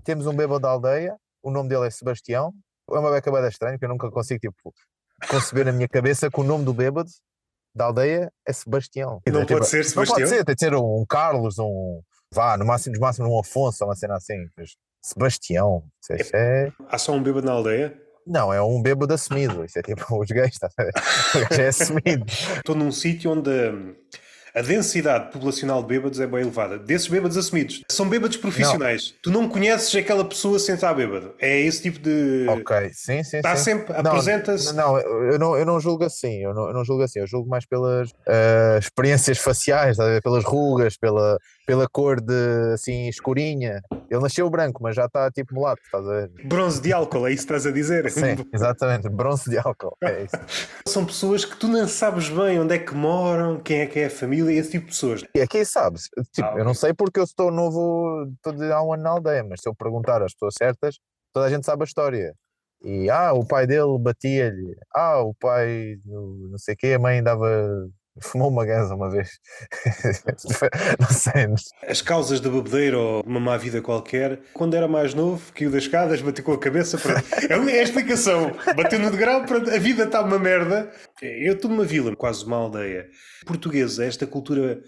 temos 0.03 0.27
um 0.27 0.35
bêbado 0.35 0.59
da 0.59 0.69
aldeia, 0.69 1.15
o 1.41 1.49
nome 1.49 1.69
dele 1.69 1.87
é 1.87 1.89
Sebastião. 1.89 2.53
É 2.91 2.99
uma 2.99 3.11
beca 3.11 3.31
bada 3.31 3.47
estranha, 3.47 3.79
que 3.79 3.85
eu 3.85 3.89
nunca 3.89 4.11
consigo 4.11 4.39
tipo, 4.39 4.73
conceber 5.29 5.65
na 5.65 5.71
minha 5.71 5.87
cabeça 5.87 6.29
que 6.29 6.39
o 6.39 6.43
nome 6.43 6.65
do 6.65 6.73
bêbado 6.73 7.09
da 7.75 7.85
aldeia 7.85 8.31
é 8.47 8.53
Sebastião. 8.53 9.21
Não 9.27 9.41
dizer, 9.41 9.53
pode 9.53 9.67
ser 9.67 9.77
Não 9.77 9.83
Sebastião? 9.83 10.17
pode 10.19 10.29
ser, 10.29 10.45
tem 10.45 10.55
de 10.55 10.59
ser 10.59 10.75
um 10.75 11.05
Carlos, 11.07 11.57
um. 11.59 12.01
Vá, 12.31 12.57
no 12.57 12.65
máximo, 12.65 12.95
no 12.95 13.01
máximo 13.01 13.29
um 13.35 13.39
Afonso, 13.39 13.83
uma 13.85 13.95
cena 13.95 14.15
assim. 14.15 14.35
Mas 14.57 14.71
Sebastião, 15.01 15.83
isso 16.01 16.35
é- 16.35 16.65
é. 16.65 16.71
Há 16.89 16.97
só 16.97 17.11
um 17.13 17.21
bêbado 17.21 17.45
na 17.45 17.53
aldeia? 17.53 17.93
Não, 18.25 18.53
é 18.53 18.61
um 18.61 18.81
bêbado 18.81 19.13
assumido. 19.13 19.65
Isso 19.65 19.77
é 19.77 19.81
tipo 19.81 20.03
os 20.17 20.27
gays, 20.29 20.57
tá? 20.57 20.69
a 20.77 20.83
ver? 20.83 20.93
O 21.35 21.49
gajo 21.49 21.61
é 21.61 21.67
assumido. 21.67 22.25
Estou 22.57 22.75
num 22.75 22.91
sítio 22.91 23.31
onde 23.31 23.49
hum, 23.49 23.95
a 24.53 24.61
densidade 24.61 25.31
populacional 25.31 25.81
de 25.81 25.87
bêbados 25.87 26.19
é 26.19 26.27
bem 26.27 26.41
elevada. 26.41 26.77
Desses 26.77 27.07
bêbados 27.07 27.35
assumidos. 27.37 27.83
São 27.89 28.07
bêbados 28.07 28.37
profissionais. 28.37 29.13
Tu 29.21 29.31
não 29.31 29.49
conheces 29.49 29.93
aquela 29.95 30.23
pessoa 30.23 30.59
sem 30.59 30.75
estar 30.75 30.93
bêbado. 30.93 31.33
É 31.39 31.59
esse 31.59 31.81
tipo 31.81 31.99
de. 31.99 32.45
Ok, 32.47 32.91
sim, 32.93 33.23
sim. 33.23 33.37
Está 33.37 33.55
sim. 33.55 33.63
sempre, 33.63 33.93
Não, 34.01 34.11
apresenta-se. 34.11 34.73
Não, 34.73 34.99
eu 34.99 35.39
não, 35.39 35.57
eu 35.57 35.65
não 35.65 35.79
julgo 35.79 36.03
assim, 36.03 36.43
eu 36.43 36.53
não, 36.53 36.67
eu 36.67 36.73
não 36.73 36.85
julgo 36.85 37.03
assim, 37.03 37.19
eu 37.19 37.27
julgo 37.27 37.49
mais 37.49 37.65
pelas 37.65 38.13
ah, 38.27 38.77
experiências 38.79 39.37
faciais, 39.39 39.97
ver? 39.97 40.21
pelas 40.21 40.43
rugas, 40.43 40.97
pela, 40.97 41.39
pela 41.65 41.87
cor 41.87 42.19
de 42.21 42.73
assim 42.73 43.07
escurinha. 43.07 43.81
Ele 44.09 44.21
nasceu 44.21 44.49
branco, 44.49 44.81
mas 44.83 44.95
já 44.95 45.05
está 45.05 45.31
tipo 45.31 45.55
mulato, 45.55 45.81
estás 45.83 46.07
a 46.07 46.11
ver? 46.11 46.31
Bronze 46.45 46.81
de 46.81 46.93
álcool, 46.93 47.27
é 47.27 47.31
isso 47.31 47.47
que 47.47 47.53
estás 47.53 47.65
a 47.65 47.71
dizer? 47.71 48.09
Sim, 48.11 48.35
exatamente, 48.53 49.09
bronze 49.09 49.49
de 49.49 49.57
álcool. 49.57 49.97
É 50.03 50.23
isso. 50.23 50.35
São 50.87 51.05
pessoas 51.05 51.45
que 51.45 51.57
tu 51.57 51.67
não 51.67 51.87
sabes 51.87 52.29
bem 52.29 52.59
onde 52.59 52.75
é 52.75 52.79
que 52.79 52.93
moram, 52.93 53.59
quem 53.59 53.79
é 53.81 53.87
que 53.87 53.99
é 53.99 54.05
a 54.05 54.09
família, 54.09 54.57
esse 54.59 54.71
tipo 54.71 54.85
de 54.85 54.91
pessoas. 54.91 55.23
E 55.35 55.41
aqui 55.41 55.63
sabes, 55.65 56.09
tipo, 56.33 56.47
Ah, 56.47 56.55
eu 56.57 56.65
não 56.65 56.73
sei 56.73 56.93
porque 56.93 57.19
eu 57.19 57.23
estou 57.23 57.51
novo, 57.51 58.27
estou 58.35 58.53
de 58.53 58.71
há 58.71 58.81
um 58.81 58.93
ano 58.93 59.03
na 59.03 59.09
aldeia, 59.11 59.43
mas 59.43 59.61
se 59.61 59.69
eu 59.69 59.75
perguntar 59.75 60.21
às 60.21 60.33
pessoas 60.33 60.55
certas, 60.57 60.97
toda 61.33 61.47
a 61.47 61.49
gente 61.49 61.65
sabe 61.65 61.83
a 61.83 61.85
história. 61.85 62.33
E 62.83 63.09
ah, 63.09 63.31
o 63.33 63.45
pai 63.45 63.65
dele 63.65 63.97
batia-lhe, 63.97 64.75
ah, 64.93 65.21
o 65.21 65.33
pai 65.33 65.95
não 66.05 66.57
sei 66.57 66.73
o 66.73 66.77
quê, 66.77 66.93
a 66.93 66.99
mãe 66.99 67.23
dava, 67.23 67.47
fumou 68.21 68.49
uma 68.49 68.65
ganza 68.65 68.95
uma 68.95 69.09
vez. 69.09 69.29
não 70.99 71.07
sei, 71.09 71.47
As 71.87 72.01
causas 72.01 72.39
da 72.39 72.49
bebedeira 72.49 72.97
ou 72.97 73.23
uma 73.25 73.39
má 73.39 73.57
vida 73.57 73.81
qualquer, 73.81 74.39
quando 74.53 74.75
era 74.75 74.87
mais 74.87 75.13
novo, 75.13 75.51
caiu 75.53 75.71
das 75.71 75.83
escadas, 75.83 76.21
bateu 76.21 76.43
com 76.43 76.53
a 76.53 76.59
cabeça. 76.59 76.97
Pronto. 76.97 77.23
É 77.49 77.55
a 77.55 77.75
é 77.75 77.79
a 77.79 77.83
explicação. 77.83 78.51
Bateu 78.75 78.99
no 78.99 79.11
degrau, 79.11 79.45
pronto, 79.45 79.69
a 79.69 79.77
vida 79.77 80.03
está 80.03 80.21
uma 80.21 80.39
merda. 80.39 80.91
Eu 81.21 81.53
estou 81.53 81.69
numa 81.69 81.83
vila, 81.83 82.15
quase 82.15 82.45
uma 82.45 82.57
aldeia 82.57 83.07
portuguesa, 83.45 84.05
esta 84.05 84.25
cultura 84.25 84.81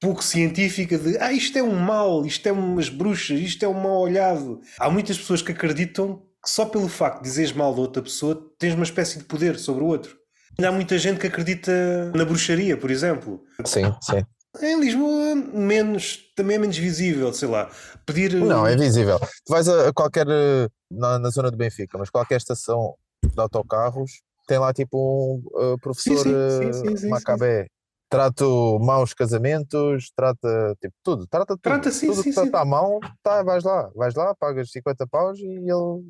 pouco 0.00 0.22
científica 0.22 0.96
de 0.96 1.18
ah, 1.18 1.32
isto 1.32 1.58
é 1.58 1.62
um 1.62 1.74
mal, 1.74 2.24
isto 2.24 2.46
é 2.48 2.52
umas 2.52 2.88
bruxas, 2.88 3.40
isto 3.40 3.64
é 3.64 3.68
um 3.68 3.74
mal 3.74 4.00
olhado. 4.00 4.60
Há 4.78 4.88
muitas 4.90 5.18
pessoas 5.18 5.42
que 5.42 5.52
acreditam 5.52 6.22
que 6.42 6.50
só 6.50 6.64
pelo 6.64 6.88
facto 6.88 7.18
de 7.18 7.24
dizeres 7.24 7.52
mal 7.52 7.74
de 7.74 7.80
outra 7.80 8.02
pessoa 8.02 8.40
tens 8.58 8.74
uma 8.74 8.84
espécie 8.84 9.18
de 9.18 9.24
poder 9.24 9.58
sobre 9.58 9.82
o 9.82 9.86
outro. 9.86 10.16
Há 10.60 10.72
muita 10.72 10.98
gente 10.98 11.20
que 11.20 11.26
acredita 11.28 12.10
na 12.12 12.24
bruxaria, 12.24 12.76
por 12.76 12.90
exemplo. 12.90 13.44
Sim, 13.64 13.94
sim. 14.02 14.24
Em 14.60 14.80
Lisboa, 14.80 15.36
menos, 15.36 16.18
também 16.34 16.56
é 16.56 16.58
menos 16.58 16.76
visível, 16.76 17.32
sei 17.32 17.48
lá. 17.48 17.70
Pedir. 18.04 18.34
Não, 18.34 18.66
é 18.66 18.76
visível. 18.76 19.20
Tu 19.20 19.50
vais 19.52 19.68
a, 19.68 19.92
qualquer, 19.92 20.26
eh, 20.28 20.68
na, 20.90 21.20
na 21.20 21.30
zona 21.30 21.50
de 21.52 21.56
Benfica, 21.56 21.96
mas 21.96 22.10
qualquer 22.10 22.38
estação 22.38 22.96
de 23.24 23.40
autocarros, 23.40 24.20
tem 24.48 24.58
lá 24.58 24.72
tipo 24.72 24.98
um 24.98 25.60
eh, 25.60 25.76
professor 25.80 26.18
sim, 26.18 26.34
eh, 26.34 26.72
sim, 26.72 26.96
sim, 26.96 27.08
Macabé. 27.08 27.68
Trata 28.10 28.44
maus 28.80 29.14
casamentos, 29.14 30.10
trata 30.16 30.74
tipo 30.80 30.94
tudo, 31.04 31.26
trata 31.28 31.54
tudo. 31.54 31.60
Trata, 31.60 31.90
sim, 31.92 32.06
tudo 32.06 32.16
sim, 32.16 32.22
que 32.22 32.28
está 32.30 32.50
tá 32.50 32.64
mal, 32.64 32.98
tá, 33.22 33.42
vais 33.42 33.62
lá, 33.62 33.90
vais 33.94 34.14
lá, 34.14 34.34
pagas 34.34 34.72
50 34.72 35.06
paus 35.06 35.38
e 35.38 35.44
ele, 35.44 36.02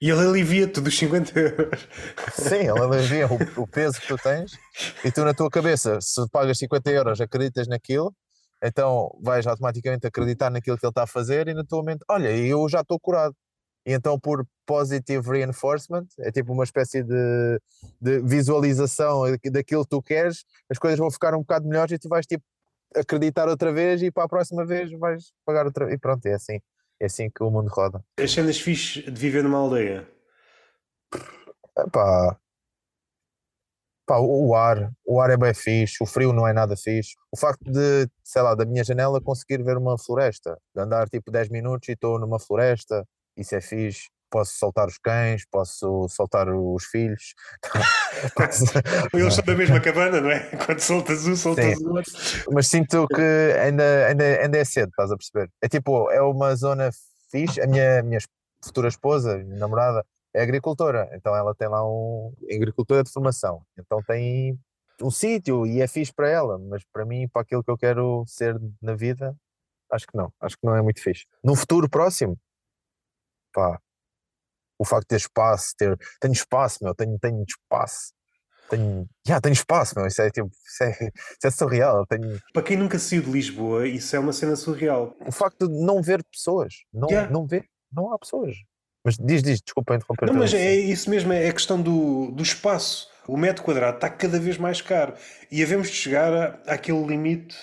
E 0.00 0.10
ele 0.10 0.20
alivia-te 0.20 0.80
dos 0.80 0.96
50 0.96 1.38
euros. 1.38 1.88
sim, 2.34 2.68
ele 2.68 2.80
alivia 2.80 3.26
o, 3.26 3.62
o 3.62 3.66
peso 3.66 4.00
que 4.00 4.08
tu 4.08 4.16
tens 4.16 4.52
e 5.04 5.10
tu 5.10 5.24
na 5.24 5.32
tua 5.32 5.48
cabeça, 5.48 5.98
se 6.00 6.28
pagas 6.30 6.58
50 6.58 6.90
euros, 6.90 7.20
acreditas 7.20 7.66
naquilo, 7.66 8.14
então 8.62 9.10
vais 9.22 9.46
automaticamente 9.46 10.06
acreditar 10.06 10.50
naquilo 10.50 10.76
que 10.76 10.84
ele 10.84 10.90
está 10.90 11.04
a 11.04 11.06
fazer 11.06 11.48
e 11.48 11.54
na 11.54 11.64
tua 11.64 11.82
mente, 11.82 12.04
olha, 12.08 12.30
eu 12.36 12.68
já 12.68 12.80
estou 12.80 12.98
curado. 13.00 13.34
E 13.86 13.92
então, 13.92 14.18
por 14.18 14.44
positive 14.66 15.30
reinforcement, 15.30 16.06
é 16.18 16.32
tipo 16.32 16.52
uma 16.52 16.64
espécie 16.64 17.04
de, 17.04 17.60
de 18.00 18.20
visualização 18.20 19.22
daquilo 19.52 19.84
que 19.84 19.90
tu 19.90 20.02
queres, 20.02 20.44
as 20.68 20.76
coisas 20.76 20.98
vão 20.98 21.10
ficar 21.10 21.34
um 21.34 21.38
bocado 21.38 21.68
melhores 21.68 21.92
e 21.92 21.98
tu 21.98 22.08
vais 22.08 22.26
tipo 22.26 22.42
acreditar 22.94 23.48
outra 23.48 23.72
vez 23.72 24.02
e 24.02 24.10
para 24.10 24.24
a 24.24 24.28
próxima 24.28 24.66
vez 24.66 24.90
vais 24.98 25.32
pagar 25.44 25.66
outra 25.66 25.86
vez. 25.86 25.96
E 25.96 26.00
pronto, 26.00 26.26
é 26.26 26.34
assim. 26.34 26.58
É 27.00 27.06
assim 27.06 27.28
que 27.28 27.42
o 27.42 27.50
mundo 27.50 27.68
roda. 27.68 28.02
As 28.18 28.32
cenas 28.32 28.58
fixe 28.58 29.02
de 29.02 29.20
viver 29.20 29.42
numa 29.42 29.58
aldeia. 29.58 30.08
Epá, 31.78 32.38
pá, 34.06 34.18
o 34.18 34.48
o 34.48 34.54
ar, 34.54 34.90
o 35.04 35.20
ar 35.20 35.30
é 35.30 35.36
bem 35.36 35.52
fixe, 35.52 35.96
o 36.00 36.06
frio 36.06 36.32
não 36.32 36.46
é 36.46 36.52
nada 36.52 36.76
fixe. 36.76 37.14
O 37.30 37.36
facto 37.36 37.64
de, 37.64 38.08
sei 38.22 38.40
lá, 38.40 38.54
da 38.54 38.64
minha 38.64 38.84
janela 38.84 39.20
conseguir 39.20 39.62
ver 39.62 39.76
uma 39.76 39.98
floresta, 39.98 40.58
de 40.74 40.80
andar 40.80 41.08
tipo 41.08 41.30
10 41.30 41.48
minutos 41.48 41.88
e 41.88 41.92
estou 41.92 42.18
numa 42.18 42.38
floresta, 42.38 43.06
isso 43.36 43.54
é 43.54 43.60
fixe. 43.60 44.08
Posso 44.30 44.58
soltar 44.58 44.88
os 44.88 44.98
cães, 44.98 45.44
posso 45.50 46.08
soltar 46.08 46.48
os 46.48 46.84
filhos. 46.84 47.34
Posso- 48.34 48.64
Eles 49.12 49.34
são 49.34 49.44
da 49.44 49.54
mesma 49.54 49.78
cabana, 49.80 50.20
não 50.20 50.30
é? 50.30 50.40
Quando 50.66 50.80
soltas 50.80 51.26
um, 51.26 51.36
soltas 51.36 51.78
o 51.80 51.90
outro. 51.94 52.12
mas 52.52 52.66
sinto 52.66 53.06
que 53.08 53.20
ainda, 53.62 54.06
ainda, 54.06 54.24
ainda 54.42 54.58
é 54.58 54.64
cedo, 54.64 54.88
estás 54.88 55.12
a 55.12 55.16
perceber? 55.16 55.50
É 55.62 55.68
tipo, 55.68 56.10
é 56.10 56.20
uma 56.22 56.54
zona 56.56 56.90
fixe. 57.30 57.60
A 57.60 57.66
minha, 57.66 58.02
minha 58.02 58.18
futura 58.64 58.88
esposa, 58.88 59.36
minha 59.38 59.58
namorada, 59.58 60.04
é 60.34 60.42
agricultora, 60.42 61.08
então 61.12 61.34
ela 61.36 61.54
tem 61.54 61.68
lá 61.68 61.86
um 61.86 62.32
agricultora 62.52 63.02
de 63.04 63.10
formação, 63.12 63.62
então 63.78 64.02
tem 64.02 64.58
um 65.00 65.10
sítio 65.10 65.64
e 65.66 65.80
é 65.80 65.86
fixe 65.86 66.12
para 66.12 66.28
ela, 66.28 66.58
mas 66.58 66.82
para 66.92 67.04
mim, 67.06 67.28
para 67.28 67.42
aquilo 67.42 67.62
que 67.64 67.70
eu 67.70 67.76
quero 67.78 68.24
ser 68.26 68.58
na 68.82 68.94
vida, 68.94 69.34
acho 69.92 70.06
que 70.06 70.16
não, 70.16 70.32
acho 70.40 70.56
que 70.58 70.66
não 70.66 70.74
é 70.74 70.82
muito 70.82 71.00
fixe. 71.02 71.24
No 71.44 71.54
futuro 71.54 71.88
próximo, 71.88 72.36
pá, 73.52 73.78
o 74.78 74.84
facto 74.84 75.02
de 75.02 75.08
ter 75.08 75.16
espaço, 75.16 75.74
ter, 75.76 75.96
tenho 76.20 76.32
espaço, 76.32 76.78
meu, 76.82 76.94
tenho, 76.94 77.18
tenho 77.18 77.44
espaço. 77.48 78.12
Tenho, 78.68 79.06
já 79.26 79.40
tenho 79.40 79.52
espaço, 79.52 79.94
meu. 79.96 80.06
Isso 80.06 80.20
é 80.22 80.30
tipo, 80.30 80.48
isso 80.48 80.82
é, 80.84 80.90
isso 80.90 81.46
é 81.46 81.50
surreal. 81.50 82.04
Tenho, 82.06 82.40
Para 82.52 82.62
quem 82.62 82.76
nunca 82.76 82.98
saiu 82.98 83.22
de 83.22 83.30
Lisboa, 83.30 83.86
isso 83.86 84.14
é 84.16 84.18
uma 84.18 84.32
cena 84.32 84.56
surreal. 84.56 85.14
o 85.24 85.30
facto 85.32 85.68
de 85.68 85.74
não 85.84 86.02
ver 86.02 86.24
pessoas, 86.24 86.74
não, 86.92 87.08
Yeah. 87.08 87.30
não 87.30 87.46
ver, 87.46 87.64
não 87.92 88.12
há 88.12 88.18
pessoas. 88.18 88.56
Mas 89.04 89.16
diz, 89.16 89.40
diz, 89.40 89.60
desculpa 89.60 89.94
interromper. 89.94 90.26
Não, 90.26 90.34
mas 90.34 90.52
é 90.52 90.74
isso 90.74 91.08
mesmo, 91.08 91.32
é 91.32 91.48
a 91.48 91.52
questão 91.52 91.80
do, 91.80 92.32
do 92.32 92.42
espaço. 92.42 93.08
O 93.28 93.36
metro 93.36 93.62
quadrado 93.62 93.98
está 93.98 94.10
cada 94.10 94.38
vez 94.40 94.58
mais 94.58 94.80
caro. 94.80 95.14
E 95.48 95.62
havemos 95.62 95.86
de 95.88 95.94
chegar 95.94 96.32
a- 96.32 96.72
àquele 96.74 97.04
limite. 97.06 97.56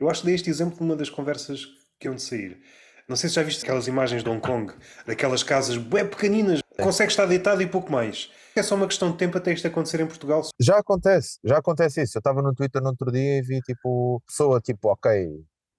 Eu 0.00 0.10
acho 0.10 0.20
que 0.22 0.26
dei 0.26 0.34
este 0.34 0.50
exemplo 0.50 0.76
numa 0.80 0.96
das 0.96 1.08
conversas 1.08 1.64
que 2.00 2.08
iam 2.08 2.16
de 2.16 2.22
sair. 2.22 2.60
Não 3.08 3.16
sei 3.16 3.30
se 3.30 3.36
já 3.36 3.42
viste 3.42 3.62
aquelas 3.64 3.86
imagens 3.88 4.22
de 4.22 4.28
Hong 4.28 4.40
Kong, 4.40 4.70
daquelas 5.06 5.42
casas 5.42 5.78
bem 5.78 6.06
pequeninas, 6.06 6.60
consegue 6.78 7.10
estar 7.10 7.24
deitado 7.24 7.62
e 7.62 7.66
pouco 7.66 7.90
mais. 7.90 8.30
É 8.54 8.62
só 8.62 8.74
uma 8.74 8.86
questão 8.86 9.10
de 9.10 9.16
tempo 9.16 9.38
até 9.38 9.50
isto 9.50 9.66
acontecer 9.66 10.00
em 10.00 10.06
Portugal. 10.06 10.42
Já 10.60 10.76
acontece, 10.78 11.38
já 11.42 11.56
acontece 11.56 12.02
isso. 12.02 12.18
Eu 12.18 12.20
estava 12.20 12.42
no 12.42 12.54
Twitter 12.54 12.82
no 12.82 12.90
outro 12.90 13.10
dia 13.10 13.38
e 13.38 13.42
vi 13.42 13.60
tipo 13.62 14.20
pessoa 14.26 14.60
tipo, 14.60 14.90
ok, 14.90 15.26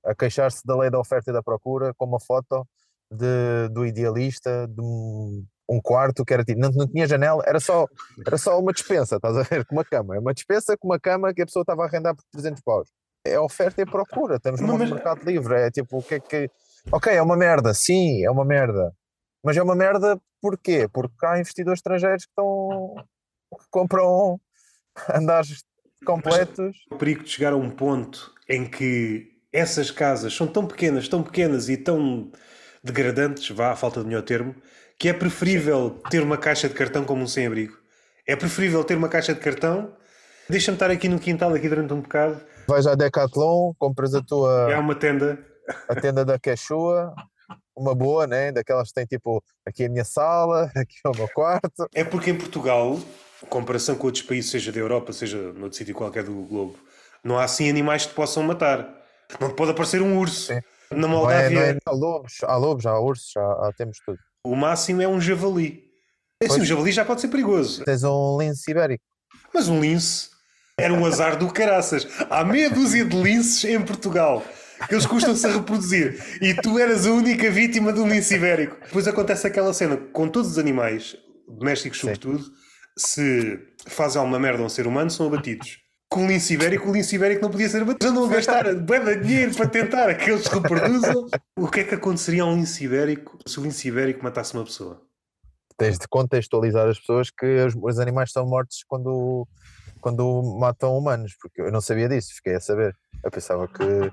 a 0.03 0.15
queixar-se 0.15 0.65
da 0.65 0.75
lei 0.75 0.89
da 0.89 0.99
oferta 0.99 1.29
e 1.29 1.33
da 1.33 1.43
procura 1.43 1.93
com 1.95 2.05
uma 2.05 2.19
foto 2.19 2.65
de, 3.11 3.69
do 3.71 3.85
idealista 3.85 4.67
de 4.67 4.81
um, 4.81 5.79
quarto 5.83 6.25
que 6.25 6.33
era 6.33 6.43
tipo, 6.43 6.59
não, 6.59 6.71
não 6.71 6.87
tinha 6.87 7.05
janela, 7.05 7.43
era 7.45 7.59
só, 7.59 7.85
era 8.25 8.39
só 8.39 8.57
uma 8.59 8.73
dispensa, 8.73 9.17
estás 9.17 9.37
a 9.37 9.43
ver? 9.43 9.65
Com 9.67 9.75
uma 9.75 9.85
cama. 9.85 10.15
É 10.15 10.19
uma 10.19 10.33
dispensa 10.33 10.75
com 10.75 10.87
uma 10.87 10.99
cama 10.99 11.31
que 11.31 11.43
a 11.43 11.45
pessoa 11.45 11.61
estava 11.61 11.83
a 11.83 11.85
arrendar 11.85 12.15
por 12.15 12.23
300 12.31 12.59
paus. 12.63 12.89
É 13.23 13.39
oferta 13.39 13.81
e 13.81 13.85
procura, 13.85 14.37
estamos 14.37 14.61
num 14.61 14.77
Mas- 14.79 14.89
mercado 14.89 15.23
livre. 15.23 15.53
É 15.55 15.69
tipo, 15.69 15.99
o 15.99 16.01
que 16.03 16.15
é 16.15 16.19
que. 16.19 16.49
Ok, 16.91 17.13
é 17.13 17.21
uma 17.21 17.37
merda, 17.37 17.73
sim, 17.73 18.23
é 18.23 18.31
uma 18.31 18.45
merda. 18.45 18.93
Mas 19.43 19.55
é 19.57 19.63
uma 19.63 19.75
merda 19.75 20.19
porquê? 20.41 20.87
Porque 20.91 21.25
há 21.25 21.39
investidores 21.39 21.79
estrangeiros 21.79 22.25
que 22.25 22.31
estão. 22.31 22.95
que 23.51 23.65
compram 23.69 24.39
andares 25.13 25.63
completos. 26.05 26.75
O 26.91 26.95
perigo 26.95 27.23
de 27.23 27.29
chegar 27.29 27.53
a 27.53 27.57
um 27.57 27.69
ponto 27.69 28.33
em 28.47 28.65
que 28.65 29.27
essas 29.51 29.91
casas 29.91 30.33
são 30.33 30.47
tão 30.47 30.65
pequenas, 30.65 31.07
tão 31.07 31.23
pequenas 31.23 31.69
e 31.69 31.77
tão 31.77 32.31
degradantes, 32.83 33.49
vá 33.49 33.71
à 33.71 33.75
falta 33.75 34.01
de 34.01 34.07
melhor 34.07 34.21
termo, 34.21 34.55
que 34.97 35.09
é 35.09 35.13
preferível 35.13 36.01
ter 36.09 36.21
uma 36.21 36.37
caixa 36.37 36.67
de 36.67 36.75
cartão 36.75 37.03
como 37.03 37.23
um 37.23 37.27
sem-abrigo. 37.27 37.77
É 38.27 38.35
preferível 38.35 38.83
ter 38.83 38.95
uma 38.95 39.09
caixa 39.09 39.33
de 39.33 39.39
cartão. 39.39 39.93
Deixa-me 40.49 40.75
estar 40.75 40.89
aqui 40.91 41.07
no 41.07 41.19
quintal 41.19 41.53
aqui 41.53 41.67
durante 41.67 41.93
um 41.93 42.01
bocado. 42.01 42.41
Vais 42.67 42.85
à 42.85 42.95
Decathlon, 42.95 43.73
compras 43.77 44.13
a 44.13 44.21
tua 44.21 44.73
Há 44.73 44.79
uma 44.79 44.95
tenda. 44.95 45.39
A 45.87 45.95
tenda 45.95 46.23
da 46.25 46.37
Quechua, 46.39 47.13
uma 47.75 47.95
boa, 47.95 48.25
né? 48.27 48.51
Daquelas 48.51 48.89
que 48.89 48.93
tem 48.95 49.05
tipo 49.05 49.43
aqui 49.65 49.85
a 49.85 49.89
minha 49.89 50.03
sala, 50.05 50.71
aqui 50.75 50.95
é 51.05 51.09
o 51.09 51.15
meu 51.15 51.27
quarto. 51.29 51.87
É 51.93 52.03
porque 52.03 52.31
em 52.31 52.37
Portugal, 52.37 52.99
em 53.43 53.45
comparação 53.47 53.95
com 53.95 54.07
outros 54.07 54.23
países, 54.23 54.51
seja 54.51 54.71
da 54.71 54.79
Europa, 54.79 55.13
seja 55.13 55.37
noutro 55.53 55.77
sítio 55.77 55.95
qualquer 55.95 56.23
do 56.23 56.33
globo, 56.33 56.77
não 57.23 57.37
há 57.37 57.43
assim 57.43 57.69
animais 57.69 58.03
que 58.03 58.09
te 58.11 58.15
possam 58.15 58.43
matar. 58.43 58.87
Não 59.39 59.49
pode 59.51 59.71
aparecer 59.71 60.01
um 60.01 60.17
urso. 60.17 60.47
Sim. 60.53 60.59
Na 60.91 61.07
Não 61.07 61.07
é, 61.07 61.11
Moldávia, 61.11 61.49
não 61.51 61.61
é, 61.61 61.77
há 61.85 61.91
lobos, 61.91 62.33
há 62.43 62.55
lobos, 62.57 62.85
há 62.87 62.99
ursos, 62.99 63.31
já, 63.31 63.41
há- 63.41 63.71
temos 63.77 63.99
tudo. 64.03 64.17
o 64.43 64.55
máximo 64.55 65.01
é 65.03 65.07
um 65.07 65.21
javali. 65.21 65.83
Assim, 66.41 66.47
Pois. 66.55 66.61
um 66.61 66.65
javali 66.65 66.91
já 66.91 67.05
pode 67.05 67.21
ser 67.21 67.27
perigoso. 67.27 67.83
Tens 67.83 68.03
um 68.03 68.37
lince 68.39 68.71
ibérico. 68.71 69.03
Mas 69.53 69.67
um 69.67 69.79
lince 69.79 70.29
era 70.79 70.91
um 70.93 71.05
azar 71.05 71.37
do 71.37 71.51
caraças. 71.53 72.07
Há 72.29 72.43
meia 72.43 72.69
dúzia 72.71 73.05
de 73.05 73.21
linces 73.21 73.65
em 73.65 73.79
Portugal. 73.85 74.41
Que 74.87 74.93
Eles 74.93 75.05
custam-se 75.05 75.45
a 75.45 75.51
reproduzir. 75.51 76.23
E 76.41 76.53
tu 76.53 76.79
eras 76.79 77.05
a 77.05 77.11
única 77.11 77.49
vítima 77.51 77.91
do 77.91 78.07
lince 78.07 78.35
ibérico. 78.35 78.77
Depois 78.81 79.07
acontece 79.07 79.47
aquela 79.47 79.73
cena 79.73 79.97
com 79.97 80.27
todos 80.27 80.51
os 80.51 80.57
animais, 80.57 81.15
domésticos 81.47 81.99
Sim. 81.99 82.07
sobretudo, 82.07 82.45
se 82.97 83.59
fazem 83.87 84.19
alguma 84.19 84.39
merda 84.39 84.61
a 84.61 84.65
um 84.65 84.69
ser 84.69 84.87
humano, 84.87 85.09
são 85.09 85.27
abatidos. 85.27 85.79
Com 86.11 86.25
o 86.25 86.27
lince 86.27 86.55
ibérico, 86.55 86.89
o 86.89 86.93
lince 86.93 87.15
ibérico 87.15 87.41
não 87.41 87.51
podia 87.51 87.69
ser 87.69 87.83
abatido. 87.83 88.09
Andam 88.09 88.25
a 88.25 88.29
gastar 88.29 88.73
de 88.73 89.15
dinheiro 89.21 89.53
para 89.55 89.67
tentar 89.67 90.15
que 90.15 90.31
eles 90.31 90.43
se 90.43 90.49
reproduzam. 90.49 91.27
O 91.55 91.67
que 91.67 91.81
é 91.81 91.83
que 91.83 91.95
aconteceria 91.95 92.43
a 92.43 92.45
um 92.47 92.55
lince 92.55 92.83
ibérico 92.83 93.37
se 93.45 93.59
o 93.59 93.63
lince 93.63 93.87
ibérico 93.87 94.23
matasse 94.23 94.55
uma 94.55 94.63
pessoa? 94.63 95.01
Tens 95.77 95.99
de 95.99 96.07
contextualizar 96.07 96.89
as 96.89 96.99
pessoas 96.99 97.29
que 97.29 97.45
os, 97.63 97.75
os 97.79 97.99
animais 97.99 98.31
são 98.31 98.45
mortos 98.45 98.83
quando, 98.87 99.47
quando 100.01 100.41
matam 100.59 100.97
humanos, 100.97 101.35
porque 101.39 101.61
eu 101.61 101.71
não 101.71 101.79
sabia 101.79 102.09
disso, 102.09 102.33
fiquei 102.35 102.55
a 102.55 102.59
saber. 102.59 102.95
Eu 103.23 103.29
pensava 103.29 103.67
que, 103.67 104.11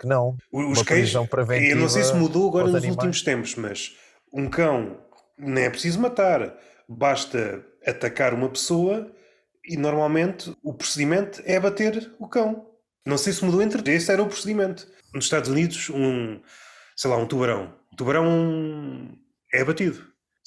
que 0.00 0.06
não. 0.06 0.36
Os 0.50 0.78
Uma 0.78 0.84
cães, 0.84 1.12
preventiva 1.28 1.72
eu 1.72 1.76
não 1.76 1.88
sei 1.88 2.02
se 2.02 2.14
mudou 2.14 2.48
agora 2.48 2.66
nos 2.66 2.74
animais. 2.74 2.96
últimos 2.96 3.22
tempos, 3.22 3.54
mas 3.54 3.94
um 4.32 4.48
cão 4.48 4.96
nem 5.38 5.64
é 5.64 5.70
preciso 5.70 6.00
matar, 6.00 6.56
basta 6.88 7.64
atacar 7.86 8.32
uma 8.32 8.48
pessoa 8.48 9.12
e 9.64 9.76
normalmente 9.76 10.54
o 10.62 10.72
procedimento 10.72 11.42
é 11.44 11.56
abater 11.56 12.12
o 12.18 12.26
cão. 12.26 12.66
Não 13.06 13.18
sei 13.18 13.32
se 13.32 13.44
mudou 13.44 13.62
entre 13.62 13.94
esse 13.94 14.10
era 14.10 14.22
o 14.22 14.26
procedimento. 14.26 14.86
Nos 15.14 15.24
Estados 15.24 15.50
Unidos, 15.50 15.90
um, 15.90 16.40
sei 16.96 17.10
lá, 17.10 17.16
um 17.16 17.26
tubarão. 17.26 17.74
Um 17.92 17.96
tubarão 17.96 19.18
é 19.52 19.60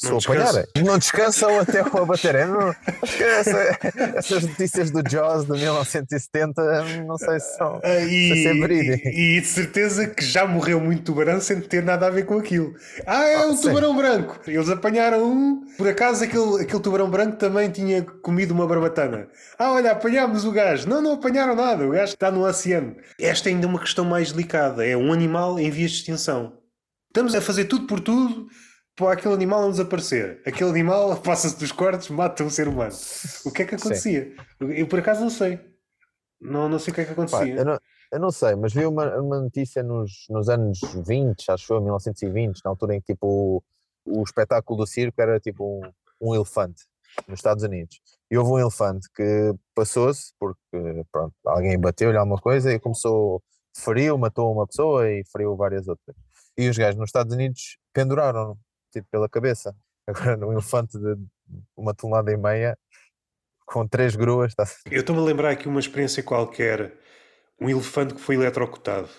abatido. 0.08 0.22
Se 0.22 0.28
Não 0.30 0.36
o 0.38 0.40
apanharem, 0.42 0.66
não 0.86 0.98
descansam 0.98 1.60
até 1.60 1.82
o 1.84 1.98
abaterem. 1.98 2.46
Não, 2.48 2.70
acho 3.02 3.18
que 3.18 3.24
essa- 3.24 3.78
essas 4.16 4.44
notícias 4.44 4.92
do 4.92 5.02
Jaws 5.10 5.46
de 5.46 5.52
1970, 5.54 6.84
não 7.06 7.18
sei 7.18 7.40
se 7.40 7.58
são. 7.58 7.80
Ah, 7.84 8.00
e, 8.00 8.46
é 8.48 8.54
verídico. 8.54 9.08
e, 9.08 9.38
e 9.38 9.42
de 9.42 9.48
certeza 9.48 10.08
que 10.08 10.24
já 10.24 10.46
morreu 10.46 10.80
muito 10.80 11.04
tubarão 11.04 11.40
sem 11.40 11.60
ter 11.62 11.84
nada 11.84 12.08
a 12.08 12.10
ver 12.10 12.26
com 12.26 12.38
aquilo. 12.38 12.74
Ah, 13.06 13.24
é 13.26 13.36
Ah, 13.36 13.48
um 13.48 13.56
sim. 13.56 13.64
tubarão 13.70 13.96
branco. 13.96 14.40
Eles 14.48 14.70
apanharam 14.70 15.24
um. 15.24 15.66
Por 15.78 15.88
acaso 15.88 16.24
aquele, 16.24 16.62
aquele 16.62 16.80
tubarão 16.82 17.10
branco 17.10 17.38
também 17.38 17.70
tinha 17.70 18.02
comido 18.04 18.52
uma 18.52 18.68
barbatana. 18.68 19.28
Ah, 19.58 19.72
olha, 19.74 19.92
apanhámos 19.92 20.46
o 20.46 20.52
gajo. 20.52 20.88
Não, 20.88 21.02
não 21.02 21.14
apanharam 21.14 21.56
nada. 21.56 21.86
O 21.88 21.92
gajo 21.92 22.14
está 22.14 22.30
no 22.32 22.46
oceano. 22.46 22.96
Esta 23.20 23.50
é 23.50 23.54
ainda 23.54 23.68
uma 23.68 23.80
questão 23.80 24.06
mais 24.06 24.32
delicada. 24.32 24.86
É 24.86 24.96
um 24.96 25.12
animal 25.12 25.60
em 25.60 25.70
vias 25.70 25.92
de 25.92 25.98
extinção. 25.98 26.54
Estamos 27.10 27.36
a 27.36 27.42
fazer 27.42 27.66
tudo 27.66 27.86
por 27.86 28.00
tudo 28.00 28.48
para 28.96 29.14
aquele 29.14 29.34
animal 29.34 29.62
não 29.62 29.72
desaparecer. 29.72 30.42
Aquele 30.46 30.70
animal 30.70 31.16
passa-se 31.22 31.58
dos 31.58 31.72
cortes, 31.72 32.10
mata 32.10 32.44
um 32.44 32.50
ser 32.50 32.68
humano. 32.68 32.94
O 33.46 33.52
que 33.52 33.64
é 33.64 33.66
que 33.66 33.78
Sim. 33.78 33.88
acontecia? 33.88 34.36
Eu 34.60 34.88
por 34.88 35.00
acaso 35.00 35.22
não 35.22 35.30
sei. 35.30 35.60
Não, 36.40 36.68
não 36.68 36.78
sei 36.80 36.92
o 36.92 36.96
que 36.96 37.02
é 37.02 37.06
que 37.06 37.14
Pá, 37.14 37.24
acontecia. 37.24 37.56
eu, 37.56 37.66
não, 37.66 37.80
eu 38.12 38.20
não 38.20 38.32
sei, 38.32 38.56
mas 38.56 38.74
vi 38.74 38.86
uma, 38.86 39.18
uma 39.20 39.40
notícia 39.40 39.82
nos, 39.82 40.26
nos 40.30 40.50
anos 40.50 40.80
20, 41.08 41.50
acho 41.50 41.74
eu, 41.74 41.82
1920, 41.82 42.62
na 42.64 42.72
altura 42.72 42.96
em 42.96 43.02
que 43.02 43.14
tipo, 43.14 43.64
o, 44.06 44.20
o 44.20 44.24
espetáculo 44.24 44.80
do 44.80 44.88
circo 44.88 45.22
era 45.22 45.40
tipo 45.40 45.64
um, 45.64 46.30
um 46.30 46.36
elefante 46.36 46.84
nos 47.28 47.40
Estados 47.40 47.64
Unidos. 47.64 48.02
E 48.30 48.38
houve 48.38 48.52
um 48.52 48.60
elefante 48.60 49.08
que 49.16 49.54
passou-se 49.74 50.34
porque 50.40 51.06
pronto, 51.12 51.34
alguém 51.46 51.80
bateu-lhe 51.80 52.18
alguma 52.18 52.40
coisa 52.40 52.74
e 52.74 52.80
começou, 52.80 53.42
feriu, 53.76 54.18
matou 54.18 54.52
uma 54.52 54.68
pessoa 54.68 55.10
e 55.10 55.24
feriu 55.32 55.56
várias 55.56 55.88
outras. 55.88 56.16
E 56.58 56.68
os 56.68 56.78
gajos 56.78 57.00
nos 57.00 57.08
Estados 57.08 57.34
Unidos 57.34 57.78
penduraram 57.94 58.58
tipo 58.94 59.08
pela 59.12 59.28
cabeça. 59.28 59.76
Agora, 60.08 60.48
um 60.48 60.52
elefante 60.54 60.98
de 60.98 61.18
uma 61.76 61.94
tonelada 61.94 62.32
e 62.32 62.38
meia 62.38 62.78
com 63.66 63.88
três 63.88 64.16
gruas, 64.16 64.52
está 64.52 64.64
Eu 64.92 65.02
estou-me 65.02 65.22
a 65.22 65.26
lembrar 65.26 65.52
aqui 65.52 65.68
uma 65.68 65.80
experiência 65.80 66.22
qualquer, 66.24 66.94
um 67.60 67.70
elefante 67.70 68.14
que 68.14 68.22
foi 68.22 68.36
eletrocutado. 68.36 69.10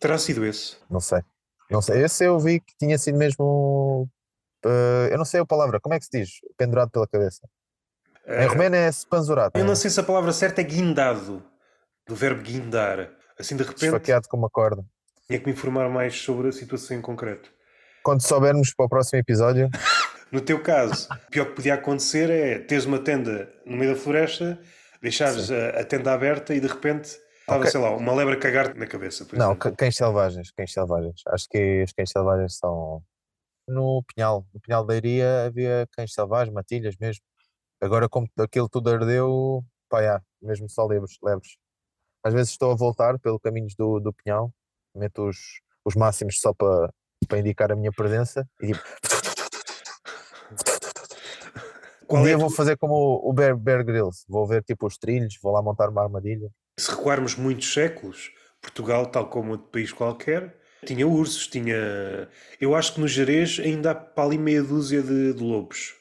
Terá 0.00 0.18
sido 0.18 0.44
esse? 0.44 0.76
Não 0.90 1.00
sei. 1.00 1.20
Não 1.70 1.80
sei. 1.80 2.02
Esse 2.04 2.24
eu 2.24 2.38
vi 2.38 2.60
que 2.60 2.74
tinha 2.78 2.98
sido 2.98 3.16
mesmo. 3.18 4.08
eh, 4.64 5.08
eu 5.12 5.18
não 5.18 5.24
sei 5.24 5.40
a 5.40 5.46
palavra. 5.46 5.80
Como 5.80 5.94
é 5.94 5.98
que 5.98 6.04
se 6.04 6.10
diz? 6.12 6.30
Pendurado 6.56 6.90
pela 6.90 7.06
cabeça. 7.08 7.48
Em 8.26 8.32
Eh, 8.44 8.46
romeno 8.46 8.76
é 8.76 8.88
spanzurado. 8.92 9.58
eu 9.58 9.64
não 9.64 9.74
sei 9.76 9.88
se 9.90 9.98
a 10.00 10.02
palavra 10.02 10.32
certa 10.32 10.60
é 10.60 10.64
guindado, 10.64 11.42
do 12.06 12.14
verbo 12.14 12.42
guindar. 12.42 13.10
Assim 13.38 13.56
de 13.56 13.62
repente 13.62 13.84
Esfaqueado 13.84 14.28
com 14.28 14.36
uma 14.36 14.50
corda. 14.50 14.84
tinha 15.26 15.38
que 15.38 15.46
me 15.46 15.52
informar 15.52 15.88
mais 15.88 16.14
sobre 16.20 16.48
a 16.48 16.52
situação 16.52 16.96
em 16.96 17.00
concreto. 17.00 17.52
Quando 18.06 18.22
soubermos 18.22 18.72
para 18.72 18.86
o 18.86 18.88
próximo 18.88 19.18
episódio, 19.18 19.68
No 20.30 20.40
teu 20.40 20.62
caso, 20.62 21.08
o 21.10 21.30
pior 21.30 21.46
que 21.46 21.54
podia 21.56 21.74
acontecer 21.74 22.30
é 22.30 22.60
teres 22.60 22.84
uma 22.84 23.00
tenda 23.00 23.52
no 23.64 23.76
meio 23.76 23.94
da 23.94 24.00
floresta, 24.00 24.60
deixares 25.02 25.50
a, 25.50 25.80
a 25.80 25.84
tenda 25.84 26.12
aberta 26.12 26.54
e 26.54 26.60
de 26.60 26.68
repente 26.68 27.18
estava, 27.40 27.58
Ok. 27.60 27.70
sei 27.72 27.80
lá, 27.80 27.90
uma 27.96 28.14
lebra 28.14 28.34
a 28.34 28.38
cagar 28.38 28.76
na 28.76 28.86
cabeça. 28.86 29.26
Não, 29.32 29.50
exemplo. 29.52 29.76
cães 29.76 29.96
selvagens. 29.96 30.52
Cães 30.52 30.72
selvagens. 30.72 31.20
Acho 31.26 31.48
que 31.48 31.82
os 31.82 31.92
cães 31.92 32.10
selvagens 32.10 32.56
são. 32.58 33.02
No 33.66 34.04
Pinhal. 34.14 34.46
No 34.54 34.60
Pinhal 34.60 34.84
da 34.86 34.94
Iria 34.96 35.46
havia 35.46 35.88
cães 35.90 36.12
selvagens, 36.12 36.54
matilhas 36.54 36.96
mesmo. 37.00 37.22
Agora, 37.82 38.08
como 38.08 38.28
aquilo 38.38 38.68
tudo 38.68 38.88
ardeu, 38.88 39.64
pá, 39.88 40.00
já, 40.00 40.22
mesmo 40.40 40.70
só 40.70 40.86
lebres. 40.86 41.18
lebres. 41.20 41.56
Às 42.24 42.32
vezes 42.32 42.50
estou 42.52 42.70
a 42.70 42.76
voltar 42.76 43.18
pelo 43.18 43.40
caminhos 43.40 43.74
do, 43.76 43.98
do 43.98 44.12
Pinhal, 44.12 44.52
meto 44.94 45.28
os, 45.28 45.36
os 45.84 45.96
máximos 45.96 46.38
só 46.40 46.52
para, 46.54 46.92
para 47.26 47.38
indicar 47.38 47.72
a 47.72 47.76
minha 47.76 47.92
presença 47.92 48.48
e 48.60 48.68
tipo, 48.68 48.80
Qual 52.06 52.22
um 52.22 52.24
é 52.24 52.28
dia 52.28 52.36
a 52.36 52.38
vou 52.38 52.50
fazer 52.50 52.76
como 52.76 53.20
o 53.22 53.32
Bear, 53.32 53.56
Bear 53.56 53.84
Grylls, 53.84 54.24
vou 54.28 54.46
ver 54.46 54.62
tipo 54.62 54.86
os 54.86 54.96
trilhos, 54.96 55.38
vou 55.42 55.52
lá 55.52 55.60
montar 55.60 55.88
uma 55.88 56.02
armadilha. 56.02 56.48
Se 56.78 56.90
recuarmos 56.90 57.34
muitos 57.34 57.72
séculos, 57.72 58.30
Portugal, 58.60 59.06
tal 59.06 59.28
como 59.28 59.52
outro 59.52 59.68
país 59.68 59.92
qualquer, 59.92 60.56
tinha 60.84 61.06
ursos, 61.06 61.48
tinha. 61.48 62.28
Eu 62.60 62.74
acho 62.74 62.94
que 62.94 63.00
no 63.00 63.08
Jerez 63.08 63.58
ainda 63.58 63.90
há 63.90 63.94
para 63.94 64.24
ali 64.24 64.38
meia 64.38 64.62
dúzia 64.62 65.02
de, 65.02 65.32
de 65.32 65.42
lobos, 65.42 65.94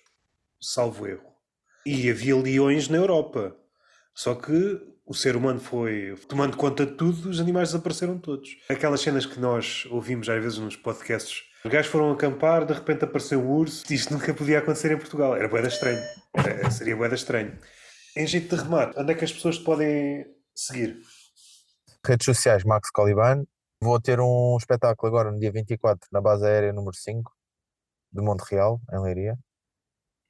salvo 0.61 1.07
erro. 1.07 1.33
E 1.85 2.09
havia 2.09 2.35
leões 2.35 2.87
na 2.87 2.97
Europa. 2.97 3.55
Só 4.13 4.35
que 4.35 4.94
o 5.05 5.13
ser 5.13 5.35
humano 5.35 5.59
foi 5.59 6.15
tomando 6.27 6.57
conta 6.57 6.85
de 6.85 6.93
tudo, 6.93 7.29
os 7.29 7.39
animais 7.39 7.69
desapareceram 7.69 8.17
todos. 8.17 8.57
Aquelas 8.69 9.01
cenas 9.01 9.25
que 9.25 9.39
nós 9.39 9.85
ouvimos 9.91 10.27
às 10.27 10.41
vezes 10.41 10.57
nos 10.57 10.75
podcasts. 10.75 11.43
Os 11.63 11.71
gajos 11.71 11.91
foram 11.91 12.11
acampar, 12.11 12.65
de 12.65 12.73
repente 12.73 13.05
apareceu 13.05 13.39
um 13.39 13.51
urso. 13.51 13.91
Isto 13.91 14.13
nunca 14.13 14.33
podia 14.33 14.59
acontecer 14.59 14.91
em 14.91 14.97
Portugal. 14.97 15.35
Era 15.35 15.47
boeda 15.47 15.67
estranho. 15.67 15.99
Eh, 16.35 16.69
Seria 16.69 16.95
boeda 16.95 17.15
estranho. 17.15 17.57
Em 18.15 18.25
jeito 18.25 18.55
de 18.55 18.61
remate, 18.61 18.99
onde 18.99 19.11
é 19.11 19.15
que 19.15 19.25
as 19.25 19.31
pessoas 19.31 19.57
te 19.57 19.63
podem 19.63 20.25
seguir? 20.53 20.99
Redes 22.05 22.25
sociais, 22.25 22.63
Max 22.63 22.89
Coliban. 22.91 23.43
Vou 23.81 23.99
ter 23.99 24.19
um 24.19 24.55
espetáculo 24.57 25.07
agora 25.11 25.31
no 25.31 25.39
dia 25.39 25.51
24 25.51 26.07
na 26.11 26.21
base 26.21 26.45
aérea 26.45 26.71
número 26.71 26.95
5 26.95 27.31
de 28.11 28.21
Monte 28.21 28.41
Real, 28.49 28.79
em 28.93 29.01
Leiria. 29.01 29.37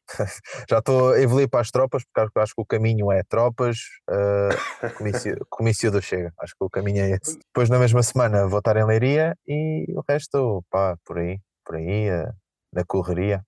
Já 0.70 0.80
estou 0.80 1.14
a 1.14 1.20
evoluir 1.20 1.50
para 1.50 1.62
as 1.62 1.72
tropas, 1.72 2.04
porque 2.04 2.40
acho- 2.40 2.54
que 2.56 2.62
o 2.62 2.66
caminho 2.66 3.12
é 3.12 3.24
tropas, 3.24 3.78
eh, 4.10 4.50
comício, 4.98 5.36
comício 5.50 5.92
do 5.92 6.02
Chega. 6.02 6.32
Acho 6.40 6.54
que 6.54 6.64
o 6.64 6.70
caminho 6.70 7.04
é 7.04 7.12
esse. 7.12 7.38
Depois, 7.38 7.70
na 7.70 7.80
mesma 7.80 8.02
semana, 8.04 8.48
vou 8.48 8.60
estar 8.60 8.78
em 8.78 8.86
Leiria 8.86 9.36
e 9.48 9.86
o 9.96 10.04
resto, 10.08 10.64
pá, 10.70 10.98
por 11.06 11.18
aí, 11.18 11.40
por 11.66 11.76
aí, 11.76 12.08
eh, 12.10 12.32
na 12.72 12.84
correria, 12.86 13.44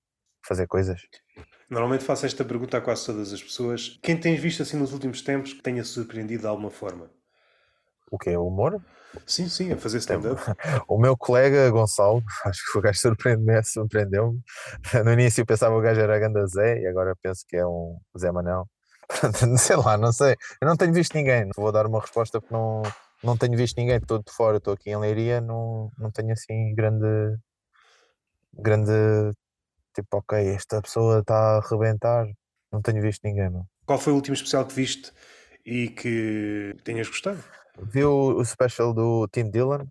fazer 0.46 0.68
coisas. 0.68 1.02
Normalmente 1.70 2.04
faço 2.06 2.26
esta 2.26 2.46
pergunta 2.46 2.78
a 2.78 2.82
quase 2.82 3.06
todas 3.06 3.34
as 3.34 3.44
pessoas. 3.44 4.00
Quem 4.02 4.18
tens 4.18 4.40
visto 4.40 4.64
assim 4.64 4.78
nos 4.78 4.94
últimos 4.94 5.22
tempos 5.22 5.54
que 5.54 5.62
tenha 5.62 5.84
surpreendido 5.84 6.42
de 6.44 6.48
alguma 6.48 6.72
forma? 6.72 7.12
O 8.10 8.18
que 8.18 8.30
é 8.30 8.40
o 8.40 8.48
humor? 8.48 8.82
Sim, 9.26 9.50
sim, 9.50 9.72
a 9.72 9.78
fazer 9.78 9.98
stand-up. 10.00 10.40
O 10.88 10.98
meu 10.98 11.18
colega 11.18 11.70
Gonçalo, 11.70 12.24
acho 12.46 12.62
que 12.72 12.78
o 12.78 12.82
gajo 12.82 13.00
surpreendeu-me, 13.00 13.64
surpreendeu-me. 13.64 14.42
No 15.04 15.12
início 15.12 15.42
eu 15.42 15.46
pensava 15.46 15.74
que 15.74 15.80
o 15.80 15.84
gajo 15.84 16.02
era 16.02 16.20
Ganda 16.20 16.46
Zé 16.48 16.80
e 16.82 16.88
agora 16.88 17.16
penso 17.22 17.44
que 17.48 17.58
é 17.58 17.66
um 17.66 18.00
Zé 18.18 18.32
Manel. 18.32 18.68
Sei 19.58 19.76
lá, 19.76 19.98
não 19.98 20.12
sei. 20.12 20.36
Eu 20.62 20.68
não 20.68 20.76
tenho 20.76 20.94
visto 20.94 21.14
ninguém. 21.16 21.46
Não 21.46 21.52
vou 21.56 21.72
dar 21.72 21.86
uma 21.86 22.00
resposta 22.00 22.40
porque 22.42 22.54
não, 22.54 22.84
não 23.24 23.38
tenho 23.38 23.58
visto 23.58 23.78
ninguém. 23.78 23.98
Estou 23.98 24.20
de 24.20 24.32
fora, 24.32 24.58
estou 24.58 24.74
aqui 24.74 24.90
em 24.90 24.98
Leiria, 24.98 25.42
não, 25.42 25.90
não 25.98 26.12
tenho 26.12 26.32
assim 26.34 26.74
grande. 26.76 27.38
grande. 28.54 28.92
Tipo, 29.96 30.18
ok, 30.18 30.48
esta 30.50 30.82
pessoa 30.82 31.20
está 31.20 31.36
a 31.36 31.58
arrebentar. 31.58 32.28
Não 32.72 32.82
tenho 32.82 33.02
visto 33.02 33.22
ninguém. 33.24 33.50
Não. 33.50 33.66
Qual 33.86 33.98
foi 33.98 34.14
o 34.14 34.16
último 34.16 34.36
especial 34.36 34.66
que 34.66 34.74
viste 34.74 35.12
e 35.66 35.90
que 35.90 36.76
tenhas 36.84 37.08
gostado? 37.08 37.44
Vi 37.84 38.04
o, 38.04 38.38
o 38.38 38.46
special 38.46 38.94
do 38.94 39.28
Tim 39.28 39.50
Dillon, 39.50 39.86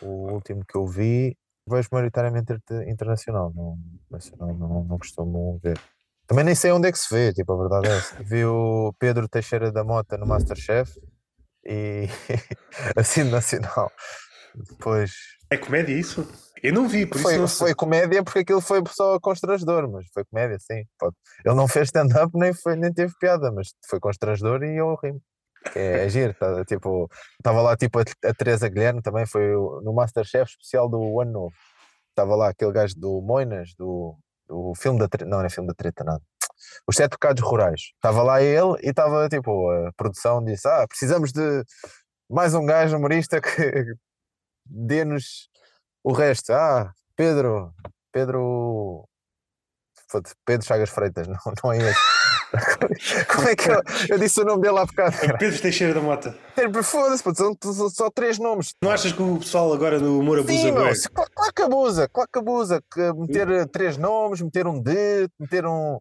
o 0.00 0.32
último 0.32 0.64
que 0.66 0.76
eu 0.76 0.86
vi. 0.86 1.36
vejo 1.68 1.88
maioritariamente 1.92 2.52
inter- 2.52 2.88
internacional, 2.88 3.52
não, 3.54 3.78
nacional 4.10 4.54
não, 4.54 4.84
não 4.84 4.98
costumo 4.98 5.58
ver. 5.62 5.78
Também 6.26 6.44
nem 6.44 6.54
sei 6.54 6.70
onde 6.72 6.88
é 6.88 6.92
que 6.92 6.98
se 6.98 7.12
vê, 7.12 7.32
tipo, 7.32 7.52
a 7.52 7.56
verdade 7.56 7.88
é 7.88 7.96
essa. 7.96 8.22
Vi 8.22 8.44
o 8.44 8.94
Pedro 8.98 9.28
Teixeira 9.28 9.72
da 9.72 9.82
Mota 9.82 10.16
no 10.16 10.26
Masterchef 10.26 11.00
e 11.64 12.06
assim 12.96 13.24
nacional. 13.24 13.90
Depois 14.54 15.12
É 15.50 15.56
comédia 15.56 15.94
isso? 15.94 16.26
Eu 16.62 16.74
não 16.74 16.86
vi, 16.86 17.06
por 17.06 17.16
isso 17.16 17.24
foi, 17.24 17.38
não 17.38 17.48
foi 17.48 17.74
comédia 17.74 18.22
porque 18.22 18.40
aquilo 18.40 18.60
foi 18.60 18.82
só 18.88 19.18
constrangedor, 19.18 19.90
mas 19.90 20.06
foi 20.12 20.24
comédia, 20.24 20.58
sim. 20.60 20.84
pode. 20.98 21.16
Ele 21.44 21.54
não 21.54 21.66
fez 21.66 21.88
stand-up 21.88 22.30
nem, 22.38 22.52
foi, 22.52 22.76
nem 22.76 22.92
teve 22.92 23.14
piada, 23.18 23.50
mas 23.50 23.68
foi 23.88 23.98
constrangedor 23.98 24.62
e 24.62 24.76
eu 24.76 24.94
ri 25.02 25.18
que 25.72 25.78
é, 25.78 26.06
é 26.06 26.08
giro, 26.08 26.34
tá, 26.34 26.64
tipo, 26.64 27.10
estava 27.38 27.60
lá 27.60 27.76
tipo 27.76 27.98
a, 27.98 28.02
a 28.02 28.34
Teresa 28.34 28.68
Guilherme 28.68 29.02
também, 29.02 29.26
foi 29.26 29.52
no 29.82 29.92
Masterchef 29.92 30.50
especial 30.50 30.88
do 30.88 31.20
Ano 31.20 31.32
Novo. 31.32 31.54
Estava 32.10 32.34
lá 32.34 32.48
aquele 32.48 32.72
gajo 32.72 32.94
do 32.96 33.20
Moinas, 33.22 33.74
do, 33.74 34.16
do 34.48 34.72
filme 34.76 34.98
da 34.98 35.08
treta, 35.08 35.28
não, 35.28 35.38
não 35.38 35.44
é 35.44 35.50
filme 35.50 35.68
da 35.68 35.74
treta, 35.74 36.04
nada. 36.04 36.22
Os 36.86 36.96
Sete 36.96 37.12
Pecados 37.12 37.42
Rurais. 37.42 37.92
Estava 37.94 38.22
lá 38.22 38.42
ele 38.42 38.76
e 38.82 38.90
estava 38.90 39.28
tipo, 39.28 39.70
a 39.70 39.92
produção 39.96 40.44
disse: 40.44 40.68
Ah, 40.68 40.86
precisamos 40.86 41.32
de 41.32 41.64
mais 42.28 42.54
um 42.54 42.66
gajo 42.66 42.96
humorista 42.96 43.40
que 43.40 43.94
dê-nos 44.66 45.48
o 46.04 46.12
resto. 46.12 46.52
Ah, 46.52 46.92
Pedro, 47.16 47.72
Pedro. 48.12 49.06
Pedro 50.44 50.66
Chagas 50.66 50.90
Freitas, 50.90 51.28
não, 51.28 51.36
não 51.62 51.72
é 51.72 51.78
esse. 51.78 52.19
Como 53.34 53.48
é 53.48 53.56
que 53.56 53.70
eu, 53.70 53.82
eu 54.08 54.18
disse 54.18 54.40
o 54.40 54.44
nome 54.44 54.62
dele 54.62 54.78
há 54.78 54.84
bocado? 54.84 55.16
cara? 55.16 55.38
Pedro 55.38 55.60
Teixeira 55.60 55.94
da 55.94 56.00
Mota. 56.00 56.36
Pedro, 56.54 56.82
Foda-se, 56.82 57.22
são, 57.34 57.56
só 57.90 58.10
três 58.10 58.38
nomes. 58.38 58.74
Não 58.82 58.90
achas 58.90 59.12
que 59.12 59.22
o 59.22 59.38
pessoal 59.38 59.72
agora 59.72 59.98
no 59.98 60.18
humor 60.18 60.40
abusa 60.40 60.52
Sim, 60.52 60.72
meu, 60.72 60.82
claro, 60.82 61.30
claro 61.34 61.52
que 61.54 61.62
abusa, 61.62 62.08
claro 62.08 62.28
que 62.32 62.38
abusa. 62.38 62.82
Que 62.92 63.12
meter 63.12 63.50
eh, 63.50 63.66
três 63.66 63.96
nomes, 63.96 64.40
meter 64.40 64.66
um 64.66 64.80
D, 64.80 65.28
meter 65.38 65.64
um. 65.66 65.98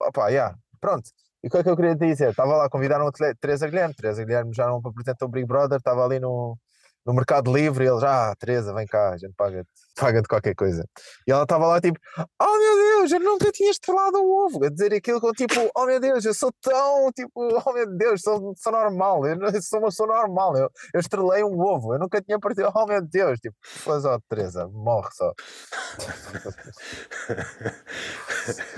Opá, 0.00 0.28
yeah, 0.28 0.56
pronto. 0.80 1.08
E 1.42 1.48
o 1.48 1.50
que 1.50 1.56
é 1.58 1.62
que 1.62 1.70
eu 1.70 1.76
queria 1.76 1.94
dizer? 1.94 2.30
Estava 2.30 2.56
lá, 2.56 2.68
convidaram 2.68 3.06
a 3.06 3.12
Teresa 3.40 3.66
Guilherme. 3.68 3.94
Teresa 3.94 4.24
Guilherme 4.24 4.52
já 4.54 4.66
não 4.66 4.80
apresentou 4.84 5.28
o 5.28 5.30
Big 5.30 5.46
Brother, 5.46 5.78
estava 5.78 6.04
ali 6.04 6.20
no, 6.20 6.56
no 7.04 7.14
Mercado 7.14 7.52
Livre 7.52 7.84
e 7.84 7.88
eles, 7.88 8.02
ah, 8.02 8.34
Teresa, 8.38 8.72
vem 8.72 8.86
cá, 8.86 9.10
a 9.10 9.18
gente 9.18 9.34
paga-te 9.36 9.68
paga 9.94 10.22
qualquer 10.22 10.54
coisa. 10.54 10.86
E 11.26 11.32
ela 11.32 11.42
estava 11.42 11.66
lá 11.66 11.80
tipo, 11.80 11.98
oh 12.16 12.58
meu 12.58 12.76
Deus, 12.76 12.81
eu 13.10 13.20
nunca 13.20 13.50
tinha 13.50 13.70
estrelado 13.70 14.18
um 14.18 14.30
ovo. 14.44 14.64
A 14.64 14.68
dizer 14.68 14.92
aquilo 14.94 15.20
com 15.20 15.32
tipo, 15.32 15.54
oh 15.74 15.86
meu 15.86 15.98
Deus, 15.98 16.24
eu 16.24 16.34
sou 16.34 16.52
tão, 16.60 17.10
tipo, 17.12 17.30
oh 17.34 17.72
meu 17.72 17.86
Deus, 17.96 18.20
sou, 18.20 18.54
sou 18.56 18.72
normal, 18.72 19.26
eu, 19.26 19.36
sou 19.62 19.80
uma 19.80 19.88
pessoa 19.88 20.08
normal, 20.08 20.56
eu, 20.56 20.70
eu 20.94 21.00
estrelei 21.00 21.42
um 21.42 21.58
ovo, 21.60 21.94
eu 21.94 21.98
nunca 21.98 22.20
tinha 22.22 22.38
partido, 22.38 22.70
oh 22.74 22.86
meu 22.86 23.02
Deus, 23.02 23.38
tipo, 23.40 23.56
faz 23.62 24.04
ó, 24.04 24.18
Teresa, 24.28 24.68
morre 24.68 25.08
só. 25.12 25.32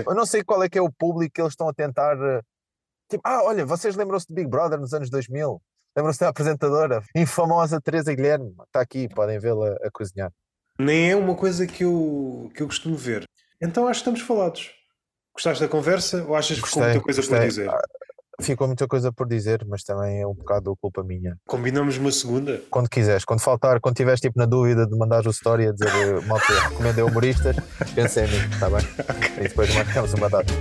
Eu 0.07 0.15
não 0.15 0.27
sei 0.27 0.43
qual 0.45 0.63
é 0.63 0.69
que 0.69 0.79
é 0.79 0.83
o 0.83 0.93
público 0.93 1.33
que 1.35 1.41
eles 1.41 1.53
estão 1.53 1.69
a 1.69 1.75
tentar. 1.75 2.17
eh, 2.21 2.41
Tipo, 3.09 3.23
ah, 3.25 3.43
olha, 3.45 3.67
vocês 3.67 3.97
lembram-se 3.97 4.27
de 4.27 4.35
Big 4.35 4.49
Brother 4.49 4.79
nos 4.79 4.93
anos 4.95 5.11
2000? 5.11 5.61
Lembram-se 5.97 6.21
da 6.21 6.29
apresentadora, 6.29 7.03
infamosa 7.15 7.81
Teresa 7.81 8.15
Guilherme? 8.15 8.55
Está 8.67 8.81
aqui, 8.81 9.09
podem 9.09 9.39
vê-la 9.39 9.77
a 9.83 9.91
cozinhar. 9.93 10.33
Nem 10.79 11.13
é 11.13 11.17
uma 11.17 11.37
coisa 11.37 11.67
que 11.67 11.85
eu, 11.85 12.51
que 12.55 12.63
eu 12.63 12.67
costumo 12.67 12.97
ver. 12.97 13.25
Então 13.61 13.87
acho 13.87 14.01
que 14.03 14.11
estamos 14.11 14.21
falados. 14.21 14.71
Gostaste 15.33 15.63
da 15.63 15.69
conversa 15.69 16.25
ou 16.29 16.35
achas 16.37 16.61
que 16.61 16.67
ficou 16.69 16.83
muita 16.83 17.01
coisa 17.01 17.23
por 17.23 17.29
gostei. 17.29 17.49
dizer? 17.49 17.69
Ah, 17.69 17.81
Ficou 18.41 18.67
muita 18.67 18.89
coisa 18.89 19.13
por 19.13 19.29
dizer, 19.29 19.65
mas 19.65 19.85
também 19.85 20.21
é 20.21 20.27
um 20.27 20.35
bocado 20.35 20.75
culpa 20.81 21.05
minha. 21.05 21.39
Combinamos 21.47 21.99
uma 21.99 22.11
segunda? 22.11 22.61
Quando 22.69 22.89
quiseres, 22.89 23.25
quando 23.25 23.41
faltar, 23.41 23.81
quando 23.81 23.95
estiveres 23.95 24.21
tipo, 24.21 24.37
na 24.39 24.45
dúvida 24.45 24.87
de 24.87 24.97
mandar 24.97 25.25
o 25.25 25.31
story 25.31 25.69
a 25.69 25.73
dizer 25.73 26.21
malta, 26.27 26.53
recomendo 26.69 27.07
humoristas, 27.07 27.55
pensa 27.95 28.25
em 28.25 28.29
mim, 28.29 28.39
está 28.53 28.69
bem? 28.69 28.81
E 29.39 29.49
depois 29.49 29.73
marcamos 29.75 30.15
uma 30.15 30.29
data. 30.29 30.53